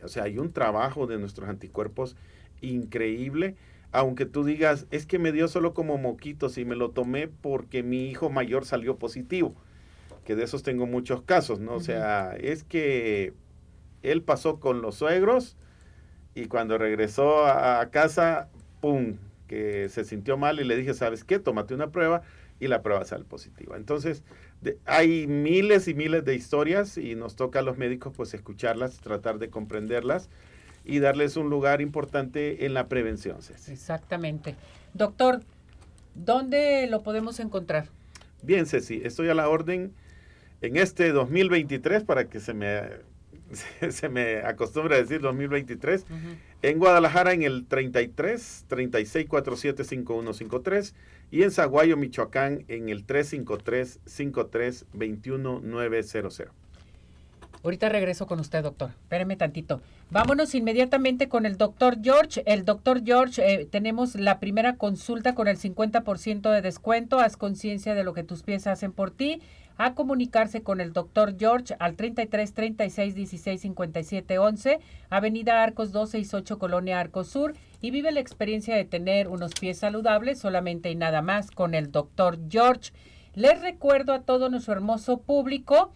O 0.04 0.08
sea, 0.08 0.24
hay 0.24 0.38
un 0.38 0.52
trabajo 0.52 1.08
de 1.08 1.18
nuestros 1.18 1.50
anticuerpos 1.50 2.16
increíble, 2.62 3.56
aunque 3.91 4.26
tú 4.26 4.44
digas, 4.44 4.88
es 4.89 5.06
que 5.06 5.20
me 5.20 5.32
dio 5.32 5.48
solo 5.48 5.74
como 5.74 5.98
moquitos 5.98 6.58
y 6.58 6.66
me 6.66 6.76
lo 6.76 6.91
tomé 6.91 7.28
porque 7.28 7.84
mi 7.84 8.10
hijo 8.10 8.30
mayor 8.30 8.66
salió 8.66 8.98
positivo, 8.98 9.56
que 10.26 10.36
de 10.36 10.44
esos 10.44 10.64
tengo 10.64 10.88
muchos 10.88 11.22
casos, 11.22 11.60
¿no? 11.60 11.76
O 11.76 11.80
sea, 11.80 12.36
es 12.36 12.64
que 12.64 13.34
él 14.02 14.24
pasó 14.24 14.60
con 14.60 14.82
los 14.82 14.96
suegros 14.96 15.58
y 16.34 16.46
cuando 16.46 16.78
regresó 16.78 17.46
a, 17.46 17.88
casa, 17.91 18.50
¡pum!, 18.82 19.18
que 19.48 19.89
se 19.89 20.04
sintió 20.06 20.38
mal 20.38 20.60
y 20.60 20.64
le 20.64 20.76
dije, 20.76 20.94
¿sabes 20.94 21.24
qué? 21.24 21.39
Tómate 21.39 21.74
una 21.74 21.91
prueba 21.91 22.22
y 22.60 22.68
la 22.68 22.82
prueba 22.82 23.04
sale 23.06 23.26
positiva. 23.26 23.78
Entonces, 23.78 24.24
hay 24.86 25.28
miles 25.28 25.88
y 25.88 25.94
miles 25.94 26.24
de 26.26 26.36
historias 26.36 26.98
y 26.98 27.16
nos 27.16 27.36
toca 27.36 27.60
a 27.60 27.62
los 27.62 27.78
médicos 27.78 28.14
pues 28.16 28.34
escucharlas, 28.34 29.00
tratar 29.00 29.39
de 29.39 29.50
comprenderlas 29.50 30.30
y 30.86 31.00
darles 31.00 31.38
un 31.38 31.50
lugar 31.50 31.82
importante 31.82 32.66
en 32.66 32.74
la 32.74 32.88
prevención. 32.88 33.38
Exactamente. 33.68 34.56
Doctor, 34.94 35.41
¿dónde 36.16 36.88
lo 36.88 37.04
podemos 37.04 37.39
encontrar? 37.39 37.88
Bien, 38.41 38.66
Ceci, 38.66 39.02
estoy 39.04 39.30
a 39.30 39.34
la 39.34 39.48
orden 39.50 39.94
en 40.62 40.78
este 40.78 41.12
2023 41.12 42.04
para 42.04 42.30
que 42.30 42.39
se 42.39 42.54
me, 42.54 42.82
se 43.89 44.10
me 44.10 44.38
acostumbre 44.39 44.96
a 44.96 44.98
decir 45.00 45.22
2023. 45.22 46.06
En 46.64 46.80
Guadalajara 46.80 47.34
en 47.34 47.43
el 47.43 47.66
33 47.68 48.66
36 48.70 49.28
47 49.28 49.84
5153 49.84 50.95
y 51.30 51.43
en 51.43 51.51
Zaguayo, 51.51 51.97
Michoacán 51.97 52.64
en 52.70 52.88
el 52.88 53.03
353 53.03 53.99
53 54.05 54.86
21 54.93 55.59
900. 55.61 56.43
Ahorita 57.64 57.89
regreso 57.89 58.28
con 58.28 58.39
usted, 58.39 58.64
doctor. 58.64 58.91
Espéreme 58.91 59.36
tantito. 59.36 59.82
Vámonos 60.09 60.55
inmediatamente 60.55 61.28
con 61.28 61.45
el 61.45 61.57
doctor 61.57 61.97
George. 62.01 62.43
El 62.45 62.64
doctor 62.64 63.03
George, 63.05 63.41
eh, 63.41 63.66
tenemos 63.66 64.16
la 64.16 64.39
primera 64.39 64.76
consulta 64.78 65.36
con 65.36 65.49
el 65.49 65.57
50% 65.57 66.49
de 66.49 66.61
descuento. 66.61 67.20
Haz 67.20 67.36
conciencia 67.36 67.93
de 67.93 68.05
lo 68.05 68.14
que 68.14 68.24
tus 68.24 68.43
pies 68.43 68.68
hacen 68.68 68.93
por 68.93 69.11
ti. 69.11 69.41
A 69.78 69.95
comunicarse 69.95 70.61
con 70.61 70.82
el 70.82 70.93
doctor 70.93 71.36
George 71.38 71.76
al 71.80 71.95
33 71.95 72.53
36 72.53 73.15
16 73.15 73.61
57 73.61 74.38
11, 74.38 74.80
Avenida 75.09 75.63
Arcos 75.63 75.91
268, 75.91 76.59
Colonia 76.59 76.99
Arcos 76.99 77.28
Sur. 77.28 77.53
Y 77.82 77.91
vive 77.91 78.11
la 78.11 78.19
experiencia 78.19 78.76
de 78.76 78.86
tener 78.86 79.28
unos 79.28 79.53
pies 79.53 79.80
saludables 79.80 80.39
solamente 80.39 80.89
y 80.91 80.95
nada 80.95 81.21
más 81.21 81.51
con 81.51 81.76
el 81.76 81.91
doctor 81.91 82.39
George. 82.49 82.91
Les 83.36 83.61
recuerdo 83.61 84.13
a 84.13 84.21
todo 84.21 84.49
nuestro 84.49 84.74
hermoso 84.74 85.17
público 85.17 85.91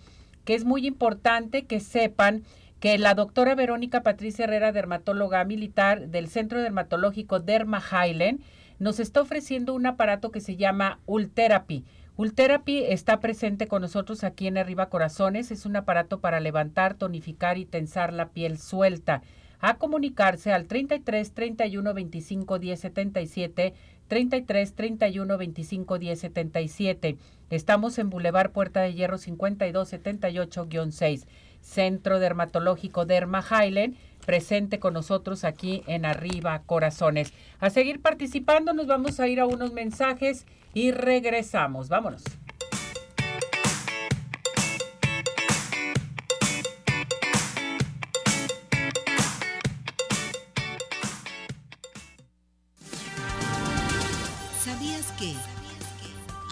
que 0.47 0.55
es 0.55 0.63
muy 0.63 0.87
importante 0.87 1.65
que 1.65 1.81
sepan 1.81 2.43
que 2.79 2.97
la 2.97 3.15
doctora 3.15 3.53
Verónica 3.53 4.01
Patricia 4.01 4.45
Herrera, 4.45 4.71
dermatóloga 4.71 5.43
militar 5.43 6.07
del 6.07 6.29
Centro 6.29 6.61
Dermatológico 6.61 7.41
Derma 7.41 7.81
Highland, 7.81 8.39
nos 8.79 8.99
está 8.99 9.21
ofreciendo 9.21 9.73
un 9.73 9.85
aparato 9.85 10.31
que 10.31 10.39
se 10.39 10.55
llama 10.55 10.99
Ultherapy. 11.05 11.83
Ultherapy 12.17 12.83
está 12.83 13.19
presente 13.19 13.67
con 13.67 13.83
nosotros 13.83 14.23
aquí 14.23 14.47
en 14.47 14.57
Arriba 14.57 14.89
Corazones. 14.89 15.51
Es 15.51 15.67
un 15.67 15.75
aparato 15.75 16.19
para 16.19 16.39
levantar, 16.39 16.95
tonificar 16.95 17.59
y 17.59 17.65
tensar 17.65 18.11
la 18.11 18.29
piel 18.29 18.57
suelta. 18.57 19.21
A 19.59 19.77
comunicarse 19.77 20.51
al 20.51 20.65
33 20.65 21.31
31 21.33 21.93
25 21.93 22.57
10 22.57 22.79
77 22.79 23.73
33 24.07 24.73
31 24.73 25.37
25 25.37 25.99
10 25.99 26.19
77. 26.19 27.17
Estamos 27.51 27.99
en 27.99 28.09
Boulevard 28.09 28.51
Puerta 28.51 28.81
de 28.81 28.95
Hierro 28.95 29.19
52 29.19 29.93
78-6. 29.93 31.27
Centro 31.61 32.19
Dermatológico 32.19 33.05
Derma 33.05 33.43
Highland, 33.43 33.95
presente 34.27 34.77
con 34.77 34.93
nosotros 34.93 35.45
aquí 35.45 35.83
en 35.87 36.05
Arriba 36.05 36.61
Corazones. 36.65 37.33
A 37.61 37.69
seguir 37.69 38.01
participando, 38.01 38.73
nos 38.73 38.85
vamos 38.85 39.21
a 39.21 39.27
ir 39.29 39.39
a 39.39 39.45
unos 39.47 39.71
mensajes 39.71 40.45
y 40.73 40.91
regresamos. 40.91 41.87
Vámonos. 41.87 42.23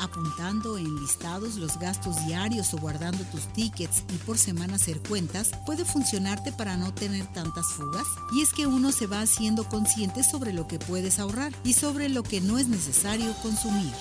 Apuntando 0.06 0.78
en 0.78 0.95
listados 0.95 1.56
los 1.56 1.78
gastos 1.80 2.26
diarios 2.26 2.74
o 2.74 2.78
guardando 2.78 3.24
tus 3.26 3.51
tickets 3.53 4.03
y 4.14 4.18
por 4.20 4.38
semana 4.38 4.76
hacer 4.76 5.01
cuentas 5.01 5.51
puede 5.66 5.86
funcionarte 5.86 6.51
para 6.51 6.78
no 6.78 6.93
tener 6.93 7.26
tantas 7.34 7.68
fugas? 7.74 8.08
Y 8.32 8.41
es 8.41 8.53
que 8.53 8.68
uno 8.68 8.91
se 8.91 9.08
va 9.08 9.22
haciendo 9.22 9.68
consciente 9.68 10.24
sobre 10.24 10.53
lo 10.53 10.68
que 10.68 10.80
puedes 10.80 11.20
ahorrar 11.20 11.51
y 11.64 11.74
sobre 11.74 12.10
lo 12.10 12.24
que 12.24 12.41
no 12.41 12.58
es 12.58 12.68
necesario 12.68 13.34
consumir. 13.41 13.91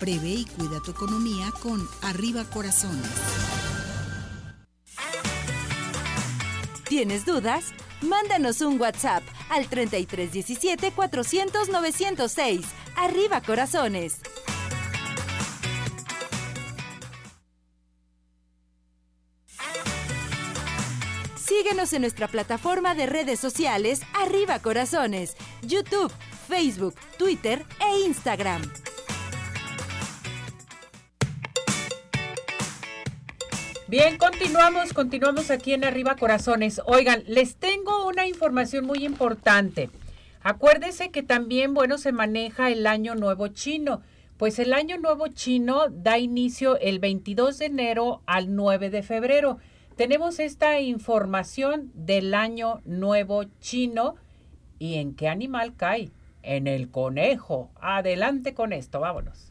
Prevé 0.00 0.30
y 0.30 0.44
cuida 0.44 0.80
tu 0.84 0.90
economía 0.90 1.52
con 1.62 1.88
Arriba 2.02 2.44
Corazones. 2.44 3.06
¿Tienes 6.88 7.24
dudas? 7.24 7.66
Mándanos 8.02 8.60
un 8.60 8.80
WhatsApp 8.80 9.22
al 9.48 9.68
3317 9.68 10.92
400 10.92 11.68
906. 11.68 12.66
Arriba 12.96 13.40
Corazones. 13.40 14.20
En 21.72 22.02
nuestra 22.02 22.28
plataforma 22.28 22.94
de 22.94 23.06
redes 23.06 23.40
sociales 23.40 24.02
Arriba 24.12 24.58
Corazones, 24.58 25.38
YouTube, 25.62 26.12
Facebook, 26.46 26.94
Twitter 27.16 27.64
e 27.80 28.00
Instagram. 28.06 28.60
Bien, 33.88 34.18
continuamos, 34.18 34.92
continuamos 34.92 35.50
aquí 35.50 35.72
en 35.72 35.84
Arriba 35.84 36.14
Corazones. 36.16 36.82
Oigan, 36.84 37.24
les 37.26 37.56
tengo 37.56 38.06
una 38.06 38.26
información 38.26 38.84
muy 38.84 39.06
importante. 39.06 39.88
Acuérdense 40.42 41.10
que 41.10 41.22
también, 41.22 41.72
bueno, 41.72 41.96
se 41.96 42.12
maneja 42.12 42.70
el 42.70 42.86
Año 42.86 43.14
Nuevo 43.14 43.48
Chino. 43.48 44.02
Pues 44.36 44.58
el 44.58 44.74
Año 44.74 44.98
Nuevo 44.98 45.28
Chino 45.28 45.88
da 45.88 46.18
inicio 46.18 46.78
el 46.78 46.98
22 46.98 47.58
de 47.58 47.64
enero 47.64 48.20
al 48.26 48.54
9 48.54 48.90
de 48.90 49.02
febrero. 49.02 49.58
Tenemos 49.96 50.40
esta 50.40 50.80
información 50.80 51.92
del 51.94 52.32
año 52.32 52.80
nuevo 52.86 53.44
chino 53.60 54.16
y 54.78 54.94
en 54.94 55.14
qué 55.14 55.28
animal 55.28 55.76
cae. 55.76 56.10
En 56.42 56.66
el 56.66 56.90
conejo. 56.90 57.70
Adelante 57.76 58.54
con 58.54 58.72
esto, 58.72 59.00
vámonos. 59.00 59.48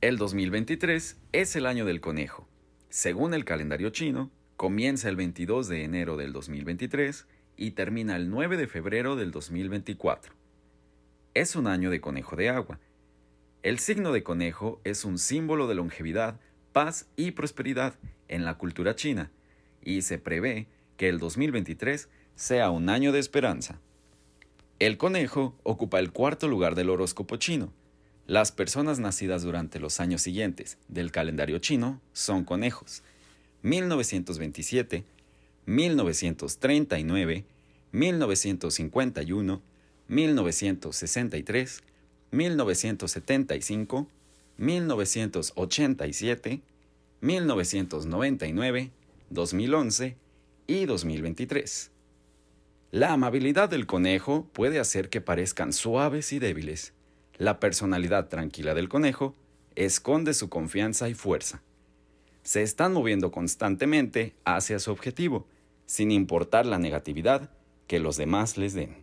El 0.00 0.16
2023 0.16 1.20
es 1.32 1.56
el 1.56 1.66
año 1.66 1.84
del 1.84 2.00
conejo. 2.00 2.48
Según 2.88 3.34
el 3.34 3.44
calendario 3.44 3.90
chino, 3.90 4.30
comienza 4.56 5.08
el 5.08 5.16
22 5.16 5.68
de 5.68 5.84
enero 5.84 6.16
del 6.16 6.32
2023 6.32 7.26
y 7.56 7.72
termina 7.72 8.16
el 8.16 8.30
9 8.30 8.56
de 8.56 8.68
febrero 8.68 9.16
del 9.16 9.32
2024. 9.32 10.32
Es 11.34 11.56
un 11.56 11.66
año 11.66 11.90
de 11.90 12.00
conejo 12.00 12.36
de 12.36 12.48
agua. 12.48 12.78
El 13.62 13.80
signo 13.80 14.12
de 14.12 14.22
conejo 14.22 14.80
es 14.84 15.04
un 15.04 15.18
símbolo 15.18 15.66
de 15.66 15.74
longevidad, 15.74 16.40
paz 16.72 17.08
y 17.16 17.32
prosperidad 17.32 17.96
en 18.28 18.44
la 18.44 18.54
cultura 18.54 18.94
china 18.94 19.32
y 19.84 20.02
se 20.02 20.18
prevé 20.18 20.66
que 20.96 21.08
el 21.08 21.18
2023 21.18 22.08
sea 22.34 22.70
un 22.70 22.88
año 22.88 23.12
de 23.12 23.18
esperanza. 23.18 23.80
El 24.78 24.96
conejo 24.96 25.56
ocupa 25.64 25.98
el 25.98 26.12
cuarto 26.12 26.46
lugar 26.46 26.74
del 26.74 26.90
horóscopo 26.90 27.36
chino. 27.36 27.72
Las 28.26 28.52
personas 28.52 29.00
nacidas 29.00 29.42
durante 29.42 29.80
los 29.80 30.00
años 30.00 30.22
siguientes 30.22 30.78
del 30.86 31.10
calendario 31.10 31.58
chino 31.58 32.00
son 32.12 32.44
conejos. 32.44 33.02
1927, 33.62 35.04
1939, 35.66 37.44
1951, 37.90 39.62
1963, 40.06 41.82
1975, 42.30 44.08
1987, 44.58 46.60
1999, 47.20 48.90
2011 49.30 50.16
y 50.66 50.86
2023. 50.86 51.90
La 52.90 53.12
amabilidad 53.12 53.68
del 53.68 53.86
conejo 53.86 54.46
puede 54.52 54.78
hacer 54.78 55.10
que 55.10 55.20
parezcan 55.20 55.72
suaves 55.72 56.32
y 56.32 56.38
débiles. 56.38 56.94
La 57.36 57.60
personalidad 57.60 58.28
tranquila 58.28 58.74
del 58.74 58.88
conejo 58.88 59.34
esconde 59.76 60.34
su 60.34 60.48
confianza 60.48 61.08
y 61.08 61.14
fuerza. 61.14 61.62
Se 62.42 62.62
están 62.62 62.94
moviendo 62.94 63.30
constantemente 63.30 64.34
hacia 64.44 64.78
su 64.78 64.90
objetivo, 64.90 65.46
sin 65.84 66.10
importar 66.10 66.64
la 66.66 66.78
negatividad 66.78 67.50
que 67.86 67.98
los 67.98 68.16
demás 68.16 68.56
les 68.56 68.72
den. 68.74 68.96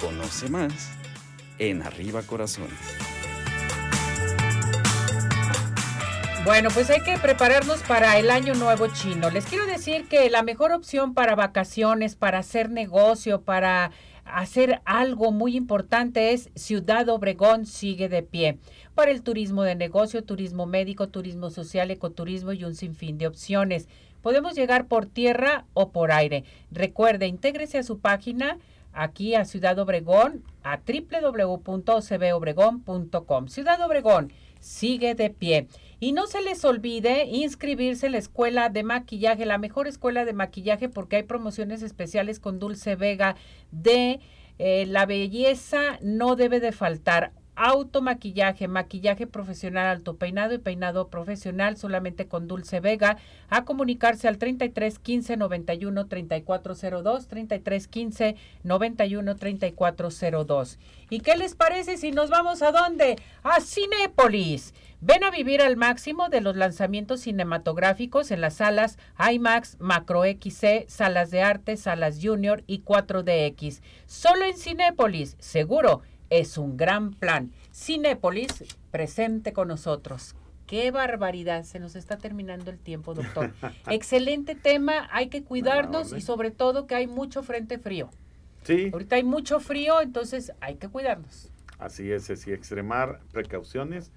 Conoce 0.00 0.50
más 0.50 0.90
en 1.58 1.82
Arriba 1.82 2.22
Corazones. 2.22 3.15
Bueno, 6.46 6.70
pues 6.72 6.88
hay 6.90 7.00
que 7.00 7.18
prepararnos 7.18 7.82
para 7.82 8.18
el 8.20 8.30
año 8.30 8.54
nuevo 8.54 8.86
chino. 8.86 9.30
Les 9.30 9.46
quiero 9.46 9.66
decir 9.66 10.06
que 10.06 10.30
la 10.30 10.44
mejor 10.44 10.70
opción 10.70 11.12
para 11.12 11.34
vacaciones, 11.34 12.14
para 12.14 12.38
hacer 12.38 12.70
negocio, 12.70 13.42
para 13.42 13.90
hacer 14.24 14.80
algo 14.84 15.32
muy 15.32 15.56
importante 15.56 16.32
es 16.32 16.50
Ciudad 16.54 17.08
Obregón 17.08 17.66
sigue 17.66 18.08
de 18.08 18.22
pie 18.22 18.60
para 18.94 19.10
el 19.10 19.22
turismo 19.22 19.64
de 19.64 19.74
negocio, 19.74 20.22
turismo 20.22 20.66
médico, 20.66 21.08
turismo 21.08 21.50
social, 21.50 21.90
ecoturismo 21.90 22.52
y 22.52 22.62
un 22.62 22.76
sinfín 22.76 23.18
de 23.18 23.26
opciones. 23.26 23.88
Podemos 24.22 24.54
llegar 24.54 24.86
por 24.86 25.06
tierra 25.06 25.64
o 25.74 25.90
por 25.90 26.12
aire. 26.12 26.44
Recuerde, 26.70 27.26
intégrese 27.26 27.78
a 27.78 27.82
su 27.82 27.98
página 27.98 28.58
aquí 28.92 29.34
a 29.34 29.44
Ciudad 29.44 29.76
Obregón 29.80 30.44
a 30.62 30.78
www.cbobregón.com. 30.78 33.48
Ciudad 33.48 33.80
Obregón 33.80 34.32
sigue 34.60 35.16
de 35.16 35.30
pie. 35.30 35.66
Y 35.98 36.12
no 36.12 36.26
se 36.26 36.42
les 36.42 36.64
olvide 36.64 37.24
inscribirse 37.24 38.06
en 38.06 38.12
la 38.12 38.18
escuela 38.18 38.68
de 38.68 38.82
maquillaje, 38.82 39.46
la 39.46 39.56
mejor 39.56 39.88
escuela 39.88 40.26
de 40.26 40.34
maquillaje, 40.34 40.90
porque 40.90 41.16
hay 41.16 41.22
promociones 41.22 41.82
especiales 41.82 42.38
con 42.38 42.58
Dulce 42.58 42.96
Vega 42.96 43.36
de 43.70 44.20
eh, 44.58 44.84
la 44.86 45.06
belleza 45.06 45.98
no 46.02 46.36
debe 46.36 46.60
de 46.60 46.72
faltar. 46.72 47.32
Automaquillaje, 47.56 48.68
maquillaje 48.68 49.26
profesional, 49.26 49.86
alto 49.86 50.16
peinado 50.16 50.54
y 50.54 50.58
peinado 50.58 51.08
profesional 51.08 51.76
solamente 51.76 52.28
con 52.28 52.46
Dulce 52.46 52.80
Vega. 52.80 53.16
A 53.48 53.64
comunicarse 53.64 54.28
al 54.28 54.38
33 54.38 54.98
15 54.98 55.36
91 55.36 56.06
3402, 56.06 57.26
33 57.26 57.88
15 57.88 58.36
91 58.62 59.36
3402. 59.36 60.78
¿Y 61.10 61.20
qué 61.20 61.36
les 61.36 61.54
parece 61.54 61.96
si 61.96 62.12
nos 62.12 62.30
vamos 62.30 62.62
a 62.62 62.72
dónde? 62.72 63.16
A 63.42 63.60
Cinépolis. 63.60 64.74
Ven 65.00 65.24
a 65.24 65.30
vivir 65.30 65.60
al 65.60 65.76
máximo 65.76 66.30
de 66.30 66.40
los 66.40 66.56
lanzamientos 66.56 67.20
cinematográficos 67.20 68.30
en 68.30 68.40
las 68.40 68.54
salas 68.54 68.98
IMAX, 69.30 69.76
Macro 69.78 70.22
XC, 70.24 70.86
salas 70.88 71.30
de 71.30 71.42
arte, 71.42 71.76
salas 71.76 72.18
Junior 72.20 72.64
y 72.66 72.82
4DX. 72.82 73.82
Solo 74.06 74.44
en 74.46 74.56
Cinépolis, 74.56 75.36
seguro 75.38 76.02
es 76.30 76.58
un 76.58 76.76
gran 76.76 77.12
plan. 77.12 77.52
Cinépolis, 77.72 78.64
presente 78.90 79.52
con 79.52 79.68
nosotros. 79.68 80.34
Qué 80.66 80.90
barbaridad, 80.90 81.62
se 81.62 81.78
nos 81.78 81.94
está 81.94 82.18
terminando 82.18 82.70
el 82.70 82.78
tiempo, 82.78 83.14
doctor. 83.14 83.52
Excelente 83.90 84.56
tema, 84.56 85.08
hay 85.12 85.28
que 85.28 85.44
cuidarnos 85.44 86.12
y 86.12 86.20
sobre 86.20 86.50
todo 86.50 86.86
que 86.86 86.96
hay 86.96 87.06
mucho 87.06 87.42
frente 87.42 87.78
frío. 87.78 88.10
Sí. 88.64 88.90
Ahorita 88.92 89.16
hay 89.16 89.22
mucho 89.22 89.60
frío, 89.60 90.00
entonces 90.00 90.52
hay 90.60 90.74
que 90.74 90.88
cuidarnos. 90.88 91.52
Así 91.78 92.10
es, 92.10 92.30
es 92.30 92.46
y 92.48 92.52
extremar 92.52 93.20
precauciones 93.32 94.10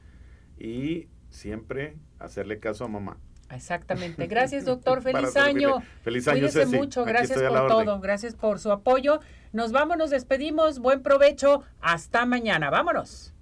y 0.57 1.07
siempre 1.29 1.97
hacerle 2.17 2.59
caso 2.59 2.85
a 2.85 2.87
mamá. 2.87 3.17
Exactamente. 3.51 4.27
Gracias, 4.27 4.65
doctor. 4.65 5.01
Feliz 5.01 5.35
año. 5.35 5.81
Feliz 6.03 6.27
año, 6.27 6.39
Cuídese 6.39 6.65
mucho. 6.65 7.05
Gracias 7.05 7.39
por 7.41 7.67
todo. 7.67 7.99
Gracias 7.99 8.35
por 8.35 8.59
su 8.59 8.71
apoyo. 8.71 9.19
Nos 9.51 9.71
vamos, 9.71 9.97
nos 9.97 10.09
despedimos. 10.11 10.79
Buen 10.79 11.01
provecho. 11.01 11.63
Hasta 11.81 12.25
mañana. 12.25 12.69
Vámonos. 12.69 13.33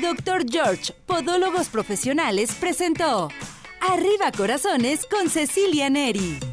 Doctor 0.00 0.44
George, 0.50 0.92
Podólogos 1.06 1.68
Profesionales, 1.68 2.56
presentó 2.58 3.28
Arriba 3.80 4.32
Corazones 4.36 5.06
con 5.06 5.30
Cecilia 5.30 5.88
Neri. 5.88 6.49